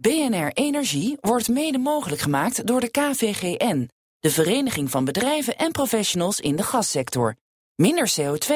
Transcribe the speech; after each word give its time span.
BNR 0.00 0.50
Energie 0.52 1.16
wordt 1.20 1.48
mede 1.48 1.78
mogelijk 1.78 2.20
gemaakt 2.20 2.66
door 2.66 2.80
de 2.80 2.90
KVGN, 2.90 3.90
de 4.20 4.30
Vereniging 4.30 4.90
van 4.90 5.04
Bedrijven 5.04 5.56
en 5.56 5.72
Professionals 5.72 6.40
in 6.40 6.56
de 6.56 6.62
Gassector. 6.62 7.34
Minder 7.74 8.12
CO2, 8.20 8.52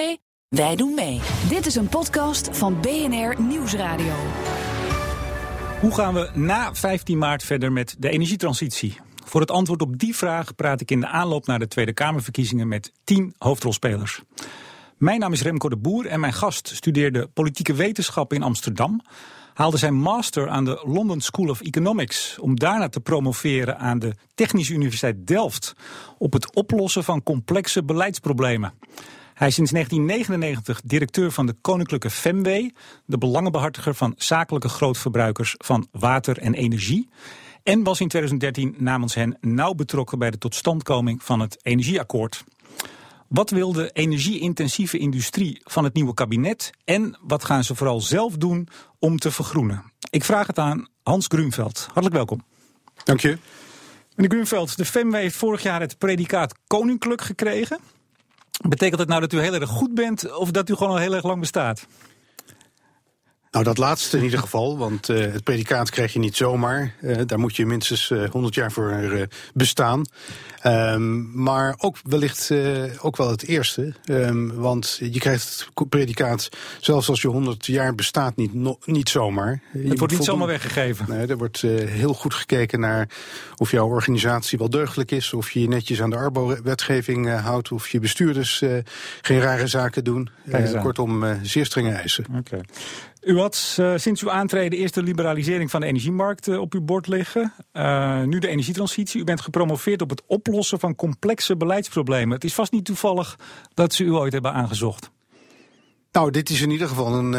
wij 0.48 0.76
doen 0.76 0.94
mee. 0.94 1.20
Dit 1.48 1.66
is 1.66 1.74
een 1.74 1.88
podcast 1.88 2.48
van 2.56 2.80
BNR 2.80 3.40
Nieuwsradio. 3.40 4.14
Hoe 5.80 5.94
gaan 5.94 6.14
we 6.14 6.30
na 6.34 6.74
15 6.74 7.18
maart 7.18 7.42
verder 7.42 7.72
met 7.72 7.96
de 7.98 8.08
energietransitie? 8.08 8.96
Voor 9.24 9.40
het 9.40 9.50
antwoord 9.50 9.82
op 9.82 9.98
die 9.98 10.16
vraag 10.16 10.54
praat 10.54 10.80
ik 10.80 10.90
in 10.90 11.00
de 11.00 11.06
aanloop 11.06 11.46
naar 11.46 11.58
de 11.58 11.68
Tweede 11.68 11.92
Kamerverkiezingen 11.92 12.68
met 12.68 12.92
10 13.04 13.34
hoofdrolspelers. 13.38 14.22
Mijn 14.96 15.20
naam 15.20 15.32
is 15.32 15.42
Remco 15.42 15.68
de 15.68 15.76
Boer 15.76 16.06
en 16.06 16.20
mijn 16.20 16.32
gast 16.32 16.68
studeerde 16.68 17.26
politieke 17.26 17.74
wetenschap 17.74 18.32
in 18.32 18.42
Amsterdam 18.42 19.02
haalde 19.54 19.76
zijn 19.76 19.94
master 19.94 20.48
aan 20.48 20.64
de 20.64 20.82
London 20.84 21.20
School 21.20 21.48
of 21.48 21.60
Economics 21.60 22.38
om 22.38 22.58
daarna 22.58 22.88
te 22.88 23.00
promoveren 23.00 23.78
aan 23.78 23.98
de 23.98 24.14
Technische 24.34 24.72
Universiteit 24.74 25.26
Delft 25.26 25.72
op 26.18 26.32
het 26.32 26.54
oplossen 26.54 27.04
van 27.04 27.22
complexe 27.22 27.84
beleidsproblemen. 27.84 28.72
Hij 29.34 29.48
is 29.48 29.54
sinds 29.54 29.70
1999 29.70 30.80
directeur 30.84 31.30
van 31.30 31.46
de 31.46 31.54
Koninklijke 31.60 32.10
FEMW, 32.10 32.70
de 33.04 33.18
belangenbehartiger 33.18 33.94
van 33.94 34.14
zakelijke 34.16 34.68
grootverbruikers 34.68 35.54
van 35.58 35.86
water 35.90 36.38
en 36.38 36.54
energie. 36.54 37.08
En 37.62 37.82
was 37.82 38.00
in 38.00 38.08
2013 38.08 38.74
namens 38.78 39.14
hen 39.14 39.36
nauw 39.40 39.72
betrokken 39.72 40.18
bij 40.18 40.30
de 40.30 40.38
totstandkoming 40.38 41.22
van 41.22 41.40
het 41.40 41.58
Energieakkoord. 41.62 42.44
Wat 43.32 43.50
wil 43.50 43.72
de 43.72 43.90
energie-intensieve 43.92 44.98
industrie 44.98 45.60
van 45.64 45.84
het 45.84 45.94
nieuwe 45.94 46.14
kabinet 46.14 46.70
en 46.84 47.18
wat 47.20 47.44
gaan 47.44 47.64
ze 47.64 47.74
vooral 47.74 48.00
zelf 48.00 48.36
doen 48.36 48.68
om 48.98 49.18
te 49.18 49.30
vergroenen? 49.30 49.84
Ik 50.10 50.24
vraag 50.24 50.46
het 50.46 50.58
aan 50.58 50.88
Hans 51.02 51.26
Grunveld. 51.26 51.84
Hartelijk 51.84 52.14
welkom. 52.14 52.44
Dank 53.04 53.20
je. 53.20 53.38
Meneer 54.14 54.30
Grunveld, 54.30 54.76
de 54.76 54.84
FEMW 54.84 55.14
heeft 55.14 55.36
vorig 55.36 55.62
jaar 55.62 55.80
het 55.80 55.98
predicaat 55.98 56.54
koninklijk 56.66 57.20
gekregen. 57.20 57.78
Betekent 58.68 58.98
dat 58.98 59.08
nou 59.08 59.20
dat 59.20 59.32
u 59.32 59.40
heel 59.40 59.54
erg 59.54 59.70
goed 59.70 59.94
bent 59.94 60.34
of 60.34 60.50
dat 60.50 60.68
u 60.68 60.74
gewoon 60.74 60.92
al 60.92 60.98
heel 60.98 61.14
erg 61.14 61.24
lang 61.24 61.40
bestaat? 61.40 61.86
Nou, 63.52 63.64
dat 63.64 63.78
laatste 63.78 64.16
in 64.16 64.24
ieder 64.24 64.38
geval, 64.38 64.78
want 64.78 65.08
uh, 65.08 65.32
het 65.32 65.42
predicaat 65.42 65.90
krijg 65.90 66.12
je 66.12 66.18
niet 66.18 66.36
zomaar. 66.36 66.94
Uh, 67.00 67.16
daar 67.26 67.38
moet 67.38 67.56
je 67.56 67.66
minstens 67.66 68.10
uh, 68.10 68.30
100 68.30 68.54
jaar 68.54 68.72
voor 68.72 69.28
bestaan. 69.54 70.04
Um, 70.66 71.30
maar 71.42 71.74
ook 71.78 71.96
wellicht 72.02 72.50
ook 73.00 73.16
wel 73.16 73.30
het 73.30 73.42
eerste. 73.42 73.94
Um, 74.04 74.54
want 74.54 74.98
je 75.00 75.18
krijgt 75.18 75.66
het 75.74 75.88
predicaat, 75.88 76.48
zelfs 76.80 77.08
als 77.08 77.22
je 77.22 77.28
100 77.28 77.66
jaar 77.66 77.94
bestaat, 77.94 78.36
niet, 78.36 78.54
no, 78.54 78.78
niet 78.84 79.08
zomaar. 79.08 79.62
Je 79.72 79.88
het 79.88 79.98
wordt 79.98 80.12
niet 80.14 80.24
zomaar 80.24 80.46
weggegeven. 80.46 81.06
Nee, 81.08 81.26
er 81.26 81.38
wordt 81.38 81.60
heel 81.86 82.14
goed 82.14 82.34
gekeken 82.34 82.80
naar 82.80 83.08
of 83.56 83.70
jouw 83.70 83.88
organisatie 83.88 84.58
wel 84.58 84.70
deugdelijk 84.70 85.10
is. 85.10 85.32
Of 85.32 85.50
je 85.50 85.60
je 85.60 85.68
netjes 85.68 86.02
aan 86.02 86.10
de 86.10 86.16
Arbo-wetgeving 86.16 87.40
houdt. 87.40 87.72
Of 87.72 87.88
je 87.88 88.00
bestuurders 88.00 88.64
geen 89.20 89.40
rare 89.40 89.66
zaken 89.66 90.04
doen. 90.04 90.30
kortom, 90.82 91.24
zeer 91.42 91.66
strenge 91.66 91.92
eisen. 91.92 92.26
Okay. 92.38 92.60
U 93.22 93.38
had 93.38 93.76
uh, 93.80 93.92
sinds 93.96 94.22
uw 94.22 94.30
aantreden 94.30 94.78
eerst 94.78 94.94
de 94.94 95.02
liberalisering 95.02 95.70
van 95.70 95.80
de 95.80 95.86
energiemarkt 95.86 96.48
uh, 96.48 96.60
op 96.60 96.72
uw 96.72 96.80
bord 96.80 97.06
liggen. 97.06 97.52
Uh, 97.72 98.22
nu 98.22 98.38
de 98.38 98.48
energietransitie. 98.48 99.20
U 99.20 99.24
bent 99.24 99.40
gepromoveerd 99.40 100.02
op 100.02 100.10
het 100.10 100.22
oplossen 100.26 100.78
van 100.78 100.94
complexe 100.94 101.56
beleidsproblemen. 101.56 102.34
Het 102.34 102.44
is 102.44 102.54
vast 102.54 102.72
niet 102.72 102.84
toevallig 102.84 103.38
dat 103.74 103.94
ze 103.94 104.04
u 104.04 104.12
ooit 104.12 104.32
hebben 104.32 104.52
aangezocht. 104.52 105.10
Nou, 106.12 106.30
dit 106.30 106.50
is 106.50 106.60
in 106.60 106.70
ieder 106.70 106.88
geval 106.88 107.14
een 107.14 107.34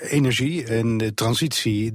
energie 0.00 0.64
en 0.64 0.96
de 0.96 1.14
transitie. 1.14 1.92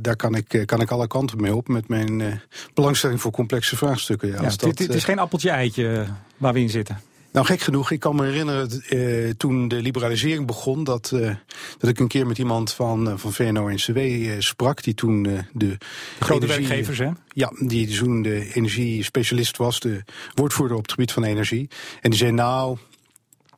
daar 0.00 0.16
kan 0.16 0.34
ik, 0.34 0.62
kan 0.66 0.80
ik 0.80 0.90
alle 0.90 1.06
kanten 1.06 1.40
mee 1.40 1.54
op 1.54 1.68
met 1.68 1.88
mijn 1.88 2.40
belangstelling 2.74 3.20
voor 3.20 3.30
complexe 3.30 3.76
vraagstukken. 3.76 4.28
Ja, 4.28 4.34
ja, 4.34 4.50
dat, 4.56 4.78
het 4.78 4.94
is 4.94 5.04
geen 5.04 5.18
appeltje-eitje 5.18 6.06
waar 6.36 6.52
we 6.52 6.60
in 6.60 6.70
zitten. 6.70 7.00
Nou, 7.32 7.46
gek 7.46 7.60
genoeg, 7.60 7.90
ik 7.90 8.00
kan 8.00 8.16
me 8.16 8.24
herinneren 8.24 8.82
uh, 8.90 9.30
toen 9.30 9.68
de 9.68 9.76
liberalisering 9.76 10.46
begon, 10.46 10.84
dat, 10.84 11.10
uh, 11.14 11.34
dat 11.78 11.90
ik 11.90 11.98
een 11.98 12.08
keer 12.08 12.26
met 12.26 12.38
iemand 12.38 12.72
van, 12.72 13.08
uh, 13.08 13.14
van 13.16 13.32
VNO-NCW 13.32 13.98
sprak, 14.38 14.82
die 14.82 14.94
toen 14.94 15.22
de, 15.22 15.44
de, 15.52 15.76
grote 16.20 16.44
energie, 16.44 16.66
werkgevers, 16.66 16.98
hè? 16.98 17.10
Ja, 17.28 17.52
die 17.58 17.98
toen 17.98 18.22
de 18.22 18.54
energiespecialist 18.54 19.56
was, 19.56 19.80
de 19.80 20.02
woordvoerder 20.34 20.76
op 20.76 20.82
het 20.82 20.92
gebied 20.92 21.12
van 21.12 21.24
energie. 21.24 21.68
En 22.00 22.10
die 22.10 22.18
zei, 22.18 22.32
nou, 22.32 22.76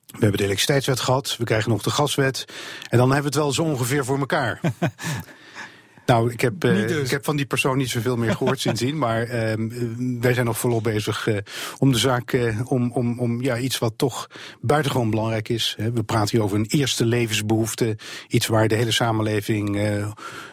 we 0.07 0.21
hebben 0.21 0.39
de 0.39 0.45
elektriciteitswet 0.45 1.01
gehad, 1.01 1.37
we 1.39 1.45
krijgen 1.45 1.71
nog 1.71 1.83
de 1.83 1.91
gaswet, 1.91 2.45
en 2.89 2.99
dan 2.99 3.13
hebben 3.13 3.33
we 3.33 3.39
het 3.39 3.45
wel 3.45 3.53
zo 3.53 3.63
ongeveer 3.63 4.05
voor 4.05 4.19
elkaar. 4.19 4.61
Nou, 6.07 6.33
ik 6.33 6.41
heb, 6.41 6.65
uh, 6.65 6.89
dus. 6.89 7.05
ik 7.05 7.11
heb 7.11 7.25
van 7.25 7.37
die 7.37 7.47
persoon 7.47 7.77
niet 7.77 7.91
zoveel 7.91 8.17
meer 8.17 8.37
gehoord 8.37 8.61
sindsdien. 8.67 8.99
Maar 8.99 9.23
uh, 9.23 9.53
wij 10.21 10.35
zijn 10.35 10.47
nog 10.47 10.59
volop 10.59 10.83
bezig 10.83 11.27
uh, 11.27 11.37
om 11.79 11.93
de 11.93 11.99
zaak, 11.99 12.33
uh, 12.33 12.61
om, 12.65 12.93
om, 12.93 13.19
om 13.19 13.43
ja, 13.43 13.59
iets 13.59 13.79
wat 13.79 13.93
toch 13.97 14.31
buitengewoon 14.61 15.11
belangrijk 15.11 15.49
is. 15.49 15.77
We 15.95 16.03
praten 16.03 16.31
hier 16.31 16.43
over 16.43 16.59
een 16.59 16.69
eerste 16.69 17.07
levensbehoefte. 17.07 17.97
Iets 18.29 18.47
waar 18.47 18.69
de 18.69 18.75
hele 18.75 18.91
samenleving 18.91 19.81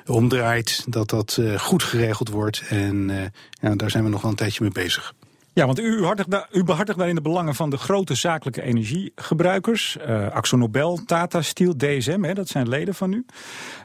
om 0.05 0.29
draait. 0.29 0.85
Dat 0.87 1.09
dat 1.09 1.39
goed 1.57 1.83
geregeld 1.83 2.29
wordt. 2.29 2.63
En 2.69 3.09
ja, 3.51 3.75
daar 3.75 3.89
zijn 3.89 4.03
we 4.03 4.09
nog 4.09 4.21
wel 4.21 4.31
een 4.31 4.37
tijdje 4.37 4.63
mee 4.63 4.71
bezig. 4.71 5.13
Ja, 5.53 5.65
want 5.65 5.79
u, 5.79 6.05
u 6.51 6.63
behartigt 6.63 6.97
daarin 6.97 7.15
de 7.15 7.21
belangen 7.21 7.55
van 7.55 7.69
de 7.69 7.77
grote 7.77 8.15
zakelijke 8.15 8.61
energiegebruikers. 8.61 9.97
Uh, 10.07 10.27
AxoNobel, 10.31 10.99
Tata 11.05 11.41
Steel, 11.41 11.77
DSM, 11.77 12.23
hè, 12.23 12.33
dat 12.33 12.47
zijn 12.47 12.69
leden 12.69 12.95
van 12.95 13.13
u. 13.13 13.25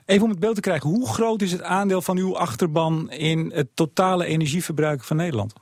Even 0.05 0.25
om 0.25 0.31
het 0.31 0.39
beeld 0.39 0.55
te 0.55 0.61
krijgen, 0.61 0.91
hoe 0.91 1.09
groot 1.09 1.43
is 1.43 1.53
het 1.53 1.63
aandeel 1.63 2.03
van 2.03 2.17
uw 2.17 2.37
achterban 2.39 3.11
in 3.11 3.53
het 3.55 3.69
totale 3.75 4.27
energieverbruik 4.27 5.05
van 5.05 5.17
Nederland? 5.17 5.53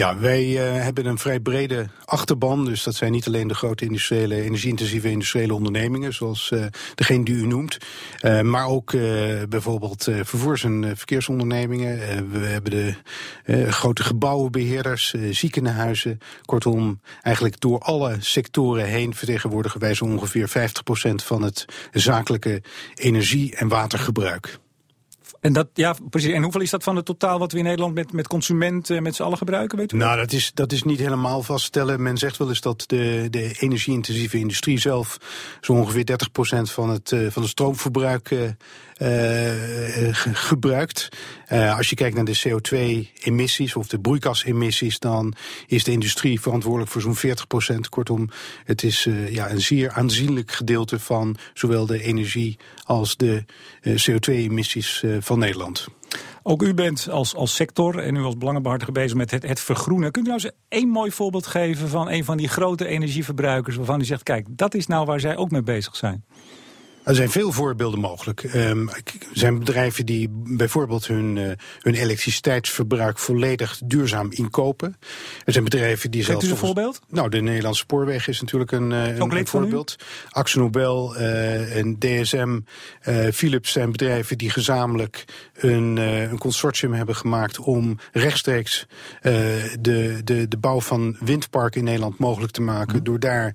Ja, 0.00 0.18
wij 0.18 0.44
uh, 0.44 0.82
hebben 0.82 1.06
een 1.06 1.18
vrij 1.18 1.40
brede 1.40 1.86
achterban. 2.04 2.64
Dus 2.64 2.82
dat 2.82 2.94
zijn 2.94 3.12
niet 3.12 3.26
alleen 3.26 3.48
de 3.48 3.54
grote 3.54 3.84
industriële, 3.84 4.42
energie-intensieve 4.42 5.10
industriële 5.10 5.54
ondernemingen, 5.54 6.14
zoals 6.14 6.50
uh, 6.50 6.64
degene 6.94 7.24
die 7.24 7.34
u 7.34 7.46
noemt. 7.46 7.78
Uh, 8.20 8.40
maar 8.40 8.66
ook 8.66 8.90
bijvoorbeeld 9.48 10.08
vervoers- 10.22 10.64
en 10.64 10.96
verkeersondernemingen. 10.96 11.98
we 12.30 12.38
hebben 12.38 12.70
de 12.72 12.94
grote 13.72 14.02
gebouwenbeheerders, 14.02 15.14
ziekenhuizen. 15.30 16.18
Kortom, 16.44 17.00
eigenlijk 17.22 17.60
door 17.60 17.78
alle 17.78 18.16
sectoren 18.18 18.84
heen 18.84 19.14
vertegenwoordigen 19.14 19.80
wij 19.80 19.94
zo 19.94 20.04
ongeveer 20.04 20.48
50% 20.48 20.52
van 21.14 21.42
het 21.42 21.64
zakelijke 21.92 22.62
energie- 22.94 23.54
en 23.54 23.68
watergebruik. 23.68 24.58
En, 25.40 25.52
dat, 25.52 25.68
ja, 25.74 25.94
precies. 26.10 26.32
en 26.32 26.42
hoeveel 26.42 26.60
is 26.60 26.70
dat 26.70 26.82
van 26.82 26.96
het 26.96 27.04
totaal 27.04 27.38
wat 27.38 27.52
we 27.52 27.58
in 27.58 27.64
Nederland 27.64 27.94
met, 27.94 28.12
met 28.12 28.26
consumenten 28.26 29.02
met 29.02 29.14
z'n 29.14 29.22
allen 29.22 29.38
gebruiken? 29.38 29.78
Weet 29.78 29.92
u 29.92 29.96
nou, 29.96 30.16
dat 30.16 30.32
is, 30.32 30.50
dat 30.54 30.72
is 30.72 30.82
niet 30.82 30.98
helemaal 30.98 31.42
vaststellen. 31.42 32.02
Men 32.02 32.16
zegt 32.16 32.36
wel 32.36 32.48
eens 32.48 32.60
dat 32.60 32.84
de, 32.86 33.26
de 33.30 33.54
energie-intensieve 33.58 34.38
industrie 34.38 34.78
zelf 34.78 35.18
zo 35.60 35.72
ongeveer 35.72 36.04
30% 36.04 36.72
van 36.72 36.90
het, 36.90 37.10
uh, 37.10 37.30
van 37.30 37.42
het 37.42 37.50
stroomverbruik 37.50 38.30
uh, 38.30 38.48
gebruikt. 41.50 41.76
als 41.76 41.88
je 41.90 41.96
kijkt 41.96 42.16
naar 42.16 42.24
de 42.24 42.40
CO2-emissies 42.48 43.74
of 43.74 43.88
de 43.88 44.00
broeikasemissies, 44.00 44.98
dan 44.98 45.34
is 45.66 45.84
de 45.84 45.92
industrie 45.92 46.40
verantwoordelijk 46.40 46.90
voor 46.90 47.00
zo'n 47.00 47.16
40%. 47.16 47.88
Kortom, 47.88 48.30
het 48.64 48.82
is 48.82 49.08
ja, 49.28 49.50
een 49.50 49.60
zeer 49.60 49.90
aanzienlijk 49.90 50.50
gedeelte 50.50 50.98
van 50.98 51.36
zowel 51.54 51.86
de 51.86 52.02
energie 52.02 52.58
als 52.84 53.16
de 53.16 53.44
CO2-emissies 53.84 55.04
van 55.20 55.38
Nederland. 55.38 55.88
Ook 56.42 56.62
u 56.62 56.74
bent 56.74 57.08
als, 57.10 57.34
als 57.34 57.54
sector 57.54 57.98
en 57.98 58.14
u 58.14 58.22
als 58.22 58.36
belangenbehartiger 58.36 58.92
bezig 58.92 59.16
met 59.16 59.30
het, 59.30 59.42
het 59.42 59.60
vergroenen. 59.60 60.10
Kunt 60.10 60.26
u 60.26 60.28
nou 60.28 60.42
eens 60.42 60.52
één 60.68 60.88
mooi 60.88 61.10
voorbeeld 61.10 61.46
geven 61.46 61.88
van 61.88 62.10
een 62.10 62.24
van 62.24 62.36
die 62.36 62.48
grote 62.48 62.86
energieverbruikers... 62.86 63.76
waarvan 63.76 64.00
u 64.00 64.04
zegt, 64.04 64.22
kijk, 64.22 64.46
dat 64.50 64.74
is 64.74 64.86
nou 64.86 65.06
waar 65.06 65.20
zij 65.20 65.36
ook 65.36 65.50
mee 65.50 65.62
bezig 65.62 65.96
zijn? 65.96 66.24
Er 67.02 67.14
zijn 67.14 67.30
veel 67.30 67.52
voorbeelden 67.52 68.00
mogelijk. 68.00 68.54
Um, 68.54 68.88
er 68.88 69.02
zijn 69.32 69.58
bedrijven 69.58 70.06
die 70.06 70.28
bijvoorbeeld 70.32 71.06
hun, 71.06 71.36
uh, 71.36 71.50
hun 71.80 71.94
elektriciteitsverbruik 71.94 73.18
volledig 73.18 73.80
duurzaam 73.84 74.32
inkopen. 74.32 74.96
Er 75.44 75.52
zijn 75.52 75.64
bedrijven 75.64 76.10
die 76.10 76.24
zelfs. 76.24 76.46
U 76.46 76.50
een 76.50 76.56
voorbeeld? 76.56 77.00
Nou, 77.08 77.28
de 77.28 77.40
Nederlandse 77.40 77.82
Spoorweg 77.82 78.28
is 78.28 78.40
natuurlijk 78.40 78.72
een, 78.72 78.90
uh, 78.90 79.16
een, 79.16 79.36
een 79.36 79.46
voorbeeld. 79.46 79.96
Axel 80.30 80.60
Nobel 80.60 81.16
uh, 81.16 81.76
en 81.76 81.98
DSM, 81.98 82.60
Philips 83.32 83.72
zijn 83.72 83.92
bedrijven 83.92 84.38
die 84.38 84.50
gezamenlijk 84.50 85.24
een, 85.54 85.96
een 85.96 86.38
consortium 86.38 86.92
hebben 86.92 87.16
gemaakt 87.16 87.58
om 87.58 87.98
rechtstreeks 88.12 88.86
de, 89.22 90.20
de, 90.24 90.48
de 90.48 90.58
bouw 90.58 90.80
van 90.80 91.16
windparken 91.20 91.78
in 91.78 91.84
Nederland 91.84 92.18
mogelijk 92.18 92.52
te 92.52 92.62
maken. 92.62 92.98
Hm. 92.98 93.04
Door 93.04 93.20
daar 93.20 93.54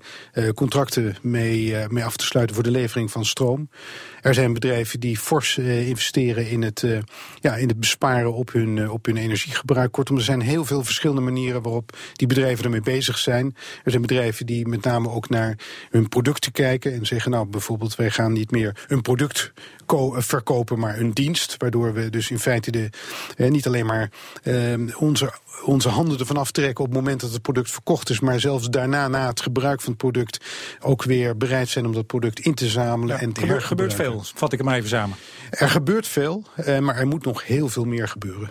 contracten 0.54 1.16
mee, 1.22 1.76
mee 1.88 2.04
af 2.04 2.16
te 2.16 2.24
sluiten 2.24 2.54
voor 2.54 2.64
de 2.64 2.70
levering 2.70 3.10
van 3.10 3.24
stroom. 3.36 3.68
Er 4.22 4.34
zijn 4.34 4.52
bedrijven 4.52 5.00
die 5.00 5.18
fors 5.18 5.58
investeren 5.58 6.48
in 6.48 6.62
het, 6.62 6.84
ja, 7.40 7.54
in 7.54 7.68
het 7.68 7.80
besparen 7.80 8.34
op 8.34 8.52
hun, 8.52 8.90
op 8.90 9.06
hun 9.06 9.16
energiegebruik. 9.16 9.92
Kortom, 9.92 10.16
er 10.16 10.22
zijn 10.22 10.40
heel 10.40 10.64
veel 10.64 10.84
verschillende 10.84 11.20
manieren 11.20 11.62
waarop 11.62 11.96
die 12.12 12.26
bedrijven 12.26 12.64
ermee 12.64 12.80
bezig 12.80 13.18
zijn. 13.18 13.56
Er 13.84 13.90
zijn 13.90 14.02
bedrijven 14.02 14.46
die 14.46 14.68
met 14.68 14.84
name 14.84 15.10
ook 15.10 15.28
naar 15.28 15.58
hun 15.90 16.08
producten 16.08 16.52
kijken 16.52 16.92
en 16.92 17.06
zeggen, 17.06 17.30
nou 17.30 17.46
bijvoorbeeld, 17.46 17.96
wij 17.96 18.10
gaan 18.10 18.32
niet 18.32 18.50
meer 18.50 18.84
een 18.88 19.02
product 19.02 19.52
verkopen, 20.12 20.78
maar 20.78 20.98
een 20.98 21.12
dienst. 21.12 21.54
Waardoor 21.58 21.92
we 21.92 22.10
dus 22.10 22.30
in 22.30 22.38
feite 22.38 22.70
de, 22.70 22.90
niet 23.36 23.66
alleen 23.66 23.86
maar 23.86 24.10
onze 24.96 25.32
onze 25.64 25.88
handen 25.88 26.18
ervan 26.18 26.36
aftrekken 26.36 26.84
op 26.84 26.90
het 26.90 26.98
moment 26.98 27.20
dat 27.20 27.32
het 27.32 27.42
product 27.42 27.70
verkocht 27.70 28.10
is, 28.10 28.20
maar 28.20 28.40
zelfs 28.40 28.70
daarna, 28.70 29.08
na 29.08 29.26
het 29.26 29.40
gebruik 29.40 29.80
van 29.80 29.88
het 29.88 29.98
product, 29.98 30.44
ook 30.80 31.02
weer 31.02 31.36
bereid 31.36 31.68
zijn 31.68 31.86
om 31.86 31.92
dat 31.92 32.06
product 32.06 32.38
in 32.38 32.54
te 32.54 32.68
zamelen 32.68 33.18
en 33.18 33.32
te 33.32 33.46
Er 33.46 33.62
gebeurt 33.62 33.94
veel, 33.94 34.15
vat 34.22 34.52
ik 34.52 34.58
hem 34.58 34.68
even 34.68 34.88
samen. 34.88 35.16
Er 35.50 35.68
gebeurt 35.68 36.06
veel, 36.06 36.42
eh, 36.56 36.78
maar 36.78 36.96
er 36.96 37.06
moet 37.06 37.24
nog 37.24 37.46
heel 37.46 37.68
veel 37.68 37.84
meer 37.84 38.08
gebeuren. 38.08 38.50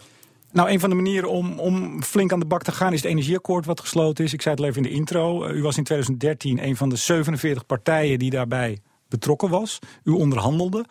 Nou, 0.51 0.69
een 0.69 0.79
van 0.79 0.89
de 0.89 0.95
manieren 0.95 1.29
om, 1.29 1.59
om 1.59 2.03
flink 2.03 2.31
aan 2.31 2.39
de 2.39 2.45
bak 2.45 2.63
te 2.63 2.71
gaan 2.71 2.93
is 2.93 3.01
het 3.01 3.11
energieakkoord 3.11 3.65
wat 3.65 3.79
gesloten 3.79 4.23
is. 4.23 4.33
Ik 4.33 4.41
zei 4.41 4.55
het 4.55 4.63
al 4.63 4.69
even 4.69 4.83
in 4.83 4.89
de 4.89 4.95
intro. 4.95 5.43
Eh, 5.43 5.55
u 5.55 5.61
was 5.61 5.77
in 5.77 5.83
2013 5.83 6.63
een 6.63 6.75
van 6.75 6.89
de 6.89 6.95
47 6.95 7.65
partijen 7.65 8.19
die 8.19 8.29
daarbij 8.29 8.79
betrokken 9.09 9.49
was. 9.49 9.79
U 10.03 10.11
onderhandelde. 10.11 10.85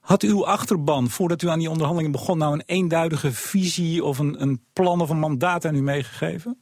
Had 0.00 0.22
uw 0.22 0.46
achterban, 0.46 1.10
voordat 1.10 1.42
u 1.42 1.48
aan 1.48 1.58
die 1.58 1.70
onderhandelingen 1.70 2.12
begon, 2.12 2.38
nou 2.38 2.52
een 2.52 2.62
eenduidige 2.66 3.32
visie 3.32 4.04
of 4.04 4.18
een, 4.18 4.42
een 4.42 4.60
plan 4.72 5.00
of 5.00 5.10
een 5.10 5.18
mandaat 5.18 5.64
aan 5.64 5.74
u 5.74 5.82
meegegeven? 5.82 6.58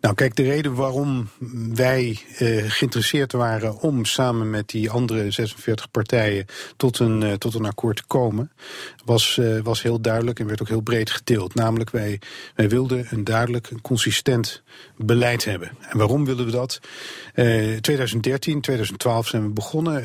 Nou, 0.00 0.14
kijk, 0.14 0.36
de 0.36 0.42
reden 0.42 0.74
waarom 0.74 1.28
wij 1.74 2.18
eh, 2.38 2.64
geïnteresseerd 2.70 3.32
waren 3.32 3.80
om 3.80 4.04
samen 4.04 4.50
met 4.50 4.68
die 4.68 4.90
andere 4.90 5.30
46 5.30 5.90
partijen 5.90 6.46
tot 6.76 6.98
een, 6.98 7.20
uh, 7.20 7.32
tot 7.32 7.54
een 7.54 7.64
akkoord 7.64 7.96
te 7.96 8.04
komen, 8.06 8.50
was, 9.04 9.36
uh, 9.40 9.60
was 9.60 9.82
heel 9.82 10.00
duidelijk 10.00 10.38
en 10.40 10.46
werd 10.46 10.60
ook 10.60 10.68
heel 10.68 10.80
breed 10.80 11.10
gedeeld. 11.10 11.54
Namelijk, 11.54 11.90
wij, 11.90 12.20
wij 12.54 12.68
wilden 12.68 13.06
een 13.10 13.24
duidelijk, 13.24 13.70
consistent 13.82 14.62
beleid 14.96 15.44
hebben. 15.44 15.70
En 15.80 15.98
waarom 15.98 16.24
wilden 16.24 16.46
we 16.46 16.52
dat? 16.52 16.80
2013, 17.80 18.60
2012 18.60 19.26
zijn 19.26 19.42
we 19.42 19.48
begonnen, 19.48 20.04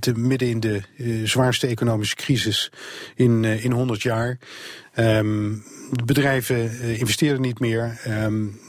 te, 0.00 0.12
midden 0.12 0.48
in 0.48 0.60
de 0.60 0.82
zwaarste 1.24 1.66
economische 1.66 2.16
crisis 2.16 2.70
in, 3.14 3.44
in 3.44 3.72
100 3.72 4.02
jaar. 4.02 4.38
Um, 4.98 5.64
bedrijven 6.04 6.80
investeerden 6.80 7.40
niet 7.40 7.60
meer. 7.60 8.00
Um, 8.08 8.60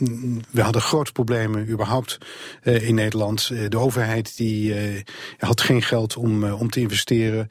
we 0.51 0.61
hadden 0.61 0.81
grote 0.81 1.11
problemen 1.11 1.69
überhaupt 1.69 2.17
uh, 2.63 2.87
in 2.87 2.95
Nederland. 2.95 3.49
Uh, 3.51 3.69
de 3.69 3.77
overheid 3.77 4.37
die 4.37 4.75
had 5.37 5.61
geen 5.61 5.81
geld 5.81 6.17
om, 6.17 6.43
om 6.43 6.69
te 6.69 6.79
investeren. 6.79 7.47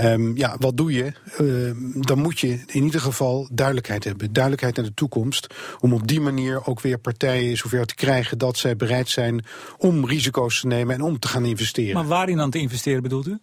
Um, 0.00 0.36
ja, 0.36 0.56
wat 0.58 0.76
doe 0.76 0.92
je? 0.92 1.12
dan 2.00 2.18
moet 2.18 2.40
je 2.40 2.58
in 2.66 2.84
ieder 2.84 3.00
geval 3.00 3.48
duidelijkheid 3.52 4.04
hebben. 4.04 4.32
Duidelijkheid 4.32 4.76
naar 4.76 4.84
de 4.84 4.94
toekomst. 4.94 5.46
Om 5.80 5.92
op 5.92 6.08
die 6.08 6.20
manier 6.20 6.66
ook 6.66 6.80
weer 6.80 6.98
partijen 6.98 7.56
zover 7.56 7.86
te 7.86 7.94
krijgen 7.94 8.38
dat 8.38 8.56
zij 8.56 8.76
bereid 8.76 9.08
zijn 9.08 9.44
om 9.78 10.06
risico's 10.06 10.60
te 10.60 10.66
nemen 10.66 10.94
en 10.94 11.02
om 11.02 11.18
te 11.18 11.28
gaan 11.28 11.44
investeren. 11.44 11.94
Maar 11.94 12.06
waarin 12.06 12.36
dan 12.36 12.50
te 12.50 12.58
investeren 12.58 13.02
bedoelt 13.02 13.26
u? 13.26 13.38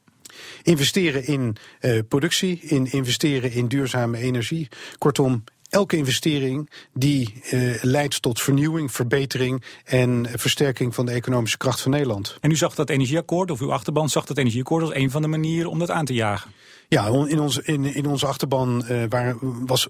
Investeren 0.63 1.25
in 1.25 1.55
uh, 1.81 1.99
productie, 2.07 2.59
in 2.61 2.91
investeren 2.91 3.51
in 3.51 3.67
duurzame 3.67 4.17
energie. 4.17 4.67
Kortom, 4.97 5.43
elke 5.71 5.97
investering 5.97 6.69
die 6.93 7.33
uh, 7.51 7.83
leidt 7.83 8.21
tot 8.21 8.41
vernieuwing, 8.41 8.91
verbetering 8.91 9.63
en 9.83 10.27
versterking 10.35 10.95
van 10.95 11.05
de 11.05 11.11
economische 11.11 11.57
kracht 11.57 11.81
van 11.81 11.91
Nederland. 11.91 12.37
En 12.41 12.51
u 12.51 12.55
zag 12.55 12.75
dat 12.75 12.89
energieakkoord, 12.89 13.51
of 13.51 13.61
uw 13.61 13.71
achterban 13.71 14.09
zag 14.09 14.25
dat 14.25 14.37
energieakkoord 14.37 14.83
als 14.83 14.93
een 14.93 15.11
van 15.11 15.21
de 15.21 15.27
manieren 15.27 15.69
om 15.69 15.79
dat 15.79 15.89
aan 15.89 16.05
te 16.05 16.13
jagen? 16.13 16.51
Ja, 16.93 17.05
in, 17.05 17.39
ons, 17.39 17.57
in, 17.57 17.85
in 17.85 18.05
onze 18.05 18.25
achterban 18.25 18.85
uh, 18.89 19.03
waren, 19.09 19.37
was, 19.65 19.87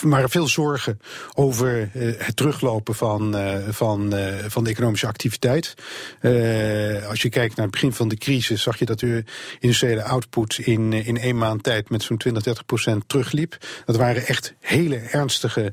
waren 0.00 0.30
veel 0.30 0.46
zorgen 0.46 1.00
over 1.34 1.90
uh, 1.94 2.14
het 2.18 2.36
teruglopen 2.36 2.94
van, 2.94 3.36
uh, 3.36 3.56
van, 3.68 4.14
van 4.46 4.64
de 4.64 4.70
economische 4.70 5.06
activiteit. 5.06 5.74
als 7.08 7.22
je 7.22 7.28
kijkt 7.28 7.56
naar 7.56 7.64
het 7.64 7.74
begin 7.74 7.92
van 7.92 8.08
de 8.08 8.16
crisis, 8.16 8.62
zag 8.62 8.78
je 8.78 8.84
dat 8.84 8.98
de 8.98 9.24
industriële 9.58 10.02
output 10.02 10.58
in, 10.58 10.92
in 10.92 11.18
één 11.18 11.38
maand 11.38 11.62
tijd 11.62 11.90
met 11.90 12.02
zo'n 12.02 12.16
20, 12.16 12.42
30 12.42 12.64
procent 12.64 13.04
terugliep. 13.06 13.56
Dat 13.84 13.96
waren 13.96 14.26
echt 14.26 14.54
hele 14.60 14.96
ernstige 14.96 15.72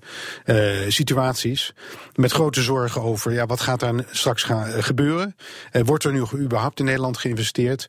situaties. 0.87 1.73
Met 2.13 2.31
grote 2.31 2.61
zorgen 2.61 3.01
over 3.01 3.33
ja, 3.33 3.45
wat 3.45 3.61
gaat 3.61 3.81
er 3.81 4.05
straks 4.11 4.43
gaan 4.43 4.83
gebeuren. 4.83 5.35
wordt 5.71 6.03
er 6.03 6.11
nu 6.11 6.23
überhaupt 6.33 6.79
in 6.79 6.85
Nederland 6.85 7.17
geïnvesteerd? 7.17 7.87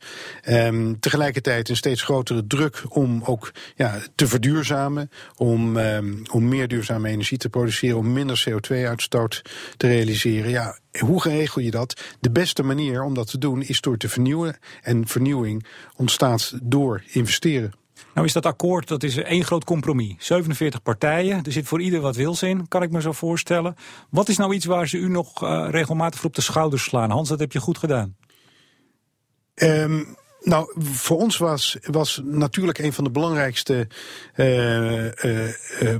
Um, 0.48 1.00
tegelijkertijd 1.00 1.68
een 1.68 1.76
steeds 1.76 2.02
grotere 2.02 2.46
druk 2.46 2.54
om 2.88 3.22
ook 3.24 3.52
ja, 3.76 3.98
te 4.14 4.26
verduurzamen, 4.26 5.10
om, 5.36 5.76
um, 5.76 6.22
om 6.32 6.48
meer 6.48 6.68
duurzame 6.68 7.08
energie 7.08 7.38
te 7.38 7.48
produceren, 7.48 7.98
om 7.98 8.12
minder 8.12 8.44
CO2-uitstoot 8.48 9.42
te 9.76 9.86
realiseren. 9.86 10.50
Ja, 10.50 10.78
hoe 10.98 11.22
regel 11.22 11.60
je 11.60 11.70
dat? 11.70 12.00
De 12.20 12.30
beste 12.30 12.62
manier 12.62 13.02
om 13.02 13.14
dat 13.14 13.30
te 13.30 13.38
doen 13.38 13.62
is 13.62 13.80
door 13.80 13.96
te 13.96 14.08
vernieuwen. 14.08 14.58
En 14.82 15.06
vernieuwing 15.06 15.66
ontstaat 15.96 16.58
door 16.62 17.02
investeren. 17.06 17.72
Nou 18.14 18.26
is 18.26 18.32
dat 18.32 18.46
akkoord, 18.46 18.88
dat 18.88 19.02
is 19.02 19.16
één 19.16 19.44
groot 19.44 19.64
compromis. 19.64 20.14
47 20.18 20.82
partijen, 20.82 21.44
er 21.44 21.52
zit 21.52 21.68
voor 21.68 21.80
ieder 21.80 22.00
wat 22.00 22.16
wils 22.16 22.42
in, 22.42 22.68
kan 22.68 22.82
ik 22.82 22.90
me 22.90 23.00
zo 23.00 23.12
voorstellen. 23.12 23.74
Wat 24.10 24.28
is 24.28 24.36
nou 24.36 24.54
iets 24.54 24.64
waar 24.64 24.88
ze 24.88 24.96
u 24.96 25.08
nog 25.08 25.42
uh, 25.42 25.66
regelmatig 25.70 26.20
voor 26.20 26.28
op 26.28 26.34
de 26.34 26.42
schouders 26.42 26.82
slaan? 26.82 27.10
Hans, 27.10 27.28
dat 27.28 27.38
heb 27.38 27.52
je 27.52 27.60
goed 27.60 27.78
gedaan. 27.78 28.16
Um, 29.54 30.16
nou, 30.46 30.72
voor 30.78 31.16
ons 31.16 31.36
was, 31.36 31.76
was 31.82 32.20
natuurlijk 32.24 32.78
een 32.78 32.92
van 32.92 33.04
de 33.04 33.10
belangrijkste 33.10 33.88
uh, 34.36 35.04
uh, 35.04 35.12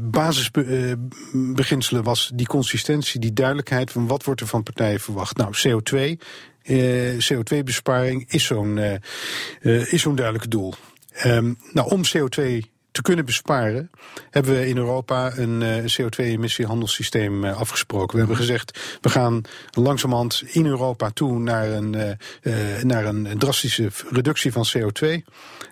basisbeginselen 0.01 2.03
was 2.03 2.31
die 2.35 2.47
consistentie, 2.47 3.21
die 3.21 3.33
duidelijkheid 3.33 3.91
van 3.91 4.07
wat 4.07 4.25
wordt 4.25 4.41
er 4.41 4.47
van 4.47 4.63
partijen 4.63 5.01
verwacht. 5.01 5.37
Nou, 5.37 5.55
CO2, 5.57 6.17
CO2-besparing 7.33 8.31
is 8.31 8.45
zo'n 8.45 8.81
duidelijk 10.15 10.51
doel. 10.51 10.75
Um, 11.25 11.59
nou, 11.73 11.91
om 11.91 12.03
CO2 12.05 12.75
te 12.97 13.03
kunnen 13.03 13.25
besparen, 13.25 13.91
hebben 14.31 14.53
we 14.53 14.69
in 14.69 14.77
Europa 14.77 15.37
een, 15.37 15.61
uh, 15.61 15.77
CO2-emissiehandelssysteem 15.77 17.45
uh, 17.45 17.57
afgesproken. 17.57 18.13
We 18.13 18.19
hebben 18.19 18.37
gezegd, 18.37 18.99
we 19.01 19.09
gaan 19.09 19.43
langzamerhand 19.71 20.43
in 20.47 20.67
Europa 20.67 21.11
toe 21.11 21.39
naar 21.39 21.69
een, 21.69 22.19
uh, 22.43 22.83
naar 22.83 23.05
een 23.05 23.39
drastische 23.39 23.91
reductie 24.11 24.53
van 24.53 24.67
CO2. 24.77 25.23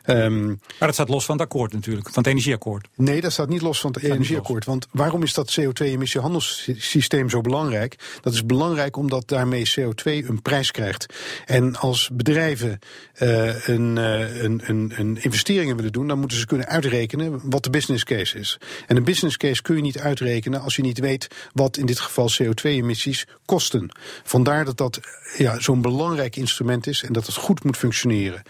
Um, 0.06 0.16
ehm, 0.16 0.46
maar 0.46 0.56
dat 0.78 0.94
staat 0.94 1.08
los 1.08 1.24
van 1.24 1.34
het 1.34 1.44
akkoord 1.44 1.72
natuurlijk, 1.72 2.06
van 2.08 2.22
het 2.22 2.26
energieakkoord. 2.26 2.88
Nee, 2.94 3.20
dat 3.20 3.32
staat 3.32 3.48
niet 3.48 3.62
los 3.62 3.80
van 3.80 3.92
het 3.92 4.02
energieakkoord. 4.02 4.64
Want 4.64 4.86
waarom 4.90 5.22
is 5.22 5.34
dat 5.34 5.58
CO2-emissiehandelssysteem 5.60 7.30
zo 7.30 7.40
belangrijk? 7.40 8.18
Dat 8.20 8.32
is 8.32 8.46
belangrijk 8.46 8.96
omdat 8.96 9.28
daarmee 9.28 9.70
CO2 9.78 10.04
een 10.04 10.42
prijs 10.42 10.70
krijgt. 10.70 11.14
En 11.44 11.76
als 11.76 12.10
bedrijven 12.12 12.78
een, 13.14 13.96
een, 13.96 14.60
een, 14.64 14.92
een 14.96 15.22
investeringen 15.22 15.76
willen 15.76 15.92
doen, 15.92 16.08
dan 16.08 16.18
moeten 16.18 16.38
ze 16.38 16.46
kunnen 16.46 16.66
uitrekenen 16.66 17.40
wat 17.50 17.64
de 17.64 17.70
business 17.70 18.04
case 18.04 18.38
is. 18.38 18.58
En 18.86 18.96
een 18.96 19.04
business 19.04 19.36
case 19.36 19.62
kun 19.62 19.76
je 19.76 19.82
niet 19.82 19.98
uitrekenen 19.98 20.60
als 20.60 20.76
je 20.76 20.82
niet 20.82 20.98
weet 20.98 21.28
wat 21.52 21.76
in 21.76 21.86
dit 21.86 22.00
geval 22.00 22.30
CO2-emissies 22.42 23.24
kosten. 23.44 23.90
Vandaar 24.24 24.64
dat 24.64 24.76
dat 24.76 25.00
ja, 25.36 25.60
zo'n 25.60 25.80
belangrijk 25.80 26.36
instrument 26.36 26.86
is 26.86 27.02
en 27.02 27.12
dat 27.12 27.26
het 27.26 27.34
goed 27.34 27.64
moet 27.64 27.76
functioneren. 27.76 28.42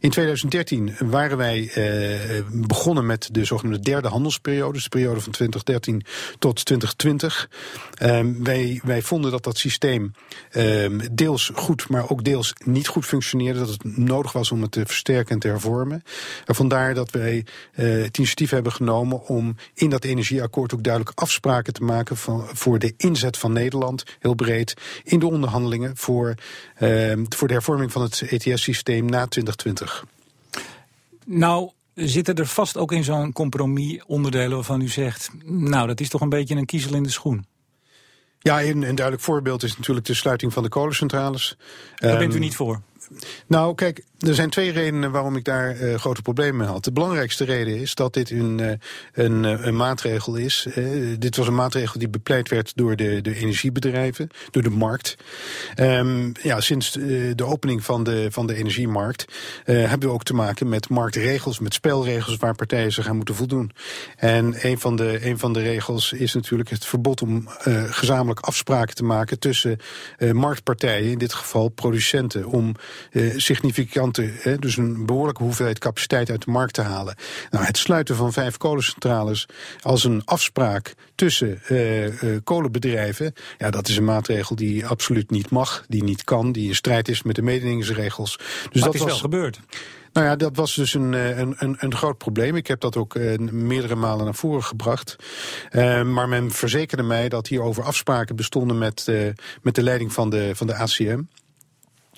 In 0.00 0.10
2013 0.10 0.94
waren 0.98 1.36
wij 1.36 1.70
eh, 1.74 2.42
begonnen 2.52 3.06
met 3.06 3.28
de 3.32 3.44
zogenaamde 3.44 3.80
derde 3.80 4.08
handelsperiode, 4.08 4.72
dus 4.72 4.82
de 4.82 4.88
periode 4.88 5.20
van 5.20 5.32
2013 5.32 6.02
tot 6.38 6.64
2020. 6.64 7.50
Um, 8.02 8.44
wij, 8.44 8.80
wij 8.84 9.02
vonden 9.02 9.30
dat 9.30 9.44
dat 9.44 9.58
systeem 9.58 10.12
um, 10.56 11.00
deels 11.12 11.50
goed, 11.54 11.88
maar 11.88 12.10
ook 12.10 12.24
deels 12.24 12.52
niet 12.64 12.88
goed 12.88 13.06
functioneerde. 13.06 13.58
Dat 13.58 13.68
het 13.68 13.96
nodig 13.96 14.32
was 14.32 14.52
om 14.52 14.62
het 14.62 14.72
te 14.72 14.86
versterken 14.86 15.34
en 15.34 15.38
te 15.38 15.48
hervormen. 15.48 16.02
En 16.44 16.54
vandaar 16.54 16.94
dat 16.94 17.10
wij 17.10 17.44
uh, 17.74 18.02
het 18.02 18.16
initiatief 18.18 18.50
hebben 18.50 18.72
genomen 18.72 19.26
om 19.26 19.56
in 19.74 19.90
dat 19.90 20.04
energieakkoord 20.04 20.74
ook 20.74 20.82
duidelijk 20.82 21.20
afspraken 21.20 21.72
te 21.72 21.82
maken 21.82 22.16
voor 22.52 22.78
de 22.78 22.94
inzet 22.96 23.36
van 23.36 23.52
Nederland, 23.52 24.04
heel 24.18 24.34
breed, 24.34 24.74
in 25.04 25.18
de 25.18 25.26
onderhandelingen 25.26 25.96
voor, 25.96 26.34
uh, 26.78 27.12
voor 27.28 27.48
de 27.48 27.54
hervorming 27.54 27.92
van 27.92 28.02
het 28.02 28.22
ETS-systeem 28.22 29.04
na 29.04 29.26
2020. 29.26 30.04
Nou, 31.30 31.70
zitten 31.94 32.34
er 32.34 32.46
vast 32.46 32.76
ook 32.76 32.92
in 32.92 33.04
zo'n 33.04 33.32
compromis 33.32 34.02
onderdelen 34.06 34.50
waarvan 34.50 34.80
u 34.80 34.88
zegt, 34.88 35.30
nou, 35.44 35.86
dat 35.86 36.00
is 36.00 36.08
toch 36.08 36.20
een 36.20 36.28
beetje 36.28 36.54
een 36.54 36.66
kiezel 36.66 36.94
in 36.94 37.02
de 37.02 37.10
schoen? 37.10 37.46
Ja, 38.38 38.62
een, 38.62 38.82
een 38.82 38.94
duidelijk 38.94 39.20
voorbeeld 39.20 39.62
is 39.62 39.76
natuurlijk 39.76 40.06
de 40.06 40.14
sluiting 40.14 40.52
van 40.52 40.62
de 40.62 40.68
kolencentrales. 40.68 41.56
Daar 41.94 42.18
bent 42.18 42.30
u 42.30 42.34
ehm, 42.34 42.42
niet 42.42 42.56
voor? 42.56 42.80
nou, 43.46 43.74
kijk, 43.74 44.04
er 44.18 44.34
zijn 44.34 44.50
twee 44.50 44.72
redenen 44.72 45.10
waarom 45.10 45.36
ik 45.36 45.44
daar 45.44 45.80
uh, 45.80 45.94
grote 45.94 46.22
problemen 46.22 46.56
mee 46.56 46.66
had. 46.66 46.84
De 46.84 46.92
belangrijkste 46.92 47.44
reden 47.44 47.80
is 47.80 47.94
dat 47.94 48.14
dit 48.14 48.30
een, 48.30 48.58
uh, 48.58 48.70
een, 49.12 49.66
een, 49.66 49.76
maatregel 49.76 50.36
is. 50.36 50.66
Dit 51.18 51.36
was 51.36 51.46
een 51.46 51.54
maatregel 51.54 51.98
die 51.98 52.08
bepleit 52.08 52.48
werd 52.48 52.72
door 52.74 52.96
de, 52.96 53.20
de 53.20 53.34
energiebedrijven, 53.34 54.30
door 54.50 54.62
de 54.62 54.70
markt. 54.70 55.16
Um, 55.80 56.32
ja, 56.42 56.60
sinds 56.60 56.90
de 57.34 57.44
opening 57.44 57.84
van 57.84 58.04
de, 58.04 58.26
van 58.30 58.46
de 58.46 58.54
energiemarkt 58.54 59.24
hebben 59.64 60.08
we 60.08 60.14
ook 60.14 60.22
te 60.22 60.34
maken 60.34 60.68
met 60.68 60.88
marktregels, 60.88 61.58
met 61.58 61.74
spelregels 61.74 62.36
waar 62.36 62.54
partijen 62.54 62.92
zich 62.92 63.08
aan 63.08 63.16
moeten 63.16 63.34
voldoen. 63.34 63.70
En 64.16 64.54
een 64.66 64.78
van 64.78 64.96
de, 64.96 65.26
een 65.26 65.38
van 65.38 65.52
de 65.52 65.60
regels 65.60 66.12
is 66.12 66.34
natuurlijk 66.34 66.70
het 66.70 66.84
verbod 66.84 67.22
om 67.22 67.48
gezamenlijk 67.88 68.40
afspraken 68.40 68.94
te 68.94 69.04
maken 69.04 69.38
tussen 69.38 69.78
marktpartijen, 70.32 71.10
in 71.10 71.18
dit 71.18 71.32
geval 71.32 71.68
producenten, 71.68 72.46
om 72.46 72.74
significant 73.36 74.07
hè, 74.16 74.56
dus 74.56 74.76
een 74.76 75.06
behoorlijke 75.06 75.42
hoeveelheid 75.42 75.78
capaciteit 75.78 76.30
uit 76.30 76.44
de 76.44 76.50
markt 76.50 76.74
te 76.74 76.82
halen. 76.82 77.14
Nou, 77.50 77.64
het 77.64 77.76
sluiten 77.76 78.16
van 78.16 78.32
vijf 78.32 78.56
kolencentrales 78.56 79.46
als 79.80 80.04
een 80.04 80.22
afspraak 80.24 80.94
tussen 81.14 81.60
uh, 81.68 82.22
uh, 82.22 82.38
kolenbedrijven, 82.44 83.32
ja, 83.58 83.70
dat 83.70 83.88
is 83.88 83.96
een 83.96 84.04
maatregel 84.04 84.56
die 84.56 84.86
absoluut 84.86 85.30
niet 85.30 85.50
mag, 85.50 85.84
die 85.88 86.04
niet 86.04 86.24
kan, 86.24 86.52
die 86.52 86.68
in 86.68 86.74
strijd 86.74 87.08
is 87.08 87.22
met 87.22 87.34
de 87.34 87.42
mededingingsregels. 87.42 88.38
Dus 88.70 88.82
dat 88.82 88.94
is 88.94 89.00
was, 89.00 89.10
wel 89.10 89.18
gebeurd. 89.18 89.60
Nou 90.12 90.26
ja, 90.26 90.36
dat 90.36 90.56
was 90.56 90.74
dus 90.74 90.94
een, 90.94 91.14
eh, 91.14 91.38
een, 91.38 91.54
een, 91.58 91.76
een 91.78 91.94
groot 91.94 92.18
probleem. 92.18 92.56
Ik 92.56 92.66
heb 92.66 92.80
dat 92.80 92.96
ook 92.96 93.14
uh, 93.14 93.38
meerdere 93.38 93.94
malen 93.94 94.24
naar 94.24 94.34
voren 94.34 94.64
gebracht. 94.64 95.16
Uh, 95.70 96.02
maar 96.02 96.28
men 96.28 96.50
verzekerde 96.50 97.02
mij 97.02 97.28
dat 97.28 97.46
hierover 97.46 97.82
afspraken 97.82 98.36
bestonden 98.36 98.78
met, 98.78 99.06
uh, 99.10 99.28
met 99.62 99.74
de 99.74 99.82
leiding 99.82 100.12
van 100.12 100.30
de, 100.30 100.50
van 100.54 100.66
de 100.66 100.74
ACM. 100.74 101.20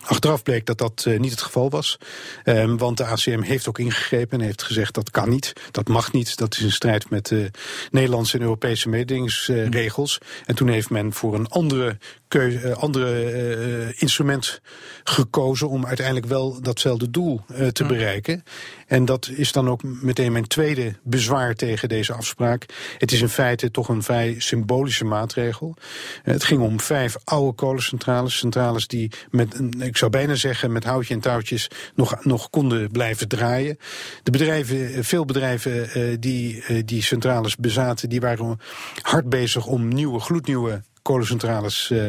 Achteraf 0.04 0.42
bleek 0.42 0.66
dat 0.66 0.78
dat 0.78 1.04
uh, 1.08 1.18
niet 1.18 1.30
het 1.30 1.42
geval 1.42 1.70
was. 1.70 1.98
Um, 2.44 2.78
want 2.78 2.96
de 2.96 3.04
ACM 3.04 3.40
heeft 3.40 3.68
ook 3.68 3.78
ingegrepen 3.78 4.38
en 4.38 4.44
heeft 4.44 4.62
gezegd 4.62 4.94
dat 4.94 5.10
kan 5.10 5.28
niet, 5.28 5.52
dat 5.70 5.88
mag 5.88 6.12
niet. 6.12 6.36
Dat 6.36 6.54
is 6.54 6.60
in 6.60 6.72
strijd 6.72 7.10
met 7.10 7.26
de 7.26 7.50
Nederlandse 7.90 8.36
en 8.36 8.42
Europese 8.42 8.88
mededingingsregels. 8.88 10.18
En 10.46 10.54
toen 10.54 10.68
heeft 10.68 10.90
men 10.90 11.12
voor 11.12 11.34
een 11.34 11.48
andere 11.48 11.98
keuze, 12.30 12.68
uh, 12.68 12.72
andere 12.72 13.32
uh, 13.32 13.92
instrument 13.96 14.60
gekozen 15.04 15.68
om 15.68 15.86
uiteindelijk 15.86 16.26
wel 16.26 16.60
datzelfde 16.60 17.10
doel 17.10 17.40
te 17.72 17.84
bereiken. 17.84 18.42
En 18.86 19.04
dat 19.04 19.30
is 19.34 19.52
dan 19.52 19.68
ook 19.68 19.82
meteen 19.82 20.32
mijn 20.32 20.46
tweede 20.46 20.94
bezwaar 21.02 21.54
tegen 21.54 21.88
deze 21.88 22.12
afspraak. 22.12 22.66
Het 22.98 23.12
is 23.12 23.20
in 23.20 23.28
feite 23.28 23.70
toch 23.70 23.88
een 23.88 24.02
vrij 24.02 24.34
symbolische 24.38 25.04
maatregel. 25.04 25.76
het 26.22 26.44
ging 26.44 26.60
om 26.60 26.80
vijf 26.80 27.16
oude 27.24 27.54
kolencentrales, 27.54 28.36
centrales 28.36 28.86
die 28.86 29.10
met, 29.30 29.60
ik 29.78 29.96
zou 29.96 30.10
bijna 30.10 30.34
zeggen, 30.34 30.72
met 30.72 30.84
houtje 30.84 31.14
en 31.14 31.20
touwtjes 31.20 31.70
nog, 31.94 32.24
nog 32.24 32.50
konden 32.50 32.90
blijven 32.90 33.28
draaien. 33.28 33.78
De 34.22 34.30
bedrijven, 34.30 35.04
veel 35.04 35.24
bedrijven 35.24 36.20
die 36.20 36.64
die 36.84 37.02
centrales 37.02 37.56
bezaten, 37.56 38.08
die 38.08 38.20
waren 38.20 38.60
hard 39.02 39.28
bezig 39.28 39.66
om 39.66 39.88
nieuwe, 39.88 40.20
gloednieuwe 40.20 40.82
kolencentrales 41.02 41.90
uh, 41.92 42.04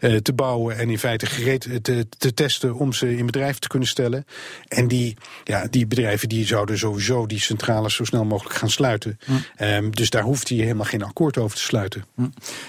uh, 0.00 0.16
te 0.16 0.32
bouwen 0.32 0.76
en 0.76 0.90
in 0.90 0.98
feite 0.98 1.26
gereed 1.26 1.68
te, 1.82 2.06
te, 2.18 2.34
testen 2.34 2.74
om 2.74 2.92
ze 2.92 3.16
in 3.16 3.26
bedrijf 3.26 3.58
te 3.58 3.68
kunnen 3.68 3.88
stellen. 3.88 4.24
En 4.68 4.88
die, 4.88 5.16
ja, 5.44 5.66
die 5.70 5.86
bedrijven 5.86 6.28
die 6.28 6.46
zouden 6.46 6.78
sowieso 6.78 7.26
die 7.26 7.40
centrales 7.40 7.94
zo 7.94 8.04
snel 8.04 8.24
mogelijk 8.24 8.56
gaan 8.56 8.70
sluiten. 8.70 9.18
Hm. 9.24 9.64
Um, 9.64 9.90
dus 9.94 10.10
daar 10.10 10.22
hoeft 10.22 10.48
hij 10.48 10.58
helemaal 10.58 10.84
geen 10.84 11.02
akkoord 11.02 11.38
over 11.38 11.56
te 11.56 11.62
sluiten. 11.62 12.04
Hm. 12.14 12.22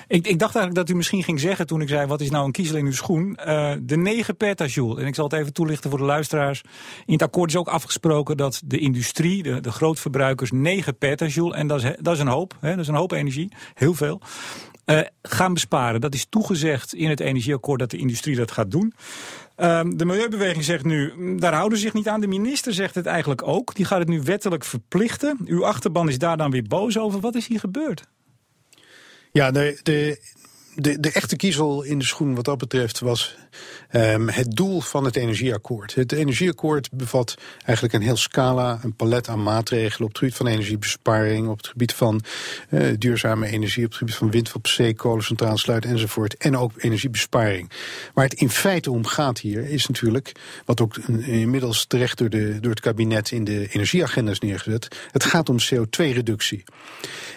Ik, 0.07 0.27
ik, 0.27 0.39
dacht 0.39 0.55
eigenlijk 0.55 0.75
dat 0.75 0.89
u 0.89 0.97
misschien 0.97 1.23
ging 1.23 1.39
zeggen 1.39 1.67
toen 1.67 1.81
ik 1.81 1.89
zei 1.89 2.07
wat 2.07 2.21
is 2.21 2.29
nou 2.29 2.45
een 2.45 2.51
kiezel 2.51 2.77
in 2.77 2.85
uw 2.85 2.91
schoen? 2.91 3.39
Uh, 3.47 3.73
de 3.81 3.97
9 3.97 4.37
petajoule. 4.37 5.01
En 5.01 5.07
ik 5.07 5.15
zal 5.15 5.23
het 5.23 5.33
even 5.33 5.53
toelichten 5.53 5.89
voor 5.89 5.99
de 5.99 6.05
luisteraars. 6.05 6.61
In 7.05 7.13
het 7.13 7.21
akkoord 7.21 7.49
is 7.49 7.55
ook 7.55 7.67
afgesproken 7.67 8.37
dat 8.37 8.61
de 8.65 8.77
industrie, 8.77 9.43
de, 9.43 9.59
de 9.59 9.71
grootverbruikers, 9.71 10.51
9 10.51 10.97
petajoule, 10.97 11.55
en 11.55 11.67
dat 11.67 11.83
is, 11.83 11.91
dat 11.99 12.13
is 12.13 12.19
een 12.19 12.27
hoop, 12.27 12.57
hè, 12.59 12.69
dat 12.69 12.79
is 12.79 12.87
een 12.87 12.95
hoop 12.95 13.11
energie, 13.11 13.51
heel 13.73 13.93
veel. 13.93 14.21
Uh, 14.85 14.99
gaan 15.21 15.53
besparen. 15.53 16.01
Dat 16.01 16.13
is 16.13 16.25
toegezegd 16.29 16.93
in 16.93 17.09
het 17.09 17.19
energieakkoord 17.19 17.79
dat 17.79 17.91
de 17.91 17.97
industrie 17.97 18.35
dat 18.35 18.51
gaat 18.51 18.71
doen. 18.71 18.93
Uh, 19.57 19.81
de 19.95 20.05
Milieubeweging 20.05 20.63
zegt 20.63 20.83
nu, 20.83 21.13
mm, 21.15 21.39
daar 21.39 21.53
houden 21.53 21.77
ze 21.77 21.83
zich 21.83 21.93
niet 21.93 22.07
aan. 22.07 22.21
De 22.21 22.27
minister 22.27 22.73
zegt 22.73 22.95
het 22.95 23.05
eigenlijk 23.05 23.47
ook. 23.47 23.75
Die 23.75 23.85
gaat 23.85 23.99
het 23.99 24.07
nu 24.07 24.21
wettelijk 24.21 24.63
verplichten. 24.63 25.37
Uw 25.45 25.65
achterban 25.65 26.09
is 26.09 26.17
daar 26.17 26.37
dan 26.37 26.51
weer 26.51 26.63
boos 26.63 26.97
over. 26.97 27.19
Wat 27.19 27.35
is 27.35 27.47
hier 27.47 27.59
gebeurd? 27.59 28.07
Ja, 29.31 29.51
de, 29.51 29.79
de, 29.83 30.19
de, 30.75 30.99
de 30.99 31.11
echte 31.11 31.35
kiezel 31.35 31.83
in 31.83 31.99
de 31.99 32.05
schoen 32.05 32.35
wat 32.35 32.45
dat 32.45 32.57
betreft 32.57 32.99
was 32.99 33.37
um, 33.91 34.29
het 34.29 34.55
doel 34.55 34.81
van 34.81 35.05
het 35.05 35.15
energieakkoord. 35.15 35.95
Het 35.95 36.11
energieakkoord 36.11 36.91
bevat 36.91 37.35
eigenlijk 37.63 37.93
een 37.93 38.01
heel 38.01 38.15
scala, 38.15 38.79
een 38.83 38.95
palet 38.95 39.27
aan 39.27 39.43
maatregelen 39.43 40.01
op 40.01 40.09
het 40.09 40.17
gebied 40.17 40.35
van 40.35 40.47
energiebesparing, 40.47 41.47
op 41.47 41.57
het 41.57 41.67
gebied 41.67 41.93
van 41.93 42.21
uh, 42.69 42.93
duurzame 42.97 43.47
energie, 43.47 43.83
op 43.85 43.89
het 43.89 43.99
gebied 43.99 44.15
van 44.15 44.31
wind 44.31 44.53
op 44.53 44.67
zee, 44.67 44.93
kolencentrales 44.93 45.61
sluiten 45.61 45.89
enzovoort. 45.89 46.37
En 46.37 46.57
ook 46.57 46.71
energiebesparing. 46.77 47.69
Waar 48.13 48.25
het 48.25 48.33
in 48.33 48.49
feite 48.49 48.91
om 48.91 49.05
gaat 49.05 49.39
hier 49.39 49.69
is 49.69 49.87
natuurlijk, 49.87 50.31
wat 50.65 50.81
ook 50.81 50.97
inmiddels 51.25 51.85
terecht 51.85 52.17
door, 52.17 52.29
de, 52.29 52.59
door 52.59 52.71
het 52.71 52.79
kabinet 52.79 53.31
in 53.31 53.43
de 53.43 53.67
energieagenda 53.67 54.31
is 54.31 54.39
neergezet, 54.39 54.87
het 55.11 55.23
gaat 55.23 55.49
om 55.49 55.57
CO2-reductie. 55.59 56.63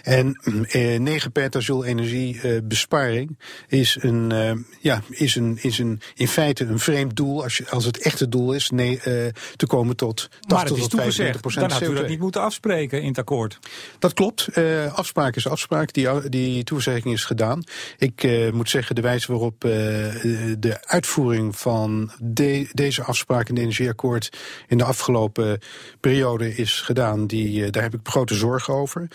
En 0.03 0.41
uh, 0.73 0.99
9 0.99 1.33
petajoule 1.33 1.87
energiebesparing 1.87 3.28
is 3.69 3.97
een, 4.01 4.33
uh, 4.33 4.53
ja, 4.81 5.03
is 5.09 5.35
een, 5.35 5.59
is 5.61 5.79
een 5.79 6.01
in 6.15 6.29
feite 6.29 6.65
een 6.65 6.79
vreemd 6.79 7.17
doel, 7.17 7.43
als, 7.43 7.57
je, 7.57 7.71
als 7.71 7.85
het 7.85 7.99
echte 7.99 8.29
doel 8.29 8.53
is, 8.53 8.71
nee, 8.71 8.95
uh, 8.95 9.27
te 9.57 9.67
komen 9.67 9.97
tot 9.97 10.29
80 10.41 10.79
tot 10.79 10.91
95 10.91 11.41
procent. 11.41 11.69
Dan 11.69 11.79
had 11.79 11.89
u 11.89 11.95
dat 11.95 12.09
niet 12.09 12.19
moeten 12.19 12.41
afspreken 12.41 13.03
in 13.03 13.09
het 13.09 13.19
akkoord. 13.19 13.59
Dat 13.99 14.13
klopt. 14.13 14.49
Uh, 14.55 14.95
afspraak 14.95 15.37
is 15.37 15.49
afspraak. 15.49 15.93
Die, 15.93 16.29
die 16.29 16.65
toezegging 16.65 17.15
is 17.15 17.25
gedaan. 17.25 17.63
Ik 17.99 18.29
moet 18.53 18.71
zeggen, 18.71 18.95
de 18.95 19.01
wijze 19.01 19.33
waarop 19.33 19.61
de 19.61 20.79
uitvoering 20.81 21.57
van 21.57 22.11
de, 22.21 22.69
deze 22.73 23.03
afspraak 23.03 23.49
in 23.49 23.55
het 23.55 23.63
energieakkoord 23.63 24.37
in 24.67 24.79
de 24.79 24.85
afgelopen 24.85 25.61
periode 26.01 26.55
is 26.55 26.81
gedaan, 26.81 27.27
die, 27.27 27.71
daar 27.71 27.83
heb 27.83 27.95
ik 27.95 28.01
grote 28.03 28.35
zorgen 28.35 28.75
over. 28.75 29.09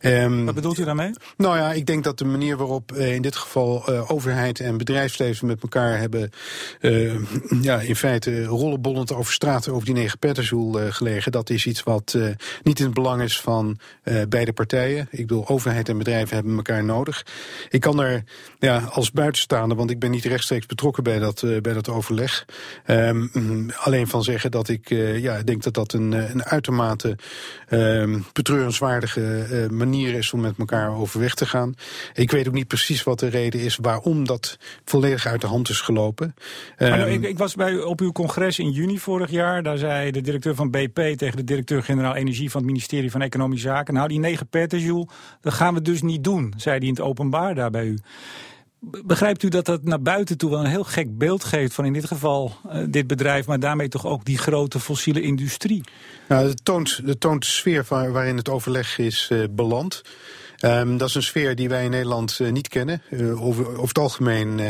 Um, 0.00 0.44
Wat 0.44 0.54
bedoelt 0.54 0.78
u 0.78 0.84
daarmee? 0.84 1.10
Nou 1.36 1.56
ja, 1.56 1.72
ik 1.72 1.86
denk 1.86 2.04
dat 2.04 2.18
de 2.18 2.24
manier 2.24 2.56
waarop 2.56 2.92
in 2.92 3.22
dit 3.22 3.36
geval 3.36 3.55
overheid 3.56 4.60
en 4.60 4.76
bedrijfsleven 4.76 5.46
met 5.46 5.62
elkaar 5.62 5.98
hebben 5.98 6.30
uh, 6.80 7.14
ja, 7.60 7.80
in 7.80 7.96
feite 7.96 8.44
rollenbollend 8.44 9.12
over 9.12 9.32
straat 9.32 9.68
over 9.68 9.84
die 9.84 9.94
negen 9.94 10.18
petajoule 10.18 10.86
uh, 10.86 10.92
gelegen. 10.92 11.32
Dat 11.32 11.50
is 11.50 11.66
iets 11.66 11.82
wat 11.82 12.18
niet 12.62 12.78
in 12.78 12.84
het 12.84 12.94
belang 12.94 13.22
is 13.22 13.40
van 13.40 13.78
beide 14.28 14.52
partijen. 14.52 15.08
Ik 15.10 15.26
bedoel, 15.26 15.48
overheid 15.48 15.88
en 15.88 15.98
bedrijven 15.98 16.34
hebben 16.34 16.56
elkaar 16.56 16.84
nodig. 16.84 17.26
Ik 17.68 17.80
kan 17.80 18.00
er 18.00 18.24
ja, 18.58 18.78
als 18.78 19.12
buitenstaander, 19.12 19.76
want 19.76 19.90
ik 19.90 19.98
ben 19.98 20.10
niet 20.10 20.24
rechtstreeks 20.24 20.66
betrokken 20.66 21.02
bij 21.02 21.18
dat, 21.18 21.44
bij 21.62 21.72
dat 21.72 21.88
overleg, 21.88 22.44
um, 22.86 23.70
alleen 23.76 24.08
van 24.08 24.22
zeggen 24.22 24.50
dat 24.50 24.68
ik 24.68 24.88
ja, 25.16 25.42
denk 25.42 25.62
dat 25.62 25.74
dat 25.74 25.92
een, 25.92 26.12
een 26.12 26.44
uitermate 26.44 27.16
um, 27.70 28.24
betreurenswaardige 28.32 29.68
manier 29.70 30.14
is 30.14 30.32
om 30.32 30.40
met 30.40 30.54
elkaar 30.58 30.96
overweg 30.96 31.34
te 31.34 31.46
gaan. 31.46 31.74
Ik 32.14 32.30
weet 32.30 32.48
ook 32.48 32.54
niet 32.54 32.68
precies 32.68 33.02
wat 33.02 33.18
de 33.18 33.28
reden 33.28 33.44
is 33.54 33.78
waarom 33.80 34.26
dat 34.26 34.58
volledig 34.84 35.26
uit 35.26 35.40
de 35.40 35.46
hand 35.46 35.68
is 35.68 35.80
gelopen. 35.80 36.34
Maar 36.78 36.88
nou, 36.88 37.10
ik, 37.10 37.22
ik, 37.22 37.38
was 37.38 37.54
bij, 37.54 37.82
op 37.82 38.00
uw 38.00 38.12
congres 38.12 38.58
in 38.58 38.70
juni 38.70 38.98
vorig 38.98 39.30
jaar. 39.30 39.62
Daar 39.62 39.78
zei 39.78 40.10
de 40.10 40.20
directeur 40.20 40.54
van 40.54 40.70
BP 40.70 40.94
tegen 40.94 41.36
de 41.36 41.44
directeur-generaal 41.44 42.14
Energie 42.14 42.50
van 42.50 42.60
het 42.60 42.70
ministerie 42.70 43.10
van 43.10 43.22
Economische 43.22 43.68
Zaken. 43.68 43.94
Nou, 43.94 44.08
die 44.08 44.18
9 44.18 44.48
petajoule, 44.48 45.08
dat 45.40 45.52
gaan 45.52 45.74
we 45.74 45.82
dus 45.82 46.02
niet 46.02 46.24
doen, 46.24 46.54
zei 46.56 46.78
hij 46.78 46.86
in 46.86 46.94
het 46.94 47.02
openbaar 47.02 47.54
daar 47.54 47.70
bij 47.70 47.86
u. 47.86 47.98
Begrijpt 48.80 49.42
u 49.42 49.48
dat 49.48 49.64
dat 49.64 49.84
naar 49.84 50.02
buiten 50.02 50.38
toe 50.38 50.50
wel 50.50 50.60
een 50.60 50.66
heel 50.66 50.84
gek 50.84 51.18
beeld 51.18 51.44
geeft 51.44 51.74
van 51.74 51.84
in 51.84 51.92
dit 51.92 52.04
geval 52.04 52.52
uh, 52.66 52.84
dit 52.88 53.06
bedrijf, 53.06 53.46
maar 53.46 53.60
daarmee 53.60 53.88
toch 53.88 54.06
ook 54.06 54.24
die 54.24 54.38
grote 54.38 54.80
fossiele 54.80 55.20
industrie? 55.20 55.84
Nou, 56.28 56.48
het 56.48 56.64
toont, 56.64 57.00
het 57.04 57.20
toont 57.20 57.42
de 57.42 57.48
sfeer 57.48 57.84
waarin 57.88 58.36
het 58.36 58.48
overleg 58.48 58.98
is 58.98 59.28
uh, 59.32 59.44
beland. 59.50 60.02
Um, 60.60 60.98
dat 60.98 61.08
is 61.08 61.14
een 61.14 61.22
sfeer 61.22 61.54
die 61.54 61.68
wij 61.68 61.84
in 61.84 61.90
Nederland 61.90 62.38
uh, 62.38 62.52
niet 62.52 62.68
kennen. 62.68 63.02
Uh, 63.10 63.44
over, 63.44 63.80
het 63.82 63.98
algemeen 63.98 64.60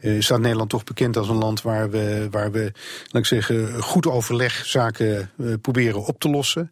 uh, 0.00 0.20
staat 0.20 0.40
Nederland 0.40 0.70
toch 0.70 0.84
bekend 0.84 1.16
als 1.16 1.28
een 1.28 1.36
land 1.36 1.62
waar 1.62 1.90
we, 1.90 2.28
waar 2.30 2.52
we 2.52 2.72
laat 3.10 3.22
ik 3.22 3.26
zeggen, 3.26 3.82
goed 3.82 4.06
overleg 4.06 4.66
zaken 4.66 5.30
proberen 5.60 6.04
op 6.04 6.20
te 6.20 6.28
lossen. 6.28 6.70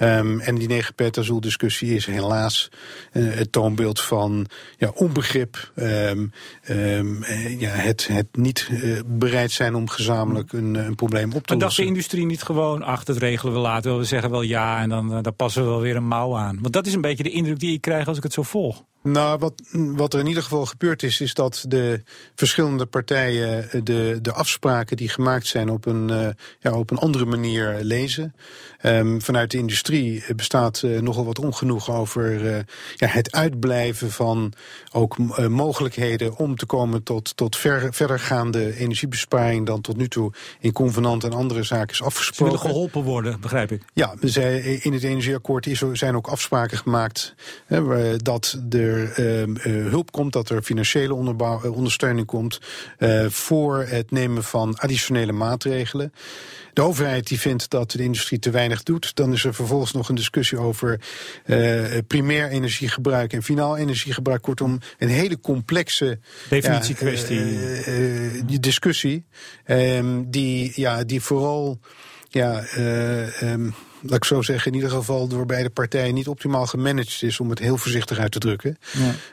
Um, 0.00 0.40
en 0.40 0.54
die 0.54 0.68
negen 0.68 0.94
petazool 0.94 1.40
discussie 1.40 1.94
is 1.94 2.06
helaas 2.06 2.68
uh, 3.12 3.34
het 3.34 3.52
toonbeeld 3.52 4.00
van 4.00 4.46
ja, 4.76 4.92
onbegrip. 4.94 5.72
Um, 5.76 6.32
um, 6.70 7.24
ja, 7.58 7.70
het, 7.70 8.06
het 8.06 8.26
niet 8.36 8.68
uh, 8.70 9.00
bereid 9.06 9.50
zijn 9.50 9.74
om 9.74 9.88
gezamenlijk 9.88 10.52
een, 10.52 10.74
een 10.74 10.94
probleem 10.94 11.24
op 11.24 11.30
te 11.32 11.36
lossen. 11.36 11.56
Maar 11.56 11.66
dacht 11.66 11.76
de 11.76 11.84
industrie 11.84 12.26
niet 12.26 12.42
gewoon, 12.42 12.82
ach, 12.82 13.04
dat 13.04 13.16
regelen 13.16 13.54
we 13.54 13.60
later. 13.60 13.98
We 13.98 14.04
zeggen 14.04 14.30
wel 14.30 14.42
ja 14.42 14.80
en 14.80 14.88
dan, 14.88 15.22
dan 15.22 15.36
passen 15.36 15.62
we 15.62 15.68
wel 15.68 15.80
weer 15.80 15.96
een 15.96 16.06
mouw 16.06 16.36
aan. 16.36 16.58
Want 16.60 16.72
dat 16.72 16.86
is 16.86 16.94
een 16.94 17.00
beetje 17.00 17.22
de 17.22 17.30
indruk 17.30 17.58
die 17.58 17.72
ik 17.72 17.80
krijg 17.80 18.08
als 18.08 18.16
ik 18.16 18.22
het 18.22 18.32
zo 18.32 18.42
volg. 18.42 18.84
Nou, 19.08 19.38
wat, 19.38 19.62
wat 19.72 20.14
er 20.14 20.20
in 20.20 20.26
ieder 20.26 20.42
geval 20.42 20.66
gebeurd 20.66 21.02
is, 21.02 21.20
is 21.20 21.34
dat 21.34 21.64
de 21.68 22.02
verschillende 22.34 22.86
partijen 22.86 23.84
de, 23.84 24.18
de 24.22 24.32
afspraken 24.32 24.96
die 24.96 25.08
gemaakt 25.08 25.46
zijn 25.46 25.68
op 25.68 25.86
een, 25.86 26.08
uh, 26.10 26.28
ja, 26.60 26.72
op 26.72 26.90
een 26.90 26.98
andere 26.98 27.24
manier 27.24 27.78
lezen. 27.80 28.34
Um, 28.82 29.22
vanuit 29.22 29.50
de 29.50 29.58
industrie 29.58 30.34
bestaat 30.36 30.82
uh, 30.84 31.00
nogal 31.00 31.24
wat 31.24 31.38
ongenoeg 31.38 31.90
over 31.90 32.44
uh, 32.44 32.56
ja, 32.94 33.06
het 33.06 33.32
uitblijven 33.32 34.10
van 34.10 34.52
ook 34.92 35.18
mogelijkheden 35.48 36.36
om 36.36 36.56
te 36.56 36.66
komen 36.66 37.02
tot, 37.02 37.36
tot 37.36 37.56
ver, 37.56 37.94
verdergaande 37.94 38.76
energiebesparing 38.76 39.66
dan 39.66 39.80
tot 39.80 39.96
nu 39.96 40.08
toe 40.08 40.32
in 40.60 40.72
convenant 40.72 41.24
en 41.24 41.32
andere 41.32 41.62
zaken 41.62 41.92
is 41.92 42.02
afgesproken. 42.02 42.56
Ze 42.56 42.62
willen 42.62 42.74
geholpen 42.74 43.02
worden, 43.02 43.40
begrijp 43.40 43.72
ik. 43.72 43.82
Ja, 43.92 44.14
in 44.80 44.92
het 44.92 45.02
energieakkoord 45.02 45.66
is, 45.66 45.82
zijn 45.92 46.16
ook 46.16 46.26
afspraken 46.26 46.78
gemaakt 46.78 47.34
hè, 47.66 48.16
dat 48.16 48.58
de 48.64 48.93
er 48.94 49.66
uh, 49.66 49.90
hulp 49.90 50.12
komt, 50.12 50.32
dat 50.32 50.48
er 50.48 50.62
financiële 50.62 51.14
onderbouw, 51.14 51.64
uh, 51.64 51.76
ondersteuning 51.76 52.26
komt 52.26 52.60
uh, 52.98 53.26
voor 53.28 53.84
het 53.88 54.10
nemen 54.10 54.44
van 54.44 54.76
additionele 54.78 55.32
maatregelen. 55.32 56.12
De 56.72 56.82
overheid 56.82 57.26
die 57.26 57.40
vindt 57.40 57.70
dat 57.70 57.90
de 57.90 58.02
industrie 58.02 58.38
te 58.38 58.50
weinig 58.50 58.82
doet. 58.82 59.14
Dan 59.14 59.32
is 59.32 59.44
er 59.44 59.54
vervolgens 59.54 59.92
nog 59.92 60.08
een 60.08 60.14
discussie 60.14 60.58
over 60.58 61.00
primair 62.06 62.48
energiegebruik 62.48 63.32
en 63.32 63.42
finaal 63.42 63.76
energiegebruik. 63.76 64.42
Kortom, 64.42 64.78
een 64.98 65.08
hele 65.08 65.40
complexe 65.40 66.18
definitiekwestie. 66.48 67.40
Ja, 68.46 68.58
discussie. 68.60 69.24
Ehm, 69.64 70.22
die, 70.26 70.72
ja, 70.74 71.04
die 71.04 71.20
vooral 71.20 71.78
ja, 72.28 72.64
um, 73.42 73.74
laat 74.06 74.16
ik 74.16 74.24
zo 74.24 74.42
zeggen, 74.42 74.72
in 74.72 74.76
ieder 74.76 74.90
geval 74.90 75.28
door 75.28 75.46
beide 75.46 75.70
partijen 75.70 76.14
niet 76.14 76.28
optimaal 76.28 76.66
gemanaged 76.66 77.22
is, 77.22 77.40
om 77.40 77.50
het 77.50 77.58
heel 77.58 77.76
voorzichtig 77.76 78.18
uit 78.18 78.32
te 78.32 78.38
drukken. 78.38 78.78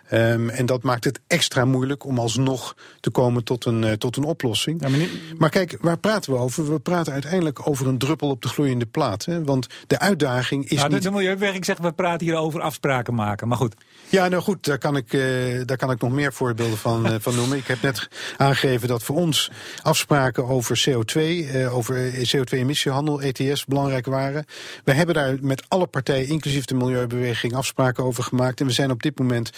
Ja. 0.10 0.32
Um, 0.34 0.50
en 0.50 0.66
dat 0.66 0.84
maakt 0.84 1.04
het 1.04 1.20
extra 1.28 1.66
moeilijk 1.66 2.06
om 2.06 2.20
alsnog 2.20 2.76
te 3.00 3.10
komen 3.10 3.44
tot 3.44 3.66
een, 3.66 3.84
uh, 3.84 3.92
tot 3.92 4.18
een 4.18 4.24
oplossing. 4.24 4.82
Ja, 4.82 4.90
maar, 4.90 5.00
niet... 5.00 5.10
maar, 5.38 5.50
kijk, 5.50 5.78
waar 5.82 5.98
praten 5.98 6.34
we 6.34 6.40
over? 6.40 6.72
We 6.72 6.80
praten 6.80 7.14
uiteindelijk 7.14 7.68
over 7.68 7.88
een 7.88 7.98
druppel 7.98 8.30
op 8.30 8.42
de 8.42 8.48
gloeiende 8.48 8.86
plaat. 8.86 9.26
Hè? 9.26 9.44
Want 9.44 9.68
de 9.88 10.00
uitdaging 10.00 10.70
is. 10.70 10.78
Nou, 10.78 10.94
niet... 10.94 11.04
De 11.04 11.12
Milieuwerking 11.12 11.66
zegt, 11.66 11.80
we 11.80 11.92
praten 11.92 12.28
hier 12.28 12.36
over 12.36 12.62
afspraken 12.62 13.16
maken. 13.16 13.48
Maar 13.48 13.58
goed. 13.58 13.76
Ja, 14.10 14.28
nou 14.28 14.42
goed, 14.42 14.66
daar 14.66 14.78
kan 14.78 14.96
ik, 14.96 15.14
uh, 15.14 15.62
daar 15.66 15.78
kan 15.78 15.92
ik 15.92 16.02
nog 16.02 16.12
meer 16.12 16.34
voorbeelden 16.34 16.78
van, 16.78 17.08
uh, 17.08 17.16
van 17.20 17.36
noemen. 17.36 17.58
Ik 17.58 17.68
heb 17.68 17.82
net 17.82 18.08
aangegeven 18.38 18.88
dat 18.88 19.04
voor 19.04 19.16
ons 19.16 19.52
afspraken 19.82 20.48
over 20.48 20.84
CO2, 20.90 21.22
uh, 21.22 21.76
over 21.76 22.12
CO2-emissiehandel, 22.12 23.22
ETS, 23.22 23.66
belangrijk 23.66 24.06
waren. 24.06 24.46
We 24.84 24.94
hebben 24.94 25.16
daar 25.16 25.38
met 25.42 25.64
alle 25.68 25.88
partijen, 25.88 26.28
inclusief 26.28 26.66
de 26.66 26.76
Milieubeweging, 26.76 27.54
afspraken 27.54 28.04
over 28.04 28.24
gemaakt. 28.24 28.60
En 28.60 28.66
we 28.66 28.72
zijn 28.72 28.92
op 28.92 29.04
dit 29.04 29.20
moment 29.20 29.50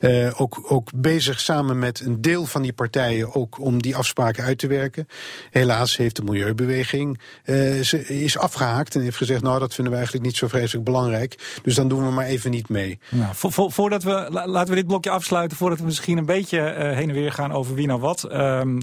uh, 0.00 0.40
ook, 0.40 0.72
ook 0.72 0.90
bezig 0.94 1.40
samen 1.40 1.78
met 1.78 2.00
een 2.00 2.20
deel 2.20 2.46
van 2.46 2.62
die 2.62 2.72
partijen 2.72 3.34
ook 3.34 3.60
om 3.60 3.82
die 3.82 3.96
afspraken 3.96 4.44
uit 4.44 4.58
te 4.58 4.66
werken. 4.66 5.08
Helaas 5.50 5.96
heeft 5.96 6.16
de 6.16 6.22
Milieubeweging 6.22 7.18
uh, 7.44 7.82
ze 7.82 8.06
is 8.06 8.38
afgehaakt 8.38 8.94
en 8.94 9.00
heeft 9.00 9.16
gezegd: 9.16 9.42
Nou, 9.42 9.58
dat 9.58 9.74
vinden 9.74 9.92
we 9.92 9.98
eigenlijk 9.98 10.26
niet 10.26 10.36
zo 10.36 10.48
vreselijk 10.48 10.84
belangrijk. 10.84 11.60
Dus 11.62 11.74
dan 11.74 11.88
doen 11.88 12.04
we 12.04 12.10
maar 12.10 12.26
even 12.26 12.50
niet 12.50 12.68
mee. 12.68 12.98
Nou, 13.08 13.34
vo 13.34 13.50
vo 13.50 13.68
voordat 13.68 14.02
we, 14.02 14.28
laten 14.30 14.68
we 14.68 14.74
dit 14.74 14.86
blokje 14.86 15.10
afsluiten, 15.10 15.56
voordat 15.56 15.78
we 15.78 15.84
misschien 15.84 16.18
een 16.18 16.26
beetje 16.26 16.58
uh, 16.58 16.96
heen 16.96 17.08
en 17.08 17.14
weer 17.14 17.32
gaan 17.32 17.52
over 17.52 17.74
wie 17.74 17.86
nou 17.86 18.00
wat. 18.00 18.32
Um, 18.32 18.80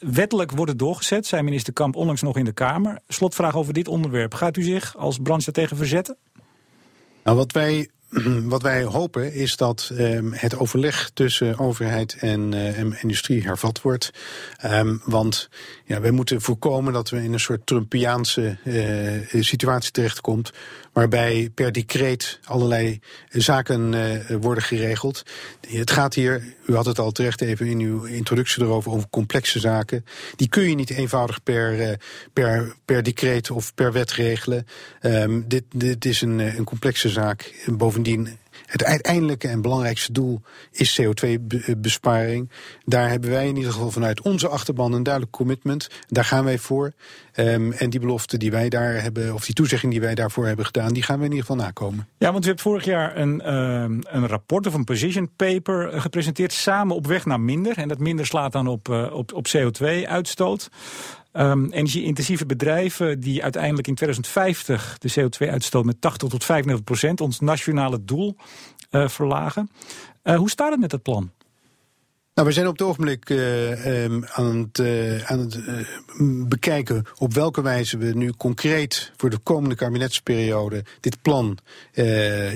Wettelijk 0.00 0.50
wordt 0.50 0.70
het 0.70 0.78
doorgezet, 0.78 1.26
zei 1.26 1.42
minister 1.42 1.72
Kamp 1.72 1.96
onlangs 1.96 2.22
nog 2.22 2.36
in 2.36 2.44
de 2.44 2.52
Kamer. 2.52 2.98
Slotvraag 3.08 3.56
over 3.56 3.72
dit 3.72 3.88
onderwerp. 3.88 4.34
Gaat 4.34 4.56
u 4.56 4.62
zich 4.62 4.96
als 4.96 5.18
branche 5.18 5.52
tegen 5.52 5.76
verzetten? 5.76 6.16
Nou, 7.24 7.36
wat 7.36 7.52
wij 7.52 7.88
wat 8.54 8.62
wij 8.62 8.84
hopen 8.84 9.32
is 9.32 9.56
dat 9.56 9.90
um, 9.92 10.32
het 10.32 10.58
overleg 10.58 11.10
tussen 11.14 11.58
overheid 11.58 12.16
en, 12.20 12.54
en 12.54 12.96
industrie 13.00 13.42
hervat 13.42 13.82
wordt. 13.82 14.10
Um, 14.64 15.00
want 15.04 15.48
ja, 15.84 16.00
wij 16.00 16.10
moeten 16.10 16.40
voorkomen 16.40 16.92
dat 16.92 17.10
we 17.10 17.22
in 17.22 17.32
een 17.32 17.40
soort 17.40 17.66
Trumpiaanse 17.66 18.58
uh, 18.64 19.42
situatie 19.42 19.90
terechtkomt. 19.90 20.52
Waarbij 20.98 21.50
per 21.54 21.72
decreet 21.72 22.38
allerlei 22.44 23.00
zaken 23.28 23.92
uh, 23.92 24.36
worden 24.40 24.62
geregeld. 24.62 25.22
Het 25.68 25.90
gaat 25.90 26.14
hier, 26.14 26.54
u 26.66 26.74
had 26.74 26.86
het 26.86 26.98
al 26.98 27.12
terecht 27.12 27.40
even 27.40 27.66
in 27.66 27.78
uw 27.78 28.04
introductie 28.04 28.62
erover, 28.62 28.92
over 28.92 29.08
complexe 29.10 29.58
zaken. 29.58 30.04
Die 30.36 30.48
kun 30.48 30.68
je 30.68 30.74
niet 30.74 30.90
eenvoudig 30.90 31.42
per, 31.42 31.98
per, 32.32 32.74
per 32.84 33.02
decreet 33.02 33.50
of 33.50 33.74
per 33.74 33.92
wet 33.92 34.12
regelen. 34.12 34.66
Um, 35.02 35.44
dit, 35.48 35.64
dit 35.74 36.04
is 36.04 36.20
een, 36.20 36.38
een 36.38 36.64
complexe 36.64 37.08
zaak. 37.08 37.52
Bovendien 37.66 38.38
het 38.66 38.84
uiteindelijke 38.84 39.48
en 39.48 39.62
belangrijkste 39.62 40.12
doel 40.12 40.40
is 40.72 41.00
CO2-besparing. 41.00 42.50
Daar 42.84 43.08
hebben 43.08 43.30
wij 43.30 43.48
in 43.48 43.56
ieder 43.56 43.72
geval 43.72 43.90
vanuit 43.90 44.22
onze 44.22 44.48
achterban 44.48 44.92
een 44.92 45.02
duidelijk 45.02 45.36
commitment. 45.36 45.88
Daar 46.06 46.24
gaan 46.24 46.44
wij 46.44 46.58
voor. 46.58 46.92
Um, 47.36 47.72
en 47.72 47.90
die 47.90 48.00
belofte 48.00 48.36
die 48.36 48.50
wij 48.50 48.68
daar 48.68 49.02
hebben, 49.02 49.34
of 49.34 49.44
die 49.44 49.54
toezegging 49.54 49.92
die 49.92 50.00
wij 50.00 50.14
daarvoor 50.14 50.46
hebben 50.46 50.64
gedaan, 50.64 50.92
die 50.92 51.02
gaan 51.02 51.18
we 51.18 51.24
in 51.24 51.30
ieder 51.30 51.46
geval 51.46 51.64
nakomen. 51.64 52.08
Ja, 52.18 52.32
want 52.32 52.44
u 52.44 52.48
hebt 52.48 52.60
vorig 52.60 52.84
jaar 52.84 53.16
een, 53.16 53.54
um, 53.54 54.00
een 54.02 54.26
rapport 54.26 54.66
of 54.66 54.74
een 54.74 54.84
position 54.84 55.30
paper 55.36 55.88
eh, 55.88 56.00
gepresenteerd 56.00 56.52
samen 56.52 56.96
op 56.96 57.06
weg 57.06 57.24
naar 57.24 57.40
minder. 57.40 57.78
En 57.78 57.88
dat 57.88 57.98
minder 57.98 58.26
slaat 58.26 58.52
dan 58.52 58.66
op, 58.66 58.88
uh, 58.88 59.12
op, 59.12 59.32
op 59.32 59.46
CO2-uitstoot. 59.56 60.68
Um, 61.38 61.70
energie-intensieve 61.70 62.46
bedrijven 62.46 63.20
die 63.20 63.42
uiteindelijk 63.42 63.86
in 63.86 63.94
2050 63.94 64.98
de 64.98 65.12
CO2-uitstoot 65.20 65.84
met 65.84 66.00
80 66.00 66.28
tot 66.28 66.44
95 66.44 66.84
procent, 66.84 67.20
ons 67.20 67.40
nationale 67.40 68.04
doel, 68.04 68.36
uh, 68.90 69.08
verlagen. 69.08 69.70
Uh, 70.24 70.36
hoe 70.36 70.50
staat 70.50 70.70
het 70.70 70.80
met 70.80 70.90
dat 70.90 71.02
plan? 71.02 71.30
Nou, 72.34 72.48
we 72.48 72.54
zijn 72.54 72.66
op 72.66 72.78
het 72.78 72.86
ogenblik 72.86 73.30
uh, 73.30 74.04
um, 74.04 74.24
aan 74.26 74.56
het, 74.56 74.80
aan 75.26 75.38
het 75.38 75.58
bekijken 76.48 77.04
op 77.18 77.34
welke 77.34 77.62
wijze 77.62 77.98
we 77.98 78.14
nu 78.14 78.32
concreet 78.32 79.12
voor 79.16 79.30
de 79.30 79.38
komende 79.38 79.74
kabinetsperiode 79.74 80.84
dit 81.00 81.22
plan 81.22 81.58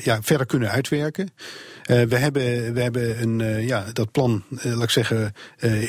ja, 0.03 0.23
verder 0.23 0.47
kunnen 0.47 0.71
uitwerken. 0.71 1.31
We, 1.83 2.17
hebben, 2.17 2.75
we 2.75 2.81
hebben 2.81 3.23
een, 3.23 3.67
ja, 3.67 3.85
dat 3.93 4.11
plan, 4.11 4.43
laat 4.49 4.83
ik 4.83 4.91
zeggen, 4.91 5.33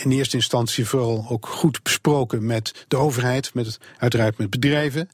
in 0.01 0.11
eerste 0.11 0.35
instantie 0.35 0.87
vooral 0.87 1.25
ook 1.29 1.45
goed 1.45 1.83
besproken 1.83 2.45
met 2.45 2.85
de 2.87 2.97
overheid, 2.97 3.53
met, 3.53 3.79
uiteraard 3.97 4.37
met 4.37 4.49
bedrijven. 4.49 5.09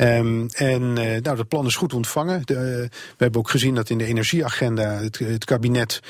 Um, 0.00 0.48
en 0.48 0.92
nou, 0.92 1.20
dat 1.20 1.48
plan 1.48 1.66
is 1.66 1.76
goed 1.76 1.94
ontvangen. 1.94 2.42
De, 2.44 2.88
we 2.90 3.24
hebben 3.24 3.40
ook 3.40 3.50
gezien 3.50 3.74
dat 3.74 3.90
in 3.90 3.98
de 3.98 4.04
energieagenda 4.04 4.90
het, 5.02 5.18
het 5.18 5.44
kabinet, 5.44 6.00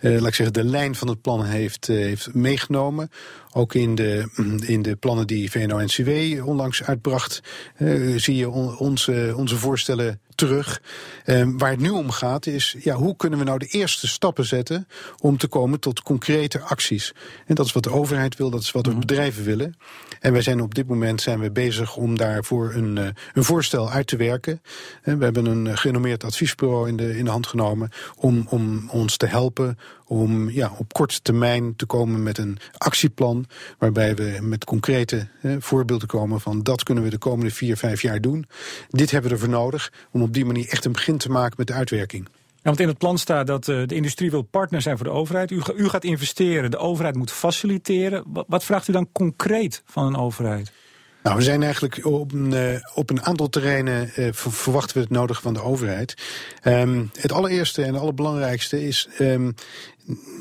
laat 0.00 0.26
ik 0.26 0.34
zeggen, 0.34 0.52
de 0.52 0.64
lijn 0.64 0.94
van 0.94 1.08
het 1.08 1.20
plan 1.20 1.44
heeft 1.44 1.88
eh, 1.88 1.96
heeft 1.96 2.34
meegenomen. 2.34 3.10
Ook 3.56 3.74
in 3.74 3.94
de, 3.94 4.28
in 4.66 4.82
de 4.82 4.96
plannen 4.96 5.26
die 5.26 5.50
VNO-NCW 5.50 6.46
onlangs 6.46 6.82
uitbracht, 6.82 7.40
uh, 7.78 8.18
zie 8.18 8.36
je 8.36 8.50
on, 8.50 8.78
onze, 8.78 9.32
onze 9.36 9.56
voorstellen 9.56 10.20
terug. 10.34 10.82
Um, 11.26 11.58
waar 11.58 11.70
het 11.70 11.80
nu 11.80 11.90
om 11.90 12.10
gaat 12.10 12.46
is, 12.46 12.76
ja, 12.78 12.94
hoe 12.94 13.16
kunnen 13.16 13.38
we 13.38 13.44
nou 13.44 13.58
de 13.58 13.66
eerste 13.66 14.06
stappen 14.06 14.44
zetten 14.44 14.88
om 15.20 15.36
te 15.36 15.46
komen 15.46 15.80
tot 15.80 16.02
concrete 16.02 16.60
acties? 16.60 17.12
En 17.46 17.54
dat 17.54 17.66
is 17.66 17.72
wat 17.72 17.82
de 17.82 17.90
overheid 17.90 18.36
wil, 18.36 18.50
dat 18.50 18.60
is 18.60 18.70
wat 18.70 18.84
de 18.84 18.90
mhm. 18.90 19.00
bedrijven 19.00 19.44
willen. 19.44 19.74
En 20.20 20.32
wij 20.32 20.42
zijn 20.42 20.60
op 20.60 20.74
dit 20.74 20.88
moment 20.88 21.20
zijn 21.20 21.40
we 21.40 21.50
bezig 21.50 21.96
om 21.96 22.16
daarvoor 22.16 22.74
een, 22.74 22.96
uh, 22.96 23.06
een 23.34 23.44
voorstel 23.44 23.90
uit 23.90 24.06
te 24.06 24.16
werken. 24.16 24.62
En 25.02 25.18
we 25.18 25.24
hebben 25.24 25.46
een 25.46 25.78
gerenommeerd 25.78 26.24
adviesbureau 26.24 26.88
in 26.88 26.96
de, 26.96 27.18
in 27.18 27.24
de 27.24 27.30
hand 27.30 27.46
genomen 27.46 27.90
om, 28.16 28.46
om 28.48 28.90
ons 28.90 29.16
te 29.16 29.26
helpen 29.26 29.78
om 30.06 30.50
ja, 30.50 30.72
op 30.78 30.92
korte 30.92 31.22
termijn 31.22 31.76
te 31.76 31.86
komen 31.86 32.22
met 32.22 32.38
een 32.38 32.58
actieplan. 32.78 33.46
Waarbij 33.78 34.14
we 34.14 34.38
met 34.42 34.64
concrete 34.64 35.28
voorbeelden 35.58 36.08
komen 36.08 36.40
van 36.40 36.62
dat 36.62 36.82
kunnen 36.82 37.04
we 37.04 37.10
de 37.10 37.18
komende 37.18 37.50
vier, 37.50 37.76
vijf 37.76 38.02
jaar 38.02 38.20
doen. 38.20 38.46
Dit 38.88 39.10
hebben 39.10 39.30
we 39.30 39.36
ervoor 39.36 39.52
nodig 39.52 39.92
om 40.10 40.22
op 40.22 40.34
die 40.34 40.44
manier 40.44 40.68
echt 40.68 40.84
een 40.84 40.92
begin 40.92 41.18
te 41.18 41.30
maken 41.30 41.54
met 41.56 41.66
de 41.66 41.72
uitwerking. 41.72 42.28
Want 42.66 42.80
in 42.80 42.88
het 42.88 42.98
plan 42.98 43.18
staat 43.18 43.46
dat 43.46 43.68
uh, 43.68 43.86
de 43.86 43.94
industrie 43.94 44.30
wil 44.30 44.42
partner 44.42 44.82
zijn 44.82 44.96
voor 44.96 45.06
de 45.06 45.12
overheid. 45.12 45.50
U, 45.50 45.62
u 45.76 45.88
gaat 45.88 46.04
investeren, 46.04 46.70
de 46.70 46.76
overheid 46.76 47.16
moet 47.16 47.30
faciliteren. 47.32 48.24
Wat, 48.46 48.64
vraagt 48.64 48.88
u 48.88 48.92
dan 48.92 49.08
concreet 49.12 49.82
van 49.86 50.06
een 50.06 50.16
overheid? 50.16 50.72
Nou, 51.22 51.36
we 51.36 51.42
zijn 51.42 51.62
eigenlijk 51.62 52.04
op 52.04 52.32
een, 52.32 52.52
uh, 52.52 52.78
op 52.94 53.10
een 53.10 53.22
aantal 53.22 53.48
terreinen 53.48 54.10
uh, 54.16 54.28
verwachten 54.32 54.96
we 54.96 55.02
het 55.02 55.10
nodig 55.10 55.40
van 55.42 55.54
de 55.54 55.62
overheid. 55.62 56.14
Um, 56.64 57.10
het 57.20 57.32
allereerste 57.32 57.82
en 57.82 57.96
allerbelangrijkste 57.96 58.86
is 58.86 59.08
um, 59.20 59.54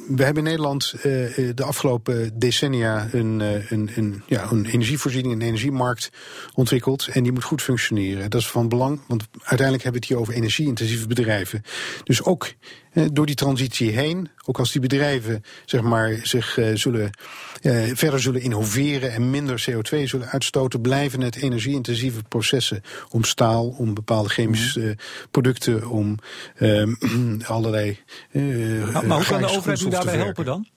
we 0.07 0.23
hebben 0.23 0.43
in 0.43 0.49
Nederland 0.49 0.93
uh, 0.97 1.03
de 1.55 1.63
afgelopen 1.63 2.39
decennia 2.39 3.07
een, 3.11 3.39
uh, 3.39 3.71
een, 3.71 3.91
een, 3.95 4.23
ja, 4.25 4.51
een 4.51 4.65
energievoorziening, 4.65 5.33
een 5.33 5.41
energiemarkt 5.41 6.09
ontwikkeld. 6.53 7.07
En 7.07 7.23
die 7.23 7.31
moet 7.31 7.43
goed 7.43 7.61
functioneren. 7.61 8.29
Dat 8.29 8.41
is 8.41 8.47
van 8.47 8.69
belang, 8.69 8.99
want 9.07 9.23
uiteindelijk 9.31 9.83
hebben 9.83 10.01
we 10.01 10.07
het 10.07 10.07
hier 10.07 10.17
over 10.17 10.33
energie-intensieve 10.33 11.07
bedrijven. 11.07 11.61
Dus 12.03 12.23
ook 12.23 12.53
uh, 12.93 13.05
door 13.11 13.25
die 13.25 13.35
transitie 13.35 13.91
heen, 13.91 14.29
ook 14.45 14.59
als 14.59 14.71
die 14.71 14.81
bedrijven 14.81 15.43
zeg 15.65 15.81
maar, 15.81 16.19
zich 16.23 16.59
zullen, 16.73 17.09
verder 17.93 18.19
zullen 18.21 18.41
innoveren 18.41 19.11
en 19.11 19.29
minder 19.29 19.65
CO2 19.69 20.03
zullen 20.03 20.27
uitstoten, 20.27 20.81
blijven 20.81 21.21
het 21.21 21.35
energie-intensieve 21.35 22.21
processen 22.27 22.81
om 23.09 23.23
staal, 23.23 23.67
om 23.67 23.93
bepaalde 23.93 24.29
chemische 24.29 24.97
producten, 25.31 25.89
om 25.89 26.17
allerlei. 27.45 27.99
maar, 28.31 29.05
maar 29.05 29.17
hoe 29.17 29.25
kan 29.25 29.41
de 29.41 29.54
overheid 29.57 29.91
daarbij 29.91 30.17
helpen 30.17 30.45
dan? 30.45 30.67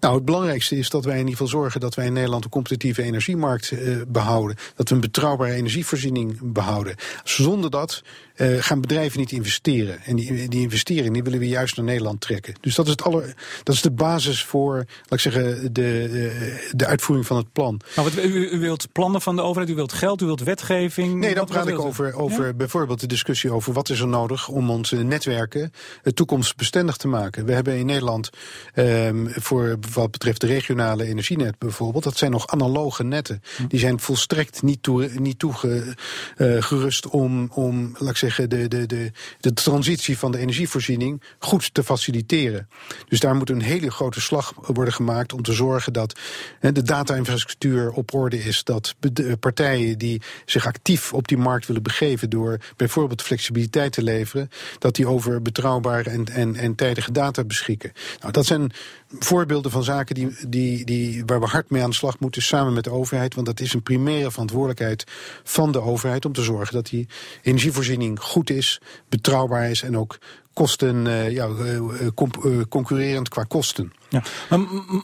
Nou, 0.00 0.14
het 0.14 0.24
belangrijkste 0.24 0.76
is 0.76 0.90
dat 0.90 1.04
wij 1.04 1.12
in 1.12 1.18
ieder 1.18 1.36
geval 1.36 1.60
zorgen 1.60 1.80
dat 1.80 1.94
wij 1.94 2.06
in 2.06 2.12
Nederland 2.12 2.44
een 2.44 2.50
competitieve 2.50 3.02
energiemarkt 3.02 3.70
uh, 3.70 4.02
behouden. 4.08 4.56
Dat 4.74 4.88
we 4.88 4.94
een 4.94 5.00
betrouwbare 5.00 5.52
energievoorziening 5.52 6.38
behouden. 6.52 6.94
Zonder 7.24 7.70
dat 7.70 8.02
uh, 8.38 8.62
gaan 8.62 8.80
bedrijven 8.80 9.18
niet 9.18 9.32
investeren. 9.32 10.00
En 10.04 10.16
die, 10.16 10.48
die 10.48 10.60
investeringen 10.60 11.12
die 11.12 11.22
willen 11.22 11.38
we 11.38 11.48
juist 11.48 11.76
naar 11.76 11.84
Nederland 11.84 12.20
trekken. 12.20 12.54
Dus 12.60 12.74
dat 12.74 12.84
is, 12.84 12.90
het 12.90 13.02
aller, 13.02 13.34
dat 13.62 13.74
is 13.74 13.82
de 13.82 13.90
basis 13.90 14.44
voor, 14.44 14.74
laat 14.76 15.12
ik 15.12 15.20
zeggen, 15.20 15.72
de, 15.72 16.66
de 16.70 16.86
uitvoering 16.86 17.26
van 17.26 17.36
het 17.36 17.52
plan. 17.52 17.80
Nou, 17.96 18.10
wat, 18.14 18.24
u, 18.24 18.50
u, 18.50 18.58
wilt 18.58 18.92
plannen 18.92 19.20
van 19.20 19.36
de 19.36 19.42
overheid, 19.42 19.70
u 19.70 19.74
wilt 19.74 19.92
geld, 19.92 20.22
u 20.22 20.26
wilt 20.26 20.42
wetgeving. 20.42 21.14
Nee, 21.14 21.34
dan 21.34 21.46
praat 21.46 21.68
ik 21.68 21.78
over, 21.78 22.14
over 22.14 22.46
ja? 22.46 22.52
bijvoorbeeld 22.52 23.00
de 23.00 23.06
discussie 23.06 23.52
over 23.52 23.72
wat 23.72 23.88
is 23.88 24.00
er 24.00 24.08
nodig 24.08 24.48
om 24.48 24.70
onze 24.70 24.96
netwerken 24.96 25.72
toekomstbestendig 26.14 26.96
te 26.96 27.08
maken. 27.08 27.44
We 27.44 27.52
hebben 27.52 27.76
in 27.76 27.86
Nederland 27.86 28.30
um, 28.74 29.28
voor 29.30 29.78
wat 29.94 30.10
betreft 30.10 30.40
de 30.40 30.46
regionale 30.46 31.04
energienet 31.04 31.58
bijvoorbeeld, 31.58 32.04
dat 32.04 32.16
zijn 32.16 32.30
nog 32.30 32.46
analoge 32.46 33.04
netten. 33.04 33.42
Hm. 33.56 33.66
Die 33.66 33.78
zijn 33.78 34.00
volstrekt 34.00 34.62
niet, 34.62 34.82
toe, 34.82 35.10
niet 35.14 35.38
toegerust 35.38 37.08
om, 37.08 37.50
om, 37.52 37.94
laat 37.98 38.10
ik 38.10 38.16
zeggen, 38.16 38.27
de, 38.36 38.46
de, 38.46 38.86
de, 38.86 39.10
de 39.40 39.52
transitie 39.52 40.18
van 40.18 40.32
de 40.32 40.38
energievoorziening 40.38 41.22
goed 41.38 41.74
te 41.74 41.84
faciliteren. 41.84 42.68
Dus 43.08 43.20
daar 43.20 43.34
moet 43.34 43.50
een 43.50 43.62
hele 43.62 43.90
grote 43.90 44.20
slag 44.20 44.52
worden 44.56 44.94
gemaakt 44.94 45.32
om 45.32 45.42
te 45.42 45.52
zorgen 45.52 45.92
dat 45.92 46.18
de 46.60 46.82
data-infrastructuur 46.82 47.90
op 47.90 48.14
orde 48.14 48.44
is. 48.44 48.64
Dat 48.64 48.94
partijen 49.40 49.98
die 49.98 50.22
zich 50.44 50.66
actief 50.66 51.12
op 51.12 51.28
die 51.28 51.38
markt 51.38 51.66
willen 51.66 51.82
begeven 51.82 52.30
door 52.30 52.58
bijvoorbeeld 52.76 53.22
flexibiliteit 53.22 53.92
te 53.92 54.02
leveren, 54.02 54.50
dat 54.78 54.94
die 54.94 55.06
over 55.06 55.42
betrouwbare 55.42 56.10
en, 56.10 56.24
en, 56.24 56.56
en 56.56 56.74
tijdige 56.74 57.12
data 57.12 57.44
beschikken. 57.44 57.92
Nou, 58.20 58.32
dat 58.32 58.46
zijn 58.46 58.72
voorbeelden 59.18 59.70
van 59.70 59.84
zaken 59.84 60.14
die, 60.14 60.36
die, 60.48 60.84
die, 60.84 61.22
waar 61.26 61.40
we 61.40 61.46
hard 61.46 61.70
mee 61.70 61.82
aan 61.82 61.90
de 61.90 61.96
slag 61.96 62.18
moeten 62.18 62.42
samen 62.42 62.72
met 62.72 62.84
de 62.84 62.90
overheid. 62.90 63.34
Want 63.34 63.46
dat 63.46 63.60
is 63.60 63.74
een 63.74 63.82
primaire 63.82 64.30
verantwoordelijkheid 64.30 65.04
van 65.44 65.72
de 65.72 65.80
overheid 65.80 66.24
om 66.24 66.32
te 66.32 66.42
zorgen 66.42 66.74
dat 66.74 66.86
die 66.86 67.08
energievoorziening 67.42 68.17
goed 68.18 68.50
is, 68.50 68.80
betrouwbaar 69.08 69.70
is 69.70 69.82
en 69.82 69.96
ook 69.96 70.18
kosten, 70.52 71.06
uh, 71.06 71.30
ja, 71.30 71.48
uh, 71.48 72.60
concurrerend 72.68 73.28
qua 73.28 73.42
kosten. 73.42 73.92
Ja. 74.08 74.22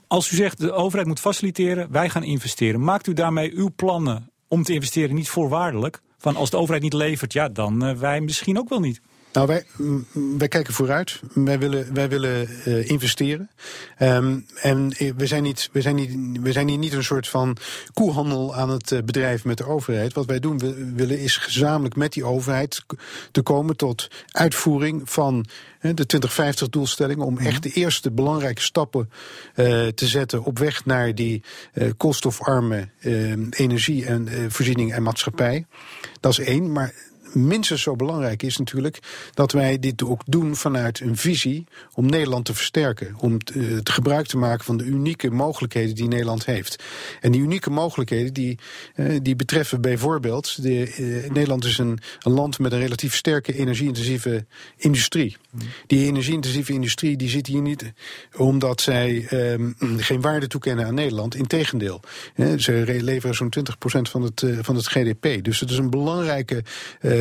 Als 0.06 0.30
u 0.32 0.36
zegt 0.36 0.58
de 0.58 0.72
overheid 0.72 1.08
moet 1.08 1.20
faciliteren, 1.20 1.88
wij 1.90 2.08
gaan 2.08 2.22
investeren. 2.22 2.84
Maakt 2.84 3.06
u 3.06 3.12
daarmee 3.12 3.52
uw 3.54 3.70
plannen 3.76 4.30
om 4.48 4.62
te 4.62 4.72
investeren 4.72 5.14
niet 5.14 5.28
voorwaardelijk? 5.28 6.00
Van 6.18 6.36
als 6.36 6.50
de 6.50 6.56
overheid 6.56 6.82
niet 6.82 6.92
levert, 6.92 7.32
ja, 7.32 7.48
dan 7.48 7.98
wij 7.98 8.20
misschien 8.20 8.58
ook 8.58 8.68
wel 8.68 8.80
niet. 8.80 9.00
Nou, 9.34 9.46
wij, 9.46 9.64
wij 10.38 10.48
kijken 10.48 10.74
vooruit. 10.74 11.20
Wij 11.32 11.58
willen, 11.58 11.94
wij 11.94 12.08
willen 12.08 12.48
uh, 12.66 12.90
investeren. 12.90 13.50
Um, 13.98 14.46
en 14.54 14.88
we 15.16 15.26
zijn, 15.26 15.42
niet, 15.42 15.68
we, 15.72 15.80
zijn 15.80 15.94
niet, 15.94 16.40
we 16.40 16.52
zijn 16.52 16.68
hier 16.68 16.78
niet 16.78 16.92
een 16.92 17.04
soort 17.04 17.28
van 17.28 17.56
koehandel 17.92 18.54
aan 18.54 18.70
het 18.70 18.90
uh, 18.90 19.02
bedrijven 19.02 19.48
met 19.48 19.58
de 19.58 19.66
overheid. 19.66 20.12
Wat 20.12 20.26
wij 20.26 20.40
doen 20.40 20.58
we 20.58 20.92
willen 20.94 21.18
is 21.18 21.36
gezamenlijk 21.36 21.96
met 21.96 22.12
die 22.12 22.24
overheid 22.24 22.84
te 23.30 23.42
komen 23.42 23.76
tot 23.76 24.08
uitvoering 24.30 25.10
van 25.10 25.46
de 25.80 26.06
2050-doelstelling. 26.16 27.16
Om 27.16 27.38
echt 27.38 27.62
de 27.62 27.70
eerste 27.70 28.10
belangrijke 28.10 28.62
stappen 28.62 29.10
uh, 29.10 29.86
te 29.86 30.06
zetten 30.06 30.44
op 30.44 30.58
weg 30.58 30.84
naar 30.84 31.14
die 31.14 31.42
uh, 31.74 31.90
koolstofarme 31.96 32.88
energie 33.50 34.06
en 34.06 34.50
voorziening 34.50 34.92
en 34.92 35.02
maatschappij. 35.02 35.66
Dat 36.20 36.32
is 36.32 36.38
één. 36.38 36.72
Maar 36.72 36.94
minstens 37.34 37.82
zo 37.82 37.96
belangrijk 37.96 38.42
is 38.42 38.56
natuurlijk 38.56 38.98
dat 39.34 39.52
wij 39.52 39.78
dit 39.78 40.04
ook 40.04 40.22
doen 40.26 40.56
vanuit 40.56 41.00
een 41.00 41.16
visie 41.16 41.66
om 41.94 42.06
Nederland 42.06 42.44
te 42.44 42.54
versterken. 42.54 43.14
Om 43.18 43.38
het 43.52 43.90
gebruik 43.90 44.26
te 44.26 44.36
maken 44.36 44.64
van 44.64 44.76
de 44.76 44.84
unieke 44.84 45.30
mogelijkheden 45.30 45.94
die 45.94 46.08
Nederland 46.08 46.46
heeft. 46.46 46.82
En 47.20 47.32
die 47.32 47.40
unieke 47.40 47.70
mogelijkheden 47.70 48.32
die, 48.32 48.58
uh, 48.96 49.18
die 49.22 49.36
betreffen 49.36 49.80
bijvoorbeeld. 49.80 50.62
De, 50.62 50.96
uh, 50.98 51.30
Nederland 51.30 51.64
is 51.64 51.78
een, 51.78 51.98
een, 52.20 52.32
land 52.32 52.58
met 52.58 52.72
een 52.72 52.78
relatief 52.78 53.14
sterke 53.14 53.54
energie-intensieve 53.54 54.46
industrie. 54.76 55.36
Die 55.86 56.06
energie-intensieve 56.06 56.72
industrie 56.72 57.16
die 57.16 57.28
zit 57.28 57.46
hier 57.46 57.62
niet 57.62 57.92
omdat 58.36 58.80
zij 58.80 59.26
um, 59.30 59.76
geen 59.96 60.20
waarde 60.20 60.46
toekennen 60.46 60.86
aan 60.86 60.94
Nederland. 60.94 61.34
Integendeel. 61.34 62.00
Ze 62.56 62.98
leveren 63.00 63.34
zo'n 63.34 63.52
20% 63.58 64.10
van 64.10 64.22
het, 64.22 64.44
van 64.60 64.76
het 64.76 64.86
GDP. 64.86 65.44
Dus 65.44 65.60
het 65.60 65.70
is 65.70 65.76
een 65.76 65.90
belangrijke 65.90 66.62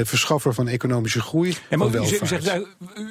verschaffer 0.05 0.53
van 0.53 0.67
economische 0.67 1.21
groei. 1.21 1.57
Maar 1.69 1.95
u, 1.95 1.99
u, 1.99 2.05
zegt, 2.05 2.59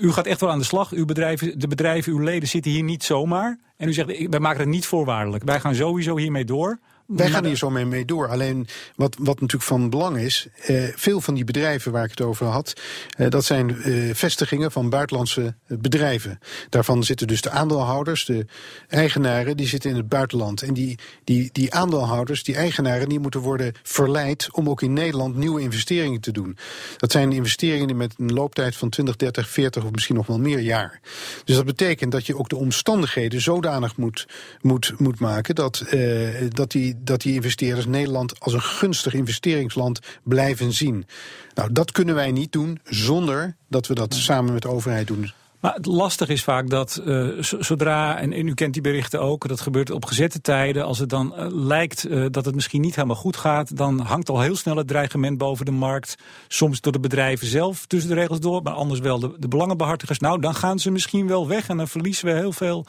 u 0.00 0.12
gaat 0.12 0.26
echt 0.26 0.40
wel 0.40 0.50
aan 0.50 0.59
de 0.59 0.64
slag. 0.64 0.92
Uw 0.92 1.05
bedrijven, 1.05 1.59
de 1.59 1.68
bedrijven, 1.68 2.12
uw 2.12 2.18
leden 2.18 2.48
zitten 2.48 2.70
hier 2.70 2.83
niet 2.83 3.05
zomaar. 3.05 3.59
En 3.76 3.88
u 3.88 3.92
zegt, 3.92 4.28
wij 4.28 4.40
maken 4.40 4.61
het 4.61 4.68
niet 4.68 4.87
voorwaardelijk. 4.87 5.44
Wij 5.44 5.61
gaan 5.61 5.74
sowieso 5.74 6.16
hiermee 6.16 6.44
door. 6.44 6.78
Wij 7.16 7.31
gaan 7.31 7.44
hier 7.44 7.57
zo 7.57 7.70
mee, 7.70 7.85
mee 7.85 8.05
door. 8.05 8.29
Alleen 8.29 8.66
wat, 8.96 9.16
wat 9.18 9.40
natuurlijk 9.40 9.70
van 9.70 9.90
belang 9.90 10.16
is, 10.16 10.46
eh, 10.66 10.85
veel 10.94 11.20
van 11.20 11.35
die 11.35 11.44
bedrijven 11.44 11.92
waar 11.92 12.05
ik 12.05 12.11
het 12.11 12.20
over 12.20 12.46
had, 12.46 12.72
eh, 13.16 13.29
dat 13.29 13.44
zijn 13.44 13.83
eh, 13.83 14.14
vestigingen 14.14 14.72
van 14.72 14.90
buitenlandse 14.90 15.55
bedrijven. 15.66 16.38
Daarvan 16.68 17.05
zitten 17.05 17.27
dus 17.27 17.40
de 17.40 17.51
aandeelhouders, 17.51 18.25
de 18.25 18.46
eigenaren, 18.88 19.57
die 19.57 19.68
zitten 19.68 19.90
in 19.90 19.96
het 19.96 20.09
buitenland. 20.09 20.62
En 20.62 20.75
die, 20.75 20.98
die, 21.25 21.48
die 21.53 21.75
aandeelhouders, 21.75 22.44
die 22.44 22.55
eigenaren, 22.55 23.09
die 23.09 23.20
moeten 23.20 23.40
worden 23.40 23.72
verleid 23.83 24.48
om 24.53 24.68
ook 24.68 24.83
in 24.83 24.92
Nederland 24.92 25.37
nieuwe 25.37 25.61
investeringen 25.61 26.20
te 26.20 26.33
doen. 26.33 26.57
Dat 26.96 27.12
zijn 27.12 27.33
investeringen 27.33 27.87
die 27.87 27.96
met 27.96 28.14
een 28.18 28.33
looptijd 28.33 28.77
van 28.77 28.88
20, 28.88 29.16
30, 29.16 29.48
40 29.48 29.85
of 29.85 29.90
misschien 29.90 30.16
nog 30.16 30.27
wel 30.27 30.38
meer 30.38 30.61
jaar. 30.61 31.01
Dus 31.44 31.57
dat 31.57 31.64
betekent 31.64 32.12
dat 32.12 32.27
je 32.27 32.37
ook 32.37 32.48
de 32.48 32.57
omstandigheden 32.57 33.40
zodanig 33.40 33.96
moet, 33.96 34.27
moet, 34.61 34.92
moet 34.98 35.20
maken 35.20 35.55
dat, 35.55 35.81
eh, 35.81 36.29
dat 36.48 36.70
die 36.70 37.01
dat 37.04 37.20
die 37.20 37.34
investeerders 37.34 37.86
Nederland 37.86 38.40
als 38.40 38.52
een 38.52 38.62
gunstig 38.62 39.14
investeringsland 39.14 40.00
blijven 40.22 40.72
zien. 40.72 41.06
Nou, 41.54 41.72
dat 41.72 41.92
kunnen 41.92 42.14
wij 42.14 42.32
niet 42.32 42.52
doen 42.52 42.80
zonder 42.84 43.56
dat 43.68 43.86
we 43.86 43.94
dat 43.94 44.14
samen 44.14 44.52
met 44.52 44.62
de 44.62 44.68
overheid 44.68 45.06
doen. 45.06 45.32
Maar 45.62 45.75
het 45.75 45.87
lastig 45.87 46.29
is 46.29 46.44
vaak 46.44 46.70
dat 46.70 47.03
uh, 47.05 47.29
zodra, 47.40 48.18
en, 48.18 48.33
u 48.48 48.55
kent 48.55 48.72
die 48.72 48.83
berichten 48.83 49.20
ook, 49.20 49.48
dat 49.48 49.61
gebeurt 49.61 49.90
op 49.90 50.05
gezette 50.05 50.40
tijden. 50.40 50.85
Als 50.85 50.98
het 50.98 51.09
dan 51.09 51.35
uh, 51.37 51.46
lijkt 51.48 52.07
uh, 52.07 52.27
dat 52.31 52.44
het 52.44 52.55
misschien 52.55 52.81
niet 52.81 52.94
helemaal 52.94 53.16
goed 53.16 53.37
gaat, 53.37 53.77
dan 53.77 54.01
hangt 54.01 54.29
al 54.29 54.40
heel 54.40 54.57
snel 54.57 54.77
het 54.77 54.88
dreigement 54.88 55.38
boven 55.38 55.64
de 55.64 55.70
markt. 55.70 56.14
Soms 56.48 56.81
door 56.81 56.92
de 56.92 57.01
bedrijven 57.01 57.46
zelf 57.46 57.87
tussen 57.87 58.11
de 58.11 58.16
regels 58.16 58.40
door, 58.40 58.62
maar 58.62 58.72
anders 58.72 59.01
wel 59.01 59.18
de, 59.18 59.35
de 59.38 59.48
belangenbehartigers. 59.48 60.18
Nou, 60.18 60.40
dan 60.40 60.55
gaan 60.55 60.79
ze 60.79 60.90
misschien 60.90 61.27
wel 61.27 61.48
weg 61.48 61.68
en 61.68 61.77
dan 61.77 61.88
verliezen 61.88 62.27
we 62.27 62.33
heel 62.33 62.53
veel 62.53 62.87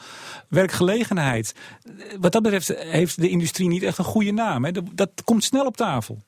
werkgelegenheid. 0.48 1.54
Wat 2.20 2.32
dat 2.32 2.42
betreft 2.42 2.74
heeft 2.76 3.20
de 3.20 3.28
industrie 3.28 3.68
niet 3.68 3.82
echt 3.82 3.98
een 3.98 4.04
goede 4.04 4.32
naam. 4.32 4.64
Hè? 4.64 4.72
Dat 4.94 5.10
komt 5.24 5.44
snel 5.44 5.66
op 5.66 5.76
tafel. 5.76 6.18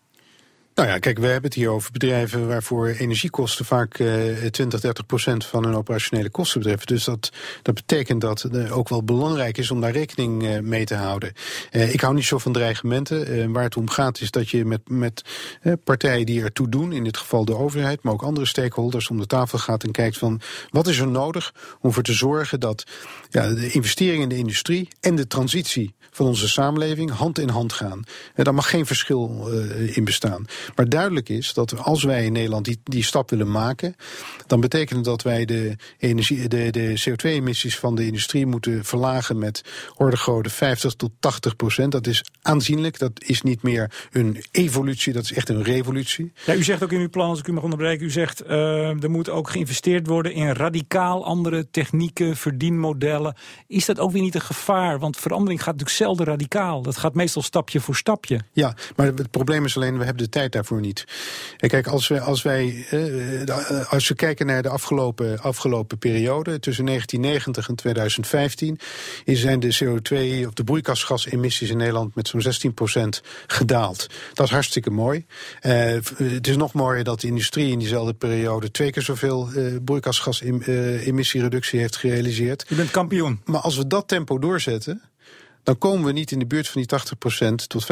Nou 0.76 0.88
ja, 0.88 0.98
kijk, 0.98 1.18
we 1.18 1.26
hebben 1.26 1.44
het 1.44 1.54
hier 1.54 1.68
over 1.68 1.92
bedrijven 1.92 2.48
waarvoor 2.48 2.86
energiekosten 2.88 3.64
vaak 3.64 3.98
uh, 3.98 4.44
20, 4.46 4.80
30 4.80 5.06
procent 5.06 5.44
van 5.44 5.64
hun 5.64 5.74
operationele 5.74 6.30
kosten 6.30 6.60
betreffen. 6.60 6.86
Dus 6.86 7.04
dat, 7.04 7.32
dat 7.62 7.74
betekent 7.74 8.20
dat 8.20 8.42
het 8.42 8.70
ook 8.70 8.88
wel 8.88 9.04
belangrijk 9.04 9.58
is 9.58 9.70
om 9.70 9.80
daar 9.80 9.90
rekening 9.90 10.42
uh, 10.42 10.58
mee 10.58 10.84
te 10.84 10.94
houden. 10.94 11.32
Uh, 11.70 11.94
ik 11.94 12.00
hou 12.00 12.14
niet 12.14 12.24
zo 12.24 12.38
van 12.38 12.52
dreigementen. 12.52 13.52
Waar 13.52 13.62
het 13.62 13.76
om 13.76 13.88
gaat 13.88 14.20
is 14.20 14.30
dat 14.30 14.50
je 14.50 14.64
met, 14.64 14.80
met 14.88 15.22
partijen 15.84 16.26
die 16.26 16.42
ertoe 16.42 16.68
doen, 16.68 16.92
in 16.92 17.04
dit 17.04 17.16
geval 17.16 17.44
de 17.44 17.56
overheid, 17.56 18.02
maar 18.02 18.12
ook 18.12 18.22
andere 18.22 18.46
stakeholders, 18.46 19.10
om 19.10 19.18
de 19.18 19.26
tafel 19.26 19.58
gaat 19.58 19.84
en 19.84 19.92
kijkt 19.92 20.18
van 20.18 20.40
wat 20.70 20.86
is 20.86 20.98
er 20.98 21.08
nodig 21.08 21.54
om 21.80 21.88
ervoor 21.88 22.02
te 22.02 22.12
zorgen 22.12 22.60
dat 22.60 22.84
ja, 23.30 23.48
de 23.48 23.70
investeringen 23.70 24.22
in 24.22 24.28
de 24.28 24.36
industrie 24.36 24.88
en 25.00 25.16
de 25.16 25.26
transitie 25.26 25.94
van 26.16 26.26
onze 26.26 26.48
samenleving 26.48 27.10
hand 27.10 27.38
in 27.38 27.48
hand 27.48 27.72
gaan. 27.72 28.02
daar 28.34 28.54
mag 28.54 28.70
geen 28.70 28.86
verschil 28.86 29.48
in 29.94 30.04
bestaan. 30.04 30.44
Maar 30.74 30.88
duidelijk 30.88 31.28
is 31.28 31.52
dat 31.52 31.78
als 31.78 32.02
wij 32.02 32.24
in 32.24 32.32
Nederland 32.32 32.64
die, 32.64 32.80
die 32.84 33.04
stap 33.04 33.30
willen 33.30 33.50
maken, 33.50 33.96
dan 34.46 34.60
betekent 34.60 35.04
dat 35.04 35.22
wij 35.22 35.44
de, 35.44 35.76
energie, 35.98 36.48
de, 36.48 36.70
de 36.70 37.04
CO2-emissies 37.08 37.78
van 37.78 37.94
de 37.94 38.06
industrie 38.06 38.46
moeten 38.46 38.84
verlagen 38.84 39.38
met 39.38 39.62
orde 39.96 40.16
grootte 40.16 40.50
50 40.50 40.94
tot 40.94 41.10
80 41.20 41.56
procent. 41.56 41.92
Dat 41.92 42.06
is 42.06 42.24
aanzienlijk. 42.42 42.98
Dat 42.98 43.22
is 43.24 43.42
niet 43.42 43.62
meer 43.62 44.08
een 44.12 44.44
evolutie, 44.50 45.12
dat 45.12 45.22
is 45.22 45.32
echt 45.32 45.48
een 45.48 45.62
revolutie. 45.62 46.32
Ja, 46.46 46.54
u 46.54 46.62
zegt 46.62 46.82
ook 46.82 46.92
in 46.92 47.00
uw 47.00 47.08
plan, 47.08 47.28
als 47.28 47.38
ik 47.38 47.46
u 47.46 47.52
mag 47.52 47.62
onderbreken, 47.62 48.06
u 48.06 48.10
zegt 48.10 48.44
uh, 48.46 49.02
er 49.02 49.10
moet 49.10 49.30
ook 49.30 49.50
geïnvesteerd 49.50 50.06
worden 50.06 50.32
in 50.32 50.52
radicaal 50.52 51.24
andere 51.24 51.70
technieken, 51.70 52.36
verdienmodellen. 52.36 53.36
Is 53.66 53.84
dat 53.84 53.98
ook 53.98 54.12
weer 54.12 54.22
niet 54.22 54.34
een 54.34 54.40
gevaar? 54.40 54.98
Want 54.98 55.16
verandering 55.16 55.62
gaat 55.62 55.72
natuurlijk 55.72 55.96
zelden 56.06 56.26
radicaal. 56.26 56.82
Dat 56.82 56.96
gaat 56.96 57.14
meestal 57.14 57.42
stapje 57.42 57.80
voor 57.80 57.96
stapje. 57.96 58.40
Ja, 58.52 58.74
maar 58.96 59.06
het 59.06 59.30
probleem 59.30 59.64
is 59.64 59.76
alleen, 59.76 59.98
we 59.98 60.04
hebben 60.04 60.24
de 60.24 60.28
tijd 60.28 60.52
daarvoor 60.52 60.80
niet. 60.80 61.04
En 61.56 61.68
kijk, 61.68 61.86
als, 61.86 62.08
we, 62.08 62.20
als, 62.20 62.42
wij, 62.42 62.86
uh, 62.90 63.92
als 63.92 64.08
we 64.08 64.14
kijken 64.14 64.46
naar 64.46 64.62
de 64.62 64.68
afgelopen, 64.68 65.40
afgelopen 65.40 65.98
periode, 65.98 66.58
tussen 66.58 66.86
1990 66.86 67.68
en 67.68 67.74
2015, 67.74 68.78
zijn 69.24 69.60
de 69.60 69.74
CO2 69.74 70.46
of 70.46 70.52
de 70.52 70.64
broeikasgasemissies 70.64 71.70
in 71.70 71.76
Nederland 71.76 72.14
met 72.14 72.28
zo'n 72.28 72.42
16% 72.42 73.22
gedaald. 73.46 74.06
Dat 74.32 74.46
is 74.46 74.52
hartstikke 74.52 74.90
mooi. 74.90 75.26
Uh, 75.62 75.72
het 76.16 76.46
is 76.46 76.56
nog 76.56 76.72
mooier 76.72 77.04
dat 77.04 77.20
de 77.20 77.26
industrie 77.26 77.70
in 77.72 77.78
diezelfde 77.78 78.14
periode 78.14 78.70
twee 78.70 78.90
keer 78.90 79.02
zoveel 79.02 79.48
uh, 79.54 79.76
broeikasgasemissiereductie 79.84 81.80
heeft 81.80 81.96
gerealiseerd. 81.96 82.66
U 82.68 82.74
bent 82.74 82.90
kampioen. 82.90 83.40
Maar 83.44 83.60
als 83.60 83.76
we 83.76 83.86
dat 83.86 84.08
tempo 84.08 84.38
doorzetten, 84.38 85.02
dan 85.66 85.78
komen 85.78 86.06
we 86.06 86.12
niet 86.12 86.30
in 86.30 86.38
de 86.38 86.46
buurt 86.46 86.68
van 86.68 86.82
die 86.82 86.98
80% 87.00 87.54
tot 87.66 87.86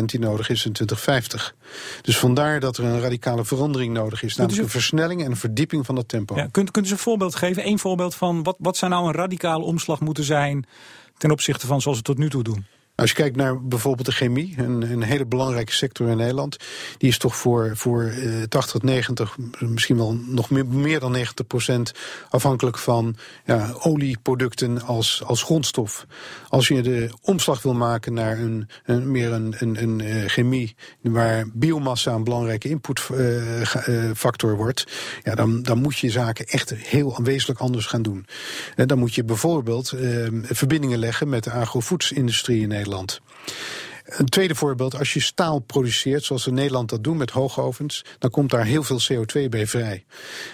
35% 0.00 0.04
die 0.04 0.20
nodig 0.20 0.48
is 0.48 0.66
in 0.66 0.72
2050. 0.72 1.54
Dus 2.02 2.18
vandaar 2.18 2.60
dat 2.60 2.76
er 2.76 2.84
een 2.84 3.00
radicale 3.00 3.44
verandering 3.44 3.92
nodig 3.92 4.22
is. 4.22 4.36
Namelijk 4.36 4.62
een 4.62 4.70
versnelling 4.70 5.24
en 5.24 5.30
een 5.30 5.36
verdieping 5.36 5.86
van 5.86 5.94
dat 5.94 6.08
tempo. 6.08 6.36
Ja, 6.36 6.48
kunt, 6.50 6.70
kunt 6.70 6.86
u 6.88 6.90
een 6.90 6.98
voorbeeld 6.98 7.34
geven? 7.34 7.66
Eén 7.66 7.78
voorbeeld 7.78 8.14
van 8.14 8.42
wat, 8.42 8.56
wat 8.58 8.76
zou 8.76 8.90
nou 8.90 9.06
een 9.06 9.12
radicale 9.12 9.64
omslag 9.64 10.00
moeten 10.00 10.24
zijn 10.24 10.66
ten 11.18 11.30
opzichte 11.30 11.66
van 11.66 11.80
zoals 11.80 11.96
we 11.96 12.02
tot 12.02 12.18
nu 12.18 12.30
toe 12.30 12.42
doen? 12.42 12.66
Als 12.96 13.10
je 13.10 13.16
kijkt 13.16 13.36
naar 13.36 13.62
bijvoorbeeld 13.62 14.06
de 14.06 14.12
chemie, 14.12 14.54
een, 14.56 14.82
een 14.82 15.02
hele 15.02 15.26
belangrijke 15.26 15.72
sector 15.72 16.08
in 16.08 16.16
Nederland, 16.16 16.56
die 16.98 17.08
is 17.08 17.18
toch 17.18 17.36
voor, 17.36 17.70
voor 17.76 18.02
uh, 18.02 18.42
80 18.42 18.72
tot 18.72 18.82
90, 18.82 19.36
misschien 19.58 19.96
wel 19.96 20.14
nog 20.14 20.50
meer, 20.50 20.66
meer 20.66 21.00
dan 21.00 21.12
90 21.12 21.46
procent 21.46 21.92
afhankelijk 22.30 22.78
van 22.78 23.16
ja, 23.44 23.74
olieproducten 23.78 24.82
als, 24.82 25.22
als 25.24 25.42
grondstof. 25.42 26.06
Als 26.48 26.68
je 26.68 26.82
de 26.82 27.10
omslag 27.22 27.62
wil 27.62 27.74
maken 27.74 28.12
naar 28.12 28.38
een, 28.38 28.68
een 28.84 29.10
meer 29.10 29.32
een, 29.32 29.54
een, 29.58 29.82
een 29.82 29.98
uh, 29.98 30.28
chemie 30.28 30.76
waar 31.00 31.46
biomassa 31.52 32.12
een 32.12 32.24
belangrijke 32.24 32.68
inputfactor 32.68 34.50
uh, 34.50 34.56
wordt, 34.56 34.86
ja, 35.22 35.34
dan, 35.34 35.62
dan 35.62 35.78
moet 35.78 35.98
je 35.98 36.10
zaken 36.10 36.46
echt 36.46 36.74
heel 36.74 37.18
wezenlijk 37.22 37.60
anders 37.60 37.86
gaan 37.86 38.02
doen. 38.02 38.26
En 38.74 38.88
dan 38.88 38.98
moet 38.98 39.14
je 39.14 39.24
bijvoorbeeld 39.24 39.92
ehm, 39.92 40.42
verbindingen 40.42 40.98
leggen 40.98 41.28
met 41.28 41.44
de 41.44 41.50
agrovoedsindustrie 41.50 42.60
in 42.60 42.68
Nederland. 42.68 42.82
Nederland. 42.84 43.20
Een 44.04 44.28
tweede 44.28 44.54
voorbeeld, 44.54 44.98
als 44.98 45.12
je 45.12 45.20
staal 45.20 45.58
produceert, 45.58 46.24
zoals 46.24 46.44
we 46.44 46.50
Nederland 46.50 46.88
dat 46.88 47.04
doen 47.04 47.16
met 47.16 47.30
hoogovens, 47.30 48.04
dan 48.18 48.30
komt 48.30 48.50
daar 48.50 48.64
heel 48.64 48.82
veel 48.82 49.00
CO2 49.00 49.48
bij 49.48 49.66
vrij. 49.66 50.04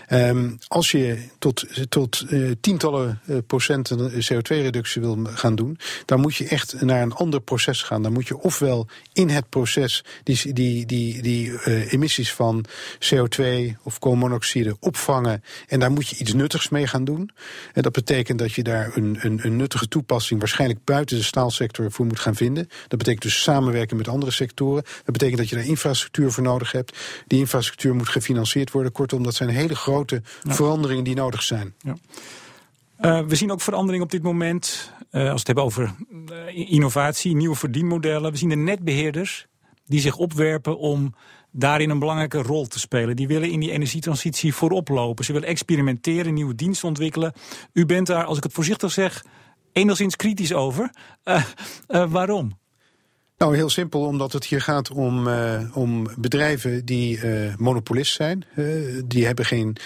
Um, 0.09 0.59
als 0.69 0.91
je 0.91 1.29
tot, 1.39 1.67
tot 1.89 2.25
uh, 2.29 2.51
tientallen 2.61 3.21
uh, 3.27 3.37
procenten 3.47 4.11
CO2-reductie 4.13 5.01
wil 5.01 5.19
gaan 5.25 5.55
doen, 5.55 5.79
dan 6.05 6.21
moet 6.21 6.37
je 6.37 6.49
echt 6.49 6.81
naar 6.81 7.03
een 7.03 7.13
ander 7.13 7.41
proces 7.41 7.83
gaan. 7.83 8.03
Dan 8.03 8.13
moet 8.13 8.29
je 8.29 8.39
ofwel 8.39 8.87
in 9.13 9.29
het 9.29 9.49
proces 9.49 10.05
die, 10.23 10.53
die, 10.53 10.87
die, 10.87 11.23
die 11.23 11.49
uh, 11.49 11.93
emissies 11.93 12.33
van 12.33 12.65
CO2 12.99 13.45
of 13.83 13.99
koolmonoxide 13.99 14.77
opvangen 14.81 15.43
en 15.67 15.81
daar 15.81 15.93
moet 15.93 16.09
je 16.09 16.17
iets 16.17 16.33
nuttigs 16.33 16.69
mee 16.69 16.87
gaan 16.87 17.05
doen. 17.05 17.31
En 17.73 17.83
dat 17.83 17.93
betekent 17.93 18.39
dat 18.39 18.53
je 18.53 18.63
daar 18.63 18.97
een, 18.97 19.19
een, 19.21 19.41
een 19.43 19.57
nuttige 19.57 19.89
toepassing 19.89 20.41
waarschijnlijk 20.41 20.85
buiten 20.85 21.17
de 21.17 21.23
staalsector 21.23 21.93
voor 21.93 22.07
moet 22.07 22.21
gaan 22.21 22.37
vinden. 22.37 22.69
Dat 22.89 22.99
betekent 22.99 23.23
dus 23.23 23.40
samenwerken 23.41 23.97
met 23.97 24.09
andere 24.09 24.33
sectoren. 24.33 24.83
Dat 24.83 25.13
betekent 25.13 25.39
dat 25.39 25.49
je 25.49 25.57
daar 25.57 25.65
infrastructuur 25.65 26.31
voor 26.31 26.43
nodig 26.43 26.73
hebt. 26.73 26.99
Die 27.27 27.39
infrastructuur 27.39 27.95
moet 27.95 28.09
gefinancierd 28.09 28.71
worden. 28.71 28.93
Kortom, 28.93 29.23
dat 29.23 29.35
zijn 29.35 29.49
hele 29.49 29.75
grote 29.75 30.23
veranderingen 30.47 31.05
die 31.05 31.15
nodig 31.15 31.43
zijn. 31.43 31.75
Ja. 31.79 31.97
Uh, 33.01 33.21
we 33.27 33.37
zien 33.37 33.51
ook 33.51 33.61
verandering 33.61 34.03
op 34.03 34.11
dit 34.11 34.23
moment, 34.23 34.93
uh, 35.11 35.21
als 35.21 35.31
we 35.31 35.39
het 35.39 35.47
hebben 35.47 35.65
over 35.65 35.95
uh, 36.31 36.71
innovatie, 36.71 37.37
nieuwe 37.37 37.57
verdienmodellen. 37.57 38.33
We 38.33 38.39
zien 38.39 38.49
de 38.49 38.57
netbeheerders 38.57 39.47
die 39.87 40.01
zich 40.01 40.17
opwerpen 40.17 40.79
om 40.79 41.15
daarin 41.51 41.91
een 41.91 41.99
belangrijke 41.99 42.43
rol 42.43 42.67
te 42.67 42.79
spelen. 42.79 43.17
Die 43.17 43.29
willen 43.29 43.51
in 43.51 43.61
die 43.61 43.71
energietransitie 43.71 44.55
voorop 44.55 44.89
lopen. 44.89 45.25
Ze 45.25 45.33
willen 45.33 45.49
experimenteren, 45.49 46.35
nieuwe 46.35 46.55
diensten 46.55 46.89
ontwikkelen. 46.89 47.33
U 47.73 47.87
bent 47.87 48.07
daar, 48.07 48.25
als 48.25 48.37
ik 48.37 48.43
het 48.43 48.53
voorzichtig 48.53 48.93
zeg, 48.93 49.25
enigszins 49.73 50.17
kritisch 50.17 50.53
over. 50.53 50.91
waarom? 51.87 52.59
Nou, 53.41 53.57
heel 53.57 53.71
simpel, 53.71 54.01
omdat 54.01 54.33
het 54.33 54.45
hier 54.45 54.61
gaat 54.61 54.91
om, 54.91 55.27
uh, 55.27 55.77
om 55.77 56.07
bedrijven 56.17 56.85
die 56.85 57.21
uh, 57.25 57.55
monopolist 57.57 58.15
zijn. 58.15 58.45
Uh, 58.57 59.03
die 59.05 59.27
hebben 59.27 59.45
geen 59.45 59.77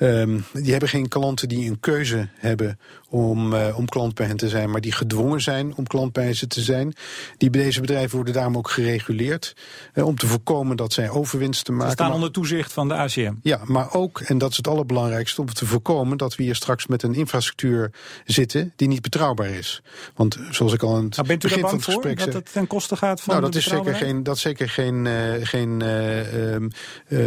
Um, 0.00 0.44
die 0.52 0.70
hebben 0.70 0.88
geen 0.88 1.08
klanten 1.08 1.48
die 1.48 1.70
een 1.70 1.80
keuze 1.80 2.28
hebben 2.34 2.78
om, 3.10 3.52
uh, 3.52 3.78
om 3.78 3.88
klant 3.88 4.14
bij 4.14 4.26
hen 4.26 4.36
te 4.36 4.48
zijn, 4.48 4.70
maar 4.70 4.80
die 4.80 4.92
gedwongen 4.92 5.40
zijn 5.40 5.74
om 5.76 5.86
klant 5.86 6.12
bij 6.12 6.34
ze 6.34 6.46
te 6.46 6.60
zijn. 6.60 6.94
Die, 7.36 7.50
deze 7.50 7.80
bedrijven 7.80 8.16
worden 8.16 8.34
daarom 8.34 8.56
ook 8.56 8.70
gereguleerd 8.70 9.56
uh, 9.94 10.06
om 10.06 10.16
te 10.16 10.26
voorkomen 10.26 10.76
dat 10.76 10.92
zij 10.92 11.10
overwinsten 11.10 11.74
maken. 11.74 11.90
Ze 11.90 12.02
staan 12.02 12.12
onder 12.12 12.30
toezicht 12.30 12.72
van 12.72 12.88
de 12.88 12.94
ACM. 12.94 13.34
Ja, 13.42 13.60
maar 13.64 13.94
ook, 13.94 14.20
en 14.20 14.38
dat 14.38 14.50
is 14.50 14.56
het 14.56 14.68
allerbelangrijkste, 14.68 15.40
om 15.40 15.52
te 15.52 15.66
voorkomen 15.66 16.18
dat 16.18 16.36
we 16.36 16.42
hier 16.42 16.54
straks 16.54 16.86
met 16.86 17.02
een 17.02 17.14
infrastructuur 17.14 17.92
zitten 18.24 18.72
die 18.76 18.88
niet 18.88 19.02
betrouwbaar 19.02 19.50
is. 19.50 19.82
Want 20.14 20.38
zoals 20.50 20.72
ik 20.72 20.82
al 20.82 20.96
aan 20.96 21.04
het 21.04 21.16
nou, 21.16 21.28
bent 21.28 21.44
u 21.44 21.48
begin 21.48 21.62
van 21.62 21.74
het 21.74 21.84
gesprek 21.84 22.18
voor, 22.20 22.26
dat 22.26 22.34
het 22.34 22.52
ten 22.52 22.66
koste 22.66 22.96
gaat 22.96 23.20
van 23.20 23.34
nou, 23.34 23.46
dat 23.46 23.54
is 23.54 23.66
zeker 23.66 23.94
geen, 23.94 24.22
dat 24.22 24.36
is 24.36 24.42
zeker 24.42 24.68
geen, 24.68 25.04
uh, 25.04 25.32
geen, 25.40 25.80
um, 25.80 26.70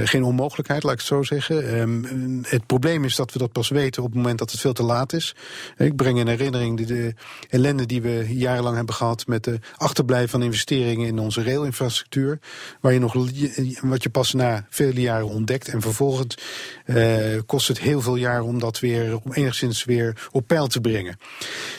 geen 0.03 0.23
onmogelijkheid, 0.23 0.83
laat 0.83 0.93
ik 0.93 0.99
het 0.99 1.07
zo 1.07 1.23
zeggen. 1.23 1.79
Um, 1.79 2.43
het 2.47 2.65
probleem 2.65 3.03
is 3.03 3.15
dat 3.15 3.33
we 3.33 3.39
dat 3.39 3.51
pas 3.51 3.69
weten 3.69 4.03
op 4.03 4.07
het 4.07 4.17
moment 4.17 4.39
dat 4.39 4.51
het 4.51 4.59
veel 4.59 4.73
te 4.73 4.83
laat 4.83 5.13
is. 5.13 5.35
Ik 5.77 5.95
breng 5.95 6.19
in 6.19 6.27
herinnering 6.27 6.77
de, 6.77 6.85
de 6.85 7.13
ellende 7.49 7.85
die 7.85 8.01
we 8.01 8.25
jarenlang 8.29 8.75
hebben 8.75 8.95
gehad 8.95 9.27
met 9.27 9.43
de 9.43 9.59
achterblijven 9.75 10.29
van 10.29 10.43
investeringen 10.43 11.07
in 11.07 11.19
onze 11.19 11.43
railinfrastructuur. 11.43 12.39
Waar 12.79 12.93
je 12.93 12.99
nog 12.99 13.13
wat 13.81 14.03
je 14.03 14.09
pas 14.09 14.33
na 14.33 14.65
vele 14.69 15.01
jaren 15.01 15.27
ontdekt. 15.27 15.67
En 15.67 15.81
vervolgens 15.81 16.37
uh, 16.85 17.39
kost 17.45 17.67
het 17.67 17.79
heel 17.79 18.01
veel 18.01 18.15
jaar 18.15 18.41
om 18.41 18.59
dat 18.59 18.79
weer 18.79 19.19
om 19.23 19.33
enigszins 19.33 19.83
weer 19.83 20.29
op 20.31 20.47
peil 20.47 20.67
te 20.67 20.81
brengen. 20.81 21.17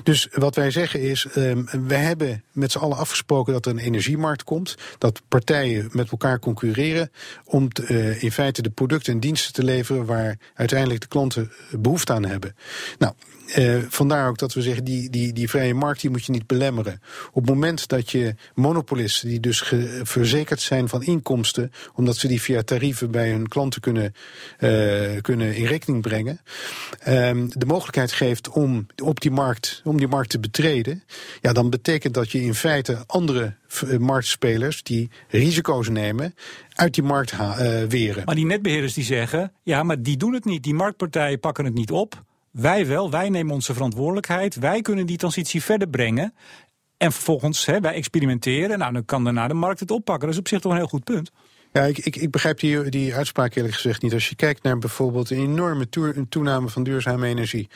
Dus 0.03 0.29
wat 0.33 0.55
wij 0.55 0.71
zeggen 0.71 1.01
is, 1.01 1.27
um, 1.37 1.69
wij 1.87 2.01
hebben 2.01 2.45
met 2.53 2.73
z'n 2.73 2.79
allen 2.79 2.97
afgesproken 2.97 3.53
dat 3.53 3.67
er 3.67 3.73
een 3.73 3.79
energiemarkt 3.79 4.45
komt. 4.45 4.75
Dat 4.99 5.23
partijen 5.29 5.89
met 5.93 6.11
elkaar 6.11 6.39
concurreren 6.39 7.11
om 7.45 7.73
te, 7.73 7.87
uh, 7.89 8.23
in 8.23 8.33
feite 8.33 8.63
de 8.63 8.71
producten 8.71 9.13
en 9.13 9.21
diensten 9.21 9.53
te 9.53 9.65
leveren 9.65 10.05
waar 10.05 10.39
uiteindelijk 10.55 11.01
de 11.01 11.07
klanten 11.07 11.53
behoefte 11.71 12.13
aan 12.13 12.25
hebben. 12.25 12.55
Nou, 12.99 13.13
uh, 13.59 13.82
vandaar 13.89 14.29
ook 14.29 14.39
dat 14.39 14.55
we 14.55 14.63
zeggen, 14.63 14.85
die, 14.85 15.11
die, 15.11 15.33
die 15.33 15.49
vrije 15.49 15.75
markt 15.75 16.01
die 16.01 16.11
moet 16.11 16.25
je 16.25 16.33
niet 16.33 16.47
belemmeren. 16.47 17.01
Op 17.33 17.43
het 17.43 17.55
moment 17.55 17.89
dat 17.89 18.11
je 18.11 18.35
monopolisten, 18.55 19.29
die 19.29 19.41
dus 19.41 19.73
verzekerd 20.03 20.61
zijn 20.61 20.89
van 20.89 21.03
inkomsten, 21.03 21.73
omdat 21.95 22.17
ze 22.17 22.29
die 22.29 22.43
via 22.43 22.63
tarieven 22.63 23.11
bij 23.11 23.31
hun 23.31 23.49
klanten 23.49 23.81
kunnen, 23.81 24.15
uh, 24.59 25.21
kunnen 25.21 25.55
in 25.57 25.65
rekening 25.65 26.03
brengen, 26.03 26.41
uh, 26.99 27.07
de 27.49 27.67
mogelijkheid 27.67 28.13
geeft 28.13 28.49
om 28.49 28.87
op 29.03 29.21
die 29.21 29.31
markt, 29.31 29.81
om 29.85 29.99
die 29.99 30.09
markt 30.09 30.31
te 30.31 30.41
betreden, 30.41 31.03
ja, 31.41 31.53
dan 31.53 31.71
betekent 31.71 32.15
dat 32.15 32.31
je 32.31 32.43
in 32.43 32.55
feite 32.55 33.05
andere 33.07 33.55
eh, 33.81 33.99
marktspelers 33.99 34.83
die 34.83 35.11
risico's 35.29 35.89
nemen 35.89 36.35
uit 36.75 36.95
die 36.95 37.03
markt 37.03 37.33
uh, 37.33 37.83
weren. 37.89 38.25
Maar 38.25 38.35
die 38.35 38.47
netbeheerders 38.47 38.95
die 38.95 39.05
zeggen, 39.05 39.53
ja, 39.63 39.83
maar 39.83 40.03
die 40.03 40.17
doen 40.17 40.33
het 40.33 40.45
niet. 40.45 40.63
Die 40.63 40.75
marktpartijen 40.75 41.41
pakken 41.41 41.65
het 41.65 41.75
niet 41.75 41.91
op. 41.91 42.23
Wij 42.53 42.87
wel, 42.87 43.11
wij 43.11 43.29
nemen 43.29 43.55
onze 43.55 43.75
verantwoordelijkheid. 43.75 44.55
Wij 44.55 44.81
kunnen 44.81 45.07
die 45.07 45.17
transitie 45.17 45.63
verder 45.63 45.89
brengen. 45.89 46.35
En 46.97 47.13
vervolgens, 47.13 47.67
hè, 47.67 47.81
wij 47.81 47.95
experimenteren. 47.95 48.79
Nou, 48.79 48.93
dan 48.93 49.05
kan 49.05 49.25
daarna 49.25 49.49
de 49.49 49.55
markt 49.55 49.81
het 49.81 49.91
oppakken. 49.91 50.27
Dat 50.27 50.35
is 50.35 50.41
op 50.41 50.49
zich 50.49 50.61
toch 50.61 50.73
een 50.73 50.79
heel 50.79 50.87
goed 50.87 51.05
punt. 51.05 51.31
Ja, 51.73 51.83
ik, 51.83 51.99
ik, 51.99 52.17
ik 52.17 52.31
begrijp 52.31 52.61
die, 52.61 52.91
die 52.91 53.15
uitspraak 53.15 53.55
eerlijk 53.55 53.75
gezegd 53.75 54.03
niet. 54.03 54.13
Als 54.13 54.29
je 54.29 54.35
kijkt 54.35 54.63
naar 54.63 54.79
bijvoorbeeld 54.79 55.31
een 55.31 55.39
enorme 55.39 55.89
toename 56.29 56.69
van 56.69 56.83
duurzame 56.83 57.27
energie, 57.27 57.69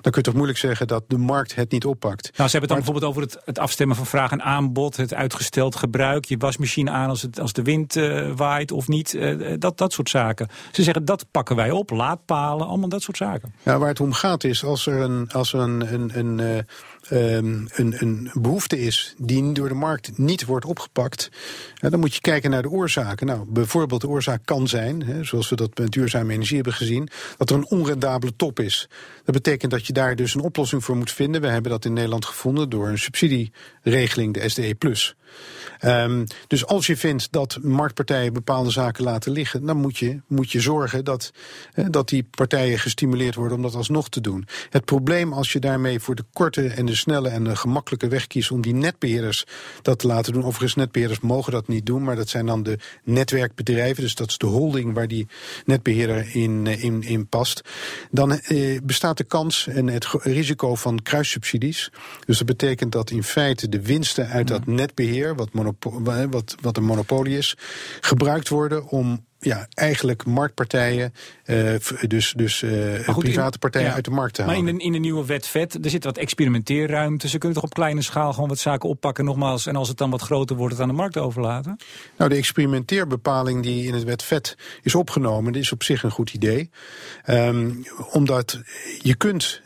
dan 0.00 0.12
kun 0.12 0.14
je 0.14 0.22
toch 0.22 0.34
moeilijk 0.34 0.58
zeggen 0.58 0.86
dat 0.86 1.04
de 1.06 1.18
markt 1.18 1.54
het 1.54 1.70
niet 1.70 1.84
oppakt. 1.84 2.22
Nou, 2.36 2.48
ze 2.50 2.58
hebben 2.58 2.60
het 2.60 2.68
dan 2.68 2.78
bijvoorbeeld 2.78 3.04
over 3.04 3.22
het, 3.22 3.46
het 3.46 3.58
afstemmen 3.58 3.96
van 3.96 4.06
vraag 4.06 4.30
en 4.30 4.42
aanbod, 4.42 4.96
het 4.96 5.14
uitgesteld 5.14 5.76
gebruik, 5.76 6.24
je 6.24 6.36
wasmachine 6.36 6.90
aan 6.90 7.08
als, 7.08 7.22
het, 7.22 7.40
als 7.40 7.52
de 7.52 7.62
wind 7.62 7.96
uh, 7.96 8.32
waait 8.36 8.72
of 8.72 8.88
niet, 8.88 9.14
uh, 9.14 9.54
dat, 9.58 9.78
dat 9.78 9.92
soort 9.92 10.08
zaken. 10.08 10.48
Ze 10.72 10.82
zeggen 10.82 11.04
dat 11.04 11.26
pakken 11.30 11.56
wij 11.56 11.70
op, 11.70 11.90
laadpalen, 11.90 12.66
allemaal 12.66 12.88
dat 12.88 13.02
soort 13.02 13.16
zaken. 13.16 13.54
Ja, 13.62 13.78
waar 13.78 13.88
het 13.88 14.00
om 14.00 14.12
gaat 14.12 14.44
is 14.44 14.64
als 14.64 14.86
er 14.86 15.00
een, 15.00 15.30
als 15.32 15.52
er 15.52 15.60
een, 15.60 15.94
een, 15.94 16.18
een 16.18 16.38
uh, 16.38 16.58
um, 17.12 17.68
een, 17.72 17.94
een 17.98 18.30
behoefte 18.32 18.80
is 18.80 19.14
die 19.18 19.52
door 19.52 19.68
de 19.68 19.74
markt 19.74 20.18
niet 20.18 20.44
wordt 20.44 20.64
opgepakt, 20.64 21.28
dan 21.74 22.00
moet 22.00 22.14
je 22.14 22.20
kijken 22.20 22.50
naar 22.50 22.62
de 22.62 22.70
oorzaken. 22.70 23.26
Nou, 23.26 23.44
bijvoorbeeld 23.48 24.00
de 24.00 24.08
oorzaak 24.08 24.40
kan 24.44 24.68
zijn, 24.68 25.24
zoals 25.26 25.48
we 25.48 25.56
dat 25.56 25.78
met 25.78 25.90
duurzame 25.90 26.32
energie 26.32 26.56
hebben 26.56 26.74
gezien, 26.74 27.08
dat 27.36 27.50
er 27.50 27.56
een 27.56 27.70
onrendabele 27.70 28.36
top 28.36 28.60
is. 28.60 28.88
Dat 29.24 29.34
betekent 29.34 29.70
dat 29.70 29.86
je 29.86 29.92
daar 29.92 30.16
dus 30.16 30.34
een 30.34 30.40
oplossing 30.40 30.84
voor 30.84 30.96
moet 30.96 31.12
vinden. 31.12 31.40
We 31.40 31.48
hebben 31.48 31.70
dat 31.70 31.84
in 31.84 31.92
Nederland 31.92 32.24
gevonden 32.24 32.68
door 32.68 32.88
een 32.88 32.98
subsidieregeling, 32.98 34.34
de 34.34 34.48
SDE. 34.48 34.76
Um, 35.84 36.26
dus 36.46 36.66
als 36.66 36.86
je 36.86 36.96
vindt 36.96 37.32
dat 37.32 37.58
marktpartijen 37.62 38.32
bepaalde 38.32 38.70
zaken 38.70 39.04
laten 39.04 39.32
liggen, 39.32 39.66
dan 39.66 39.76
moet 39.76 39.98
je, 39.98 40.20
moet 40.26 40.52
je 40.52 40.60
zorgen 40.60 41.04
dat, 41.04 41.32
dat 41.90 42.08
die 42.08 42.28
partijen 42.30 42.78
gestimuleerd 42.78 43.34
worden 43.34 43.56
om 43.56 43.62
dat 43.62 43.74
alsnog 43.74 44.08
te 44.08 44.20
doen. 44.20 44.46
Het 44.70 44.84
probleem 44.84 45.32
als 45.32 45.52
je 45.52 45.58
daarmee 45.58 46.00
voor 46.00 46.14
de 46.14 46.24
korte 46.32 46.66
en 46.68 46.86
de 46.86 46.94
snelle 46.98 47.28
en 47.28 47.44
de 47.44 47.56
gemakkelijke 47.56 48.08
weg 48.08 48.26
kiest 48.26 48.50
om 48.50 48.60
die 48.60 48.74
netbeheerders 48.74 49.44
dat 49.82 49.98
te 49.98 50.06
laten 50.06 50.32
doen. 50.32 50.44
Overigens, 50.44 50.74
netbeheerders 50.74 51.20
mogen 51.20 51.52
dat 51.52 51.68
niet 51.68 51.86
doen, 51.86 52.02
maar 52.02 52.16
dat 52.16 52.28
zijn 52.28 52.46
dan 52.46 52.62
de 52.62 52.78
netwerkbedrijven. 53.04 54.02
Dus 54.02 54.14
dat 54.14 54.28
is 54.28 54.38
de 54.38 54.46
holding 54.46 54.94
waar 54.94 55.08
die 55.08 55.26
netbeheerder 55.64 56.34
in, 56.34 56.64
uh, 56.66 56.84
in, 56.84 57.02
in 57.02 57.26
past. 57.26 57.62
Dan 58.10 58.40
uh, 58.48 58.80
bestaat 58.82 59.16
de 59.16 59.24
kans 59.24 59.66
en 59.66 59.86
het 59.86 60.06
risico 60.22 60.74
van 60.74 61.02
kruissubsidies. 61.02 61.90
Dus 62.24 62.38
dat 62.38 62.46
betekent 62.46 62.92
dat 62.92 63.10
in 63.10 63.22
feite 63.22 63.68
de 63.68 63.82
winsten 63.82 64.28
uit 64.28 64.48
dat 64.48 64.66
netbeheer, 64.66 65.34
wat 65.34 65.48
wat, 66.30 66.54
wat 66.60 66.76
een 66.76 66.84
monopolie 66.84 67.36
is, 67.36 67.56
gebruikt 68.00 68.48
worden 68.48 68.88
om 68.88 69.26
ja, 69.38 69.66
eigenlijk 69.68 70.26
marktpartijen, 70.26 71.14
uh, 71.46 71.74
dus, 72.06 72.32
dus 72.36 72.62
uh, 72.62 73.16
private 73.18 73.58
partijen 73.58 73.92
uit 73.92 74.04
de 74.04 74.10
markt 74.10 74.34
te 74.34 74.42
halen. 74.42 74.64
Maar 74.64 74.72
in 74.72 74.78
de, 74.78 74.84
in 74.84 74.92
de 74.92 74.98
nieuwe 74.98 75.26
wet 75.26 75.46
vet, 75.46 75.84
er 75.84 75.90
zit 75.90 76.04
wat 76.04 76.18
experimenteerruimte. 76.18 77.28
Ze 77.28 77.38
kunnen 77.38 77.56
toch 77.56 77.70
op 77.70 77.74
kleine 77.74 78.02
schaal 78.02 78.32
gewoon 78.32 78.48
wat 78.48 78.58
zaken 78.58 78.88
oppakken 78.88 79.24
nogmaals. 79.24 79.66
En 79.66 79.76
als 79.76 79.88
het 79.88 79.96
dan 79.96 80.10
wat 80.10 80.22
groter 80.22 80.56
wordt, 80.56 80.72
het 80.72 80.82
aan 80.82 80.88
de 80.88 80.94
markt 80.94 81.16
overlaten? 81.16 81.76
Nou, 82.16 82.30
de 82.30 82.36
experimenteerbepaling 82.36 83.62
die 83.62 83.86
in 83.86 83.94
het 83.94 84.04
wet 84.04 84.22
vet 84.22 84.56
is 84.82 84.94
opgenomen, 84.94 85.54
is 85.54 85.72
op 85.72 85.82
zich 85.82 86.02
een 86.02 86.10
goed 86.10 86.32
idee. 86.32 86.70
Um, 87.26 87.84
omdat 88.10 88.60
je 89.02 89.14
kunt 89.14 89.62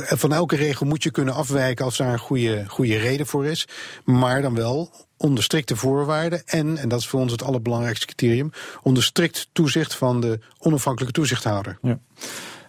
van 0.00 0.32
elke 0.32 0.56
regel 0.56 0.86
moet 0.86 1.02
je 1.02 1.10
kunnen 1.10 1.34
afwijken 1.34 1.84
als 1.84 1.96
daar 1.96 2.12
een 2.12 2.18
goede, 2.18 2.64
goede 2.68 2.96
reden 2.96 3.26
voor 3.26 3.46
is. 3.46 3.68
Maar 4.04 4.42
dan 4.42 4.54
wel 4.54 5.08
onder 5.20 5.44
strikte 5.44 5.76
voorwaarden 5.76 6.42
en, 6.46 6.76
en 6.76 6.88
dat 6.88 7.00
is 7.00 7.08
voor 7.08 7.20
ons 7.20 7.32
het 7.32 7.42
allerbelangrijkste 7.42 8.06
criterium, 8.06 8.50
onder 8.82 9.02
strikt 9.02 9.48
toezicht 9.52 9.94
van 9.94 10.20
de 10.20 10.38
onafhankelijke 10.58 11.14
toezichthouder. 11.14 11.78
Ja. 11.82 11.98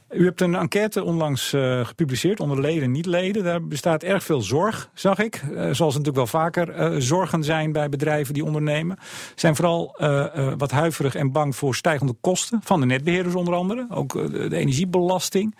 U 0.09 0.25
hebt 0.25 0.41
een 0.41 0.55
enquête 0.55 1.03
onlangs 1.03 1.53
uh, 1.53 1.85
gepubliceerd 1.85 2.39
onder 2.39 2.61
leden 2.61 2.83
en 2.83 2.91
niet-leden. 2.91 3.43
Daar 3.43 3.67
bestaat 3.67 4.03
erg 4.03 4.23
veel 4.23 4.41
zorg, 4.41 4.89
zag 4.93 5.19
ik. 5.19 5.41
Uh, 5.41 5.49
zoals 5.57 5.77
natuurlijk 5.77 6.15
wel 6.15 6.27
vaker 6.27 6.93
uh, 6.93 6.99
zorgen 6.99 7.43
zijn 7.43 7.71
bij 7.71 7.89
bedrijven 7.89 8.33
die 8.33 8.45
ondernemen. 8.45 8.97
Zijn 9.35 9.55
vooral 9.55 9.95
wat 10.57 10.71
huiverig 10.71 11.15
en 11.15 11.31
bang 11.31 11.55
voor 11.55 11.75
stijgende 11.75 12.15
kosten. 12.21 12.59
Van 12.63 12.79
de 12.79 12.85
netbeheerders 12.85 13.35
onder 13.35 13.53
andere. 13.53 13.87
Ook 13.89 14.13
de 14.31 14.55
energiebelasting. 14.55 15.55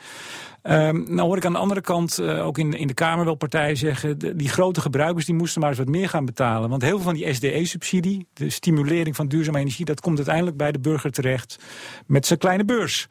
Um, 0.64 1.06
nou 1.08 1.22
hoor 1.22 1.38
ik 1.38 1.46
aan 1.46 1.52
de 1.52 1.58
andere 1.58 1.82
kant 1.82 2.20
uh, 2.20 2.46
ook 2.46 2.58
in, 2.58 2.74
in 2.74 2.88
de 2.88 2.94
Kamer 2.94 3.26
wel 3.26 3.36
partijen 3.36 3.78
zeggen... 3.78 4.38
Die 4.38 4.50
grote 4.50 4.82
gebruikers 4.82 5.26
die 5.26 5.36
moesten 5.36 5.62
maar 5.62 5.70
eens 5.70 5.80
wat 5.80 5.88
meer 5.88 6.10
gaan 6.10 6.26
betalen. 6.26 6.70
Want 6.70 6.82
heel 6.82 6.96
veel 6.96 7.04
van 7.04 7.14
die 7.14 7.34
SDE-subsidie, 7.34 8.28
de 8.34 8.50
stimulering 8.50 9.16
van 9.16 9.28
duurzame 9.28 9.60
energie... 9.60 9.86
dat 9.86 10.02
komt 10.02 10.18
uiteindelijk 10.18 10.58
bij 10.58 10.72
de 10.72 10.80
burger 10.80 11.12
terecht 11.12 11.58
met 12.06 12.26
zijn 12.26 12.40
kleine 12.40 12.66
beurs. 12.66 13.08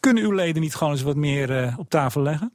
Kunnen 0.00 0.22
uw 0.22 0.32
leden 0.32 0.62
niet 0.62 0.74
gewoon 0.74 0.92
eens 0.92 1.02
wat 1.02 1.16
meer 1.16 1.62
uh, 1.62 1.78
op 1.78 1.90
tafel 1.90 2.22
leggen? 2.22 2.52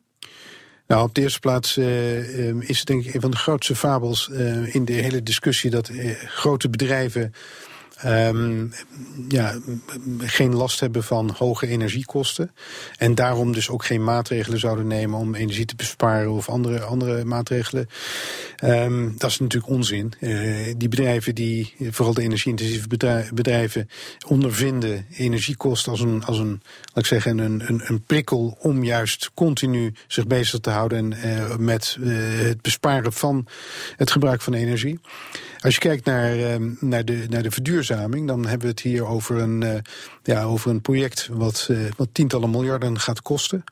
Nou, 0.88 1.04
op 1.04 1.16
de 1.16 1.22
eerste 1.22 1.40
plaats 1.40 1.78
uh, 1.78 2.70
is 2.70 2.78
het 2.78 2.88
denk 2.88 3.06
ik 3.06 3.14
een 3.14 3.22
van 3.22 3.32
de 3.32 3.38
grootste 3.38 3.76
fabels 3.76 4.28
in 4.66 4.86
de 4.86 4.94
hele 4.94 5.24
discussie 5.24 5.70
dat 5.70 5.92
grote 6.26 6.70
bedrijven 6.70 7.34
um, 8.06 8.74
ja, 9.28 9.58
geen 10.18 10.56
last 10.56 10.80
hebben 10.80 11.04
van 11.04 11.36
hoge 11.38 11.68
energiekosten. 11.68 12.52
En 12.98 13.16
daarom 13.16 13.54
dus 13.54 13.70
ook 13.70 13.86
geen 13.86 14.04
maatregelen 14.04 14.60
zouden 14.60 14.88
nemen 14.88 15.20
om 15.20 15.36
energie 15.36 15.66
te 15.66 15.76
besparen 15.76 16.32
of 16.32 16.50
andere, 16.50 16.80
andere 16.80 17.26
maatregelen. 17.26 17.88
Um, 18.64 19.14
dat 19.18 19.30
is 19.30 19.40
natuurlijk 19.40 19.72
onzin. 19.72 20.14
Uh, 20.20 20.74
die 20.78 20.90
bedrijven 20.90 21.36
die, 21.36 21.76
vooral 21.90 22.14
de 22.14 22.22
energie-intensieve 22.22 22.88
bedrijven, 23.34 23.90
ondervinden 24.28 25.06
energiekosten 25.12 25.92
als 25.92 26.02
een, 26.02 26.24
als 26.24 26.40
een 26.40 26.62
laat 26.94 27.04
ik 27.04 27.06
zeggen, 27.06 27.38
een, 27.38 27.64
een, 27.68 27.82
een 27.86 28.02
prikkel 28.02 28.58
om 28.60 28.84
juist 28.84 29.32
continu 29.34 29.94
zich 30.08 30.28
bezig 30.28 30.60
te 30.60 30.70
houden 30.70 31.14
en, 31.14 31.30
uh, 31.30 31.56
met 31.56 31.98
uh, 32.00 32.16
het 32.48 32.62
besparen 32.62 33.14
van 33.14 33.48
het 33.96 34.12
gebruik 34.12 34.42
van 34.42 34.54
energie. 34.54 35.00
Als 35.62 35.74
je 35.74 35.80
kijkt 35.80 36.06
naar, 36.06 36.38
uh, 36.38 36.56
naar, 36.80 37.06
de, 37.06 37.26
naar 37.30 37.44
de 37.44 37.52
verduurzaming, 37.52 38.28
dan 38.28 38.42
hebben 38.46 38.62
we 38.62 38.68
het 38.68 38.82
hier 38.82 39.06
over 39.06 39.38
een, 39.38 39.62
uh, 39.62 39.74
ja, 40.24 40.44
over 40.44 40.70
een 40.70 40.82
project 40.82 41.30
wat, 41.32 41.68
uh, 41.72 41.80
wat 41.98 42.10
tientallen 42.12 42.50
miljarden 42.50 43.00
gaat 43.00 43.22
kosten. 43.22 43.64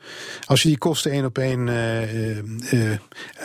Als 0.45 0.61
je 0.61 0.67
die 0.67 0.77
kosten 0.77 1.11
één 1.11 1.25
op 1.25 1.37
één 1.37 1.67
uh, 1.67 2.97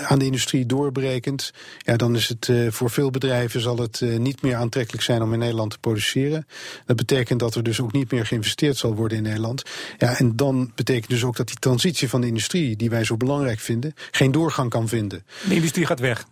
aan 0.06 0.18
de 0.18 0.24
industrie 0.24 0.66
doorbrekent, 0.66 1.52
ja, 1.78 1.96
dan 1.96 2.16
is 2.16 2.28
het 2.28 2.52
voor 2.68 2.90
veel 2.90 3.10
bedrijven 3.10 3.60
zal 3.60 3.78
het 3.78 4.00
niet 4.18 4.42
meer 4.42 4.56
aantrekkelijk 4.56 5.02
zijn 5.02 5.22
om 5.22 5.32
in 5.32 5.38
Nederland 5.38 5.70
te 5.70 5.78
produceren. 5.78 6.46
Dat 6.86 6.96
betekent 6.96 7.40
dat 7.40 7.54
er 7.54 7.62
dus 7.62 7.80
ook 7.80 7.92
niet 7.92 8.12
meer 8.12 8.26
geïnvesteerd 8.26 8.76
zal 8.76 8.94
worden 8.94 9.16
in 9.16 9.22
Nederland. 9.22 9.62
Ja, 9.98 10.18
en 10.18 10.36
dan 10.36 10.72
betekent 10.74 11.10
dus 11.10 11.24
ook 11.24 11.36
dat 11.36 11.46
die 11.46 11.58
transitie 11.58 12.08
van 12.08 12.20
de 12.20 12.26
industrie, 12.26 12.76
die 12.76 12.90
wij 12.90 13.04
zo 13.04 13.16
belangrijk 13.16 13.60
vinden, 13.60 13.94
geen 14.10 14.32
doorgang 14.32 14.70
kan 14.70 14.88
vinden. 14.88 15.24
De 15.48 15.54
industrie 15.54 15.86
gaat 15.86 16.00
weg. 16.00 16.26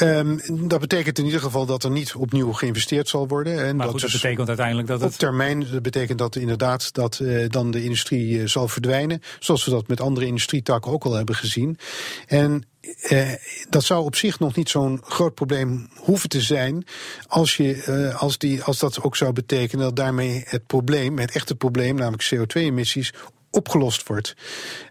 Um, 0.00 0.40
dat 0.68 0.80
betekent 0.80 1.18
in 1.18 1.24
ieder 1.24 1.40
geval 1.40 1.66
dat 1.66 1.84
er 1.84 1.90
niet 1.90 2.14
opnieuw 2.14 2.52
geïnvesteerd 2.52 3.08
zal 3.08 3.28
worden. 3.28 3.64
En 3.64 3.76
maar 3.76 3.86
dat, 3.86 3.94
goed, 3.94 4.12
dat 4.12 4.20
betekent 4.20 4.48
uiteindelijk 4.48 4.88
dat 4.88 5.00
het... 5.00 5.12
Op 5.12 5.18
termijn 5.18 5.66
dat 5.72 5.82
betekent 5.82 6.18
dat 6.18 6.36
inderdaad 6.36 6.94
dat 6.94 7.18
uh, 7.22 7.48
dan 7.48 7.70
de 7.70 7.84
industrie 7.84 8.38
uh, 8.38 8.46
zal 8.46 8.68
verdwijnen. 8.68 9.20
Zoals 9.38 9.64
we 9.64 9.70
dat 9.70 9.88
met 9.88 10.00
andere 10.00 10.26
industrietakken 10.26 10.92
ook 10.92 11.04
al 11.04 11.12
hebben 11.12 11.34
gezien. 11.34 11.78
En 12.26 12.62
uh, 13.10 13.32
dat 13.68 13.84
zou 13.84 14.04
op 14.04 14.16
zich 14.16 14.38
nog 14.38 14.56
niet 14.56 14.68
zo'n 14.68 15.00
groot 15.04 15.34
probleem 15.34 15.88
hoeven 15.96 16.28
te 16.28 16.40
zijn. 16.40 16.86
Als, 17.26 17.56
je, 17.56 18.12
als, 18.16 18.38
die, 18.38 18.62
als 18.62 18.78
dat 18.78 19.02
ook 19.02 19.16
zou 19.16 19.32
betekenen 19.32 19.84
dat 19.84 19.96
daarmee 19.96 20.42
het 20.46 20.66
probleem, 20.66 21.18
het 21.18 21.34
echte 21.34 21.54
probleem, 21.54 21.94
namelijk 21.94 22.34
CO2-emissies, 22.34 23.12
opgelost 23.54 24.08
wordt. 24.08 24.34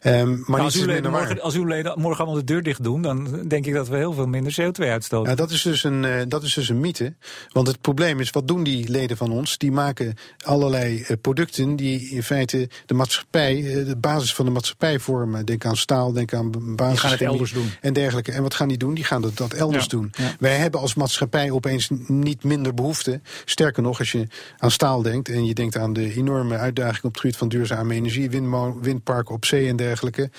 Um, 0.03 0.29
maar 0.29 0.45
nou, 0.47 0.61
als, 0.61 0.75
uw 0.75 0.85
leden 0.85 1.11
morgen, 1.11 1.41
als 1.41 1.55
uw 1.55 1.65
leden 1.65 1.99
morgen 1.99 2.23
allemaal 2.23 2.39
de 2.39 2.53
deur 2.53 2.63
dicht 2.63 2.83
doen, 2.83 3.01
dan 3.01 3.47
denk 3.47 3.65
ik 3.65 3.73
dat 3.73 3.87
we 3.87 3.97
heel 3.97 4.13
veel 4.13 4.27
minder 4.27 4.55
CO2 4.61 4.87
uitstoten. 4.87 5.29
Ja, 5.29 5.35
dat, 5.35 5.51
is 5.51 5.61
dus 5.61 5.83
een, 5.83 6.03
uh, 6.03 6.21
dat 6.27 6.43
is 6.43 6.53
dus 6.53 6.69
een 6.69 6.79
mythe. 6.79 7.13
Want 7.51 7.67
het 7.67 7.81
probleem 7.81 8.19
is, 8.19 8.29
wat 8.29 8.47
doen 8.47 8.63
die 8.63 8.89
leden 8.89 9.17
van 9.17 9.31
ons? 9.31 9.57
Die 9.57 9.71
maken 9.71 10.15
allerlei 10.43 10.99
uh, 10.99 11.07
producten 11.21 11.75
die 11.75 12.09
in 12.09 12.23
feite 12.23 12.69
de 12.85 12.93
maatschappij, 12.93 13.57
uh, 13.57 13.85
de 13.85 13.97
basis 13.97 14.35
van 14.35 14.45
de 14.45 14.51
maatschappij 14.51 14.99
vormen. 14.99 15.45
Denk 15.45 15.65
aan 15.65 15.77
staal, 15.77 16.11
denk 16.11 16.33
aan 16.33 16.51
basis. 16.75 16.91
Die 16.91 16.97
gaan 16.97 17.11
het 17.11 17.21
elders 17.21 17.51
doen. 17.51 17.71
En 17.81 17.93
dergelijke. 17.93 18.31
En 18.31 18.43
wat 18.43 18.53
gaan 18.53 18.67
die 18.67 18.77
doen? 18.77 18.93
Die 18.93 19.03
gaan 19.03 19.21
dat, 19.21 19.37
dat 19.37 19.53
elders 19.53 19.83
ja. 19.83 19.89
doen. 19.89 20.11
Ja. 20.17 20.35
Wij 20.39 20.57
hebben 20.57 20.79
als 20.79 20.93
maatschappij 20.93 21.51
opeens 21.51 21.89
niet 22.07 22.43
minder 22.43 22.73
behoefte. 22.73 23.21
Sterker 23.45 23.83
nog, 23.83 23.99
als 23.99 24.11
je 24.11 24.27
aan 24.57 24.71
staal 24.71 25.01
denkt 25.01 25.29
en 25.29 25.45
je 25.45 25.53
denkt 25.53 25.77
aan 25.77 25.93
de 25.93 26.13
enorme 26.13 26.57
uitdaging 26.57 27.03
op 27.03 27.11
het 27.11 27.19
gebied 27.19 27.37
van 27.37 27.47
duurzame 27.47 27.93
energie, 27.93 28.29
windmolen 28.29 28.51
windparken 28.81 29.35
op 29.35 29.45
zee 29.45 29.67
en 29.67 29.75
dergelijke. 29.75 30.29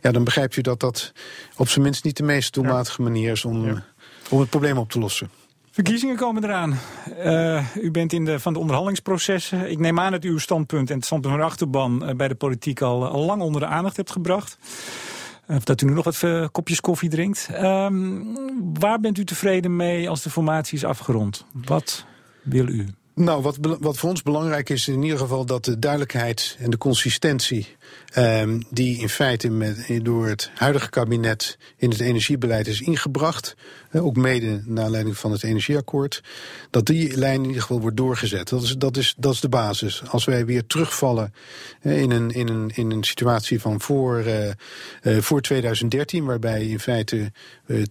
Ja, 0.00 0.12
dan 0.12 0.24
begrijpt 0.24 0.56
u 0.56 0.60
dat 0.60 0.80
dat 0.80 1.12
op 1.56 1.68
zijn 1.68 1.84
minst 1.84 2.04
niet 2.04 2.16
de 2.16 2.22
meest 2.22 2.54
doelmatige 2.54 3.02
manier 3.02 3.32
is 3.32 3.44
om, 3.44 3.64
ja. 3.66 3.84
om 4.30 4.40
het 4.40 4.50
probleem 4.50 4.78
op 4.78 4.90
te 4.90 4.98
lossen. 4.98 5.30
Verkiezingen 5.70 6.16
komen 6.16 6.44
eraan. 6.44 6.78
Uh, 7.18 7.66
u 7.76 7.90
bent 7.90 8.12
in 8.12 8.24
de, 8.24 8.40
van 8.40 8.52
de 8.52 8.58
onderhandelingsprocessen. 8.58 9.70
Ik 9.70 9.78
neem 9.78 10.00
aan 10.00 10.12
dat 10.12 10.24
u 10.24 10.28
uw 10.28 10.38
standpunt 10.38 10.90
en 10.90 10.96
het 10.96 11.04
standpunt 11.04 11.32
van 11.32 11.42
de 11.42 11.48
achterban 11.48 12.08
uh, 12.08 12.14
bij 12.14 12.28
de 12.28 12.34
politiek 12.34 12.80
al, 12.80 13.08
al 13.08 13.24
lang 13.24 13.42
onder 13.42 13.60
de 13.60 13.66
aandacht 13.66 13.96
hebt 13.96 14.10
gebracht. 14.10 14.58
Of 15.46 15.64
dat 15.64 15.80
u 15.80 15.86
nu 15.86 15.92
nog 15.92 16.04
wat 16.04 16.22
uh, 16.22 16.46
kopjes 16.52 16.80
koffie 16.80 17.08
drinkt. 17.08 17.48
Um, 17.62 18.36
waar 18.78 19.00
bent 19.00 19.18
u 19.18 19.24
tevreden 19.24 19.76
mee 19.76 20.08
als 20.08 20.22
de 20.22 20.30
formatie 20.30 20.76
is 20.76 20.84
afgerond? 20.84 21.44
Wat 21.52 22.04
wil 22.42 22.68
u? 22.68 22.88
Nou, 23.14 23.42
wat, 23.42 23.58
wat 23.80 23.96
voor 23.96 24.10
ons 24.10 24.22
belangrijk 24.22 24.70
is 24.70 24.88
in 24.88 25.02
ieder 25.02 25.18
geval 25.18 25.44
dat 25.46 25.64
de 25.64 25.78
duidelijkheid 25.78 26.56
en 26.58 26.70
de 26.70 26.78
consistentie 26.78 27.76
um, 28.16 28.62
die 28.70 28.98
in 28.98 29.08
feite 29.08 29.50
met, 29.50 29.88
door 30.02 30.26
het 30.26 30.50
huidige 30.54 30.90
kabinet 30.90 31.58
in 31.76 31.90
het 31.90 32.00
energiebeleid 32.00 32.66
is 32.66 32.80
ingebracht, 32.80 33.54
ook 33.92 34.16
mede 34.16 34.62
naar 34.64 34.84
aanleiding 34.84 35.18
van 35.18 35.32
het 35.32 35.42
energieakkoord, 35.42 36.22
dat 36.70 36.86
die 36.86 37.16
lijn 37.16 37.40
in 37.40 37.46
ieder 37.46 37.60
geval 37.60 37.80
wordt 37.80 37.96
doorgezet. 37.96 38.48
Dat 38.48 38.62
is, 38.62 38.76
dat 39.18 39.34
is, 39.34 39.40
de 39.40 39.48
basis. 39.48 40.02
Als 40.08 40.24
wij 40.24 40.46
weer 40.46 40.66
terugvallen 40.66 41.34
in, 41.82 42.10
een, 42.10 42.30
in, 42.30 42.48
een, 42.48 42.70
in 42.74 42.90
een 42.90 43.04
situatie 43.04 43.60
van 43.60 43.80
voor, 43.80 44.24
uh, 45.02 45.18
voor 45.20 45.40
2013, 45.40 46.24
waarbij 46.24 46.66
in 46.66 46.80
feite 46.80 47.32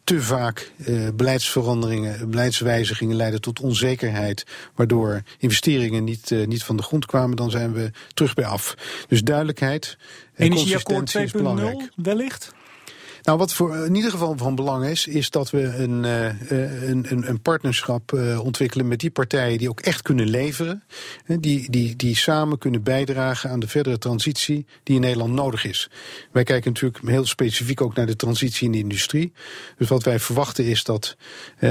te 0.03 0.21
vaak 0.21 0.71
beleidsveranderingen, 1.15 2.29
beleidswijzigingen 2.29 3.15
leiden 3.15 3.41
tot 3.41 3.59
onzekerheid, 3.59 4.45
waardoor 4.75 5.21
investeringen 5.37 6.03
niet, 6.03 6.31
niet 6.45 6.63
van 6.63 6.77
de 6.77 6.83
grond 6.83 7.05
kwamen, 7.05 7.37
dan 7.37 7.51
zijn 7.51 7.73
we 7.73 7.91
terug 8.13 8.33
bij 8.33 8.45
af. 8.45 8.75
Dus 9.07 9.23
duidelijkheid 9.23 9.97
Energieakkoord 10.35 11.15
2.0 11.17 11.89
wellicht? 11.95 12.53
Nou, 13.23 13.37
wat 13.37 13.53
voor 13.53 13.75
in 13.75 13.95
ieder 13.95 14.11
geval 14.11 14.37
van 14.37 14.55
belang 14.55 14.85
is, 14.85 15.07
is 15.07 15.29
dat 15.29 15.49
we 15.49 15.61
een, 15.63 16.03
een, 16.03 17.05
een, 17.11 17.29
een 17.29 17.41
partnerschap 17.41 18.13
ontwikkelen 18.41 18.87
met 18.87 18.99
die 18.99 19.11
partijen 19.11 19.57
die 19.57 19.69
ook 19.69 19.79
echt 19.79 20.01
kunnen 20.01 20.27
leveren. 20.27 20.83
Die, 21.25 21.71
die, 21.71 21.95
die 21.95 22.15
samen 22.15 22.57
kunnen 22.57 22.83
bijdragen 22.83 23.49
aan 23.49 23.59
de 23.59 23.67
verdere 23.67 23.97
transitie 23.97 24.65
die 24.83 24.95
in 24.95 25.01
Nederland 25.01 25.33
nodig 25.33 25.65
is. 25.65 25.89
Wij 26.31 26.43
kijken 26.43 26.71
natuurlijk 26.71 27.05
heel 27.05 27.25
specifiek 27.25 27.81
ook 27.81 27.95
naar 27.95 28.05
de 28.05 28.15
transitie 28.15 28.65
in 28.65 28.71
de 28.71 28.77
industrie. 28.77 29.33
Dus 29.77 29.87
wat 29.87 30.03
wij 30.03 30.19
verwachten 30.19 30.65
is 30.65 30.83
dat, 30.83 31.15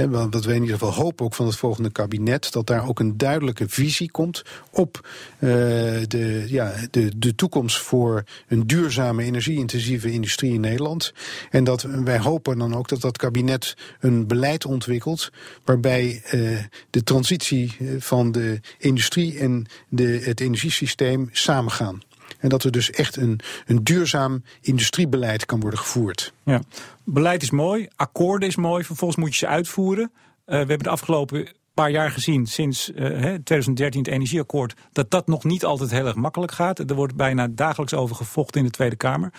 wat 0.09 0.45
wij 0.45 0.55
in 0.55 0.62
ieder 0.62 0.79
geval 0.79 0.95
hopen 0.95 1.25
ook 1.25 1.35
van 1.35 1.47
het 1.47 1.57
volgende 1.57 1.91
kabinet, 1.91 2.53
dat 2.53 2.67
daar 2.67 2.88
ook 2.88 3.01
een 3.01 3.17
duidelijke 3.17 3.69
visie 3.69 4.11
komt 4.11 4.43
op 4.71 5.09
de, 5.38 6.45
ja, 6.47 6.75
de, 6.91 7.12
de 7.17 7.35
toekomst 7.35 7.79
voor 7.79 8.25
een 8.49 8.67
duurzame 8.67 9.23
energie-intensieve 9.23 10.11
industrie 10.12 10.53
in 10.53 10.61
Nederland. 10.61 11.12
En 11.50 11.64
dat 11.64 11.83
wij 11.83 12.18
hopen 12.18 12.59
dan 12.59 12.74
ook 12.74 12.88
dat 12.88 13.00
dat 13.00 13.18
kabinet 13.18 13.76
een 14.00 14.26
beleid 14.26 14.66
ontwikkelt 14.66 15.31
waarbij 15.64 16.22
uh, 16.35 16.59
de 16.90 17.02
transitie 17.02 17.76
eh, 17.78 17.87
van 17.98 18.33
de 18.33 18.61
industrie 18.78 19.38
en 19.38 19.66
de, 19.88 20.20
het 20.24 20.40
energiesysteem 20.40 21.28
samengaan. 21.33 22.02
En 22.38 22.48
dat 22.48 22.64
er 22.64 22.70
dus 22.70 22.90
echt 22.90 23.16
een, 23.16 23.40
een 23.66 23.85
duurzaam 23.85 24.42
industriebeleid 24.61 25.46
kan 25.46 25.61
worden 25.61 25.78
gevoerd. 25.78 26.33
Ja. 26.44 26.62
Beleid 27.05 27.42
is 27.42 27.50
mooi, 27.50 27.88
akkoorden 27.96 28.48
is 28.48 28.57
mooi, 28.57 28.85
vervolgens 28.85 29.20
moet 29.20 29.31
je 29.31 29.38
ze 29.38 29.46
uitvoeren. 29.46 30.11
Uh, 30.12 30.18
we 30.46 30.55
hebben 30.57 30.78
de 30.78 30.88
afgelopen 30.88 31.48
paar 31.74 31.90
jaar 31.90 32.11
gezien, 32.11 32.46
sinds 32.46 32.90
uh, 32.90 32.96
2013 32.98 34.02
het 34.02 34.12
energieakkoord, 34.12 34.75
dat 34.92 35.10
dat 35.10 35.27
nog 35.27 35.44
niet 35.44 35.64
altijd 35.64 35.90
heel 35.90 36.06
erg 36.06 36.14
makkelijk 36.14 36.52
gaat. 36.52 36.79
Er 36.79 36.94
wordt 36.94 37.16
bijna 37.16 37.48
dagelijks 37.48 37.94
over 37.94 38.16
gevochten 38.16 38.60
in 38.60 38.66
de 38.66 38.73
Tweede 38.73 38.96
Kamer. 38.96 39.33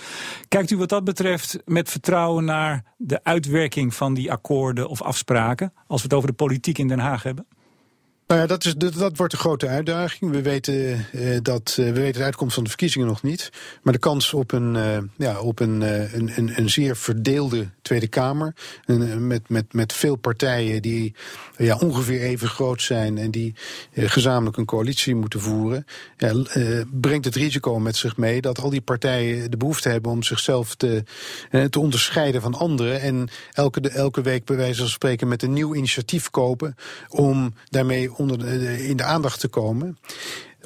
Kijkt 0.47 0.71
u 0.71 0.77
wat 0.77 0.89
dat 0.89 1.03
betreft 1.03 1.57
met 1.65 1.89
vertrouwen 1.89 2.45
naar 2.45 2.83
de 2.97 3.23
uitwerking 3.23 3.93
van 3.93 4.13
die 4.13 4.31
akkoorden 4.31 4.87
of 4.87 5.01
afspraken, 5.01 5.73
als 5.87 6.01
we 6.01 6.07
het 6.07 6.17
over 6.17 6.29
de 6.29 6.35
politiek 6.35 6.77
in 6.77 6.87
Den 6.87 6.99
Haag 6.99 7.23
hebben? 7.23 7.45
Nou 8.27 8.41
ja, 8.41 8.47
dat, 8.47 8.65
is, 8.65 8.75
dat, 8.75 9.17
wordt 9.17 9.33
een 9.33 9.39
grote 9.39 9.67
uitdaging. 9.67 10.31
We 10.31 10.41
weten, 10.41 11.05
uh, 11.11 11.37
dat, 11.41 11.75
uh, 11.79 11.85
we 11.85 11.91
weten 11.91 12.19
de 12.19 12.25
uitkomst 12.25 12.53
van 12.53 12.63
de 12.63 12.69
verkiezingen 12.69 13.07
nog 13.07 13.23
niet. 13.23 13.49
Maar 13.81 13.93
de 13.93 13.99
kans 13.99 14.33
op 14.33 14.51
een, 14.51 14.77
ja, 15.17 15.39
op 15.39 15.59
een, 15.59 15.81
een, 15.81 16.51
een, 16.55 16.69
zeer 16.69 16.95
verdeelde 16.95 17.69
Tweede 17.83 18.07
Kamer. 18.07 18.53
met, 19.17 19.49
met, 19.49 19.73
met 19.73 19.93
veel 19.93 20.15
partijen 20.15 20.81
die 20.81 21.15
ja, 21.57 21.77
ongeveer 21.77 22.21
even 22.21 22.47
groot 22.47 22.81
zijn. 22.81 23.17
en 23.17 23.31
die 23.31 23.55
gezamenlijk 23.95 24.57
een 24.57 24.65
coalitie 24.65 25.15
moeten 25.15 25.39
voeren. 25.39 25.85
Ja, 26.17 26.33
brengt 26.91 27.25
het 27.25 27.35
risico 27.35 27.79
met 27.79 27.95
zich 27.95 28.17
mee 28.17 28.41
dat 28.41 28.59
al 28.59 28.69
die 28.69 28.81
partijen 28.81 29.51
de 29.51 29.57
behoefte 29.57 29.89
hebben 29.89 30.11
om 30.11 30.23
zichzelf 30.23 30.75
te, 30.75 31.03
te 31.69 31.79
onderscheiden 31.79 32.41
van 32.41 32.53
anderen. 32.53 33.01
En 33.01 33.29
elke, 33.51 33.89
elke 33.89 34.21
week 34.21 34.45
bij 34.45 34.55
wijze 34.55 34.79
van 34.79 34.89
spreken 34.89 35.27
met 35.27 35.43
een 35.43 35.53
nieuw 35.53 35.75
initiatief 35.75 36.29
kopen. 36.29 36.75
om 37.09 37.53
daarmee 37.69 38.13
onder 38.15 38.39
de, 38.39 38.87
in 38.87 38.97
de 38.97 39.03
aandacht 39.03 39.39
te 39.39 39.47
komen. 39.47 39.97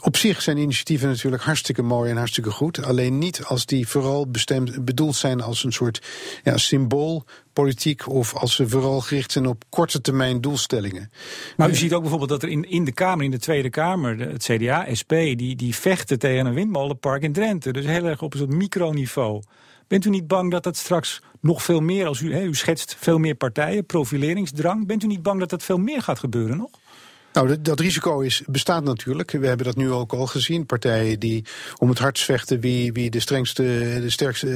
Op 0.02 0.18
zich 0.18 0.42
zijn 0.42 0.58
initiatieven 0.58 1.08
natuurlijk 1.08 1.44
hartstikke 1.44 1.82
mooi 1.82 2.12
en 2.12 2.18
hartstikke 2.18 2.52
goed. 2.52 2.84
Alleen 2.84 3.18
niet 3.18 3.44
als 3.44 3.66
die 3.66 3.88
vooral 3.88 4.28
bestemd, 4.28 4.86
bedoeld 4.86 5.16
zijn 5.16 5.42
als 5.42 5.64
een 5.64 5.74
soort 5.74 6.02
ja, 6.44 6.58
symboolpolitiek. 6.58 8.08
of 8.08 8.36
als 8.36 8.56
ze 8.56 8.70
vooral 8.70 9.02
gericht 9.02 9.32
zijn 9.32 9.46
op 9.46 9.64
korte 9.70 10.02
termijn 10.02 10.42
doelstellingen. 10.42 11.12
Maar 11.58 11.70
u 11.70 11.76
ziet 11.76 11.94
ook 11.94 12.02
bijvoorbeeld 12.02 12.30
dat 12.30 12.44
er 12.44 12.50
in, 12.50 12.70
in 12.70 12.84
de 12.84 12.92
Kamer, 12.92 13.26
in 13.26 13.32
de 13.32 13.40
Tweede 13.40 13.70
Kamer, 13.70 14.20
het 14.20 14.44
CDA, 14.44 14.86
SP, 15.00 15.12
die, 15.12 15.56
die 15.56 15.76
vechten 15.76 16.20
tegen 16.20 16.46
een 16.46 16.54
windmolenpark 16.54 17.24
in 17.24 17.34
Drenthe. 17.34 17.72
Dus 17.72 17.86
heel 17.86 18.06
erg 18.06 18.22
op 18.22 18.34
een 18.34 18.40
soort 18.40 18.54
microniveau. 18.54 19.42
Bent 19.88 20.06
u 20.06 20.10
niet 20.10 20.28
bang 20.28 20.52
dat 20.52 20.64
dat 20.64 20.78
straks 20.78 21.22
nog 21.42 21.64
veel 21.64 21.80
meer, 21.80 22.08
als 22.08 22.20
u, 22.20 22.42
u 22.42 22.56
schetst 22.56 22.96
veel 23.00 23.18
meer 23.18 23.36
partijen, 23.36 23.86
profileringsdrang. 23.86 24.88
Bent 24.88 25.04
u 25.04 25.08
niet 25.08 25.24
bang 25.24 25.40
dat 25.40 25.50
dat 25.50 25.64
veel 25.64 25.78
meer 25.78 26.02
gaat 26.02 26.20
gebeuren 26.20 26.58
nog? 26.58 26.70
Nou, 27.38 27.62
dat 27.62 27.80
risico 27.80 28.20
is, 28.20 28.44
bestaat 28.46 28.84
natuurlijk. 28.84 29.32
We 29.32 29.48
hebben 29.48 29.66
dat 29.66 29.76
nu 29.76 29.92
ook 29.92 30.14
al 30.14 30.28
gezien. 30.28 30.66
Partijen 30.66 31.20
die 31.20 31.46
om 31.78 31.90
het 31.90 32.00
hardst 32.00 32.24
vechten 32.24 32.60
wie, 32.60 32.94
wie 32.94 33.10
de 33.10 33.20
strengste, 33.20 33.64
de 34.02 34.10
sterkste, 34.10 34.48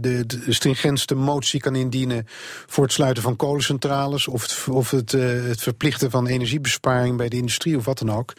de, 0.00 0.26
de 0.26 0.52
stringentste 0.52 1.14
motie 1.14 1.60
kan 1.60 1.74
indienen 1.74 2.26
voor 2.66 2.84
het 2.84 2.92
sluiten 2.92 3.22
van 3.22 3.36
kolencentrales 3.36 4.28
of 4.28 4.42
het, 4.42 4.68
of 4.68 4.90
het, 4.90 5.12
uh, 5.12 5.44
het 5.44 5.62
verplichten 5.62 6.10
van 6.10 6.26
energiebesparing 6.26 7.16
bij 7.16 7.28
de 7.28 7.36
industrie 7.36 7.76
of 7.76 7.84
wat 7.84 7.98
dan 7.98 8.12
ook. 8.12 8.32